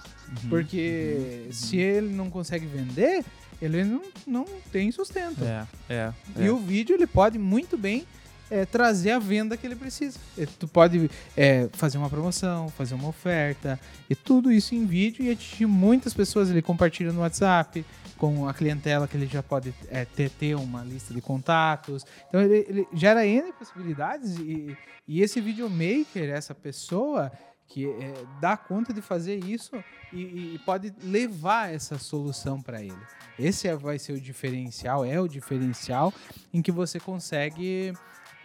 Uhum. 0.44 0.48
Porque 0.50 1.48
se 1.52 1.76
ele 1.78 2.14
não 2.14 2.30
consegue 2.30 2.68
vender, 2.68 3.26
ele 3.60 3.84
não, 3.84 4.04
não 4.28 4.46
tem 4.72 4.92
sustento. 4.92 5.44
É, 5.44 5.66
é. 5.89 6.14
E 6.38 6.48
o 6.52 6.58
vídeo 6.58 6.94
ele 6.96 7.08
pode 7.08 7.39
muito 7.39 7.80
bem 7.80 8.06
é, 8.52 8.66
trazer 8.66 9.12
a 9.12 9.20
venda 9.20 9.56
que 9.56 9.66
ele 9.66 9.76
precisa. 9.76 10.20
Tu 10.60 10.68
pode 10.68 11.10
é, 11.36 11.70
fazer 11.72 11.97
uma 11.97 12.10
promoção, 12.10 12.70
fazer 12.70 12.93
uma 12.93 13.08
oferta, 13.08 13.80
e 14.10 14.16
tudo 14.16 14.52
isso 14.52 14.76
em 14.76 14.86
vídeo 14.86 15.24
e 15.24 15.32
atingir 15.32 15.66
muitas 15.66 16.14
pessoas. 16.14 16.49
Ele 16.49 16.62
compartilha 16.62 17.14
no 17.14 17.22
WhatsApp 17.22 17.86
com 18.18 18.47
a 18.47 18.54
clientela 18.54 19.08
que 19.08 19.18
ele 19.18 19.26
já 19.26 19.41
pode 19.41 19.74
é, 19.89 20.06
ter, 20.06 20.30
ter 20.30 20.56
uma 20.56 20.84
lista 20.84 21.14
de 21.14 21.22
contatos. 21.22 22.06
Então 22.28 22.41
ele, 22.41 22.66
ele 22.68 22.88
gera 22.93 23.26
N 23.26 23.52
possibilidades 23.54 24.38
e, 24.38 24.78
e 25.08 25.22
esse 25.22 25.39
videomaker, 25.41 26.30
essa 26.30 26.54
pessoa 26.54 27.32
que 27.68 27.88
é, 27.88 28.14
dá 28.41 28.58
conta 28.58 28.93
de 28.93 29.02
fazer 29.02 29.43
isso 29.45 29.72
e, 30.12 30.56
e 30.56 30.60
pode 30.66 30.93
levar 31.02 31.74
essa 31.74 31.97
solução 31.97 32.62
para 32.62 32.82
ele. 32.82 32.99
Esse 33.39 33.68
é- 33.70 33.76
vai 33.76 33.97
ser 33.97 34.12
o 34.12 34.20
diferencial, 34.20 35.06
é 35.06 35.20
o 35.20 35.28
diferencial 35.28 36.14
em 36.54 36.62
que 36.62 36.72
você 36.72 36.99
consegue 36.99 37.93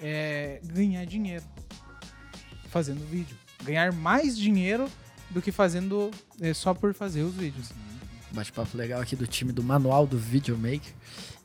é, 0.01 0.61
ganhar 0.65 1.05
dinheiro 1.05 1.45
fazendo 2.69 3.01
vídeo. 3.09 3.37
Ganhar 3.65 3.93
mais 3.93 4.37
dinheiro 4.37 4.89
do 5.31 5.41
que 5.41 5.51
fazendo 5.51 6.11
é, 6.41 6.53
só 6.53 6.75
por 6.75 6.95
fazer 6.95 7.23
os 7.23 7.35
vídeos. 7.35 7.71
Bate-papo 8.33 8.77
legal 8.77 9.01
aqui 9.01 9.17
do 9.17 9.27
time 9.27 9.53
do 9.53 9.63
Manual 9.63 10.07
do 10.07 10.19
Videomaker. 10.19 10.93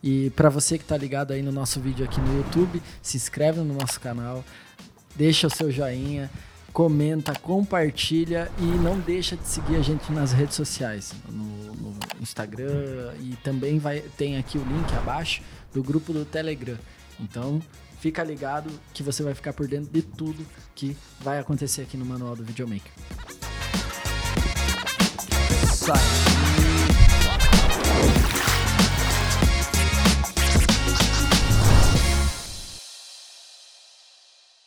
E 0.02 0.30
para 0.30 0.50
você 0.50 0.76
que 0.76 0.84
tá 0.84 0.96
ligado 0.96 1.32
aí 1.32 1.42
no 1.42 1.52
nosso 1.52 1.80
vídeo 1.80 2.04
aqui 2.04 2.20
no 2.20 2.36
YouTube, 2.38 2.82
se 3.00 3.16
inscreve 3.16 3.60
no 3.60 3.74
nosso 3.74 4.00
canal, 4.00 4.44
deixa 5.14 5.46
o 5.46 5.50
seu 5.50 5.70
joinha, 5.70 6.30
comenta, 6.72 7.34
compartilha 7.34 8.50
e 8.58 8.64
não 8.64 8.98
deixa 8.98 9.36
de 9.36 9.46
seguir 9.46 9.76
a 9.76 9.82
gente 9.82 10.10
nas 10.12 10.32
redes 10.32 10.56
sociais, 10.56 11.14
no, 11.28 11.74
no 11.74 11.98
Instagram 12.20 13.14
e 13.20 13.36
também 13.44 13.78
vai 13.78 14.00
tem 14.00 14.36
aqui 14.36 14.58
o 14.58 14.64
link 14.64 14.92
abaixo 14.94 15.42
do 15.72 15.82
grupo 15.82 16.12
do 16.12 16.24
Telegram. 16.24 16.78
Então, 17.20 17.62
fica 18.02 18.24
ligado 18.24 18.68
que 18.92 19.00
você 19.00 19.22
vai 19.22 19.32
ficar 19.32 19.52
por 19.52 19.68
dentro 19.68 19.92
de 19.92 20.02
tudo 20.02 20.44
que 20.74 20.96
vai 21.20 21.38
acontecer 21.38 21.82
aqui 21.82 21.96
no 21.96 22.04
Manual 22.04 22.34
do 22.34 22.42
Videomaker. 22.42 22.90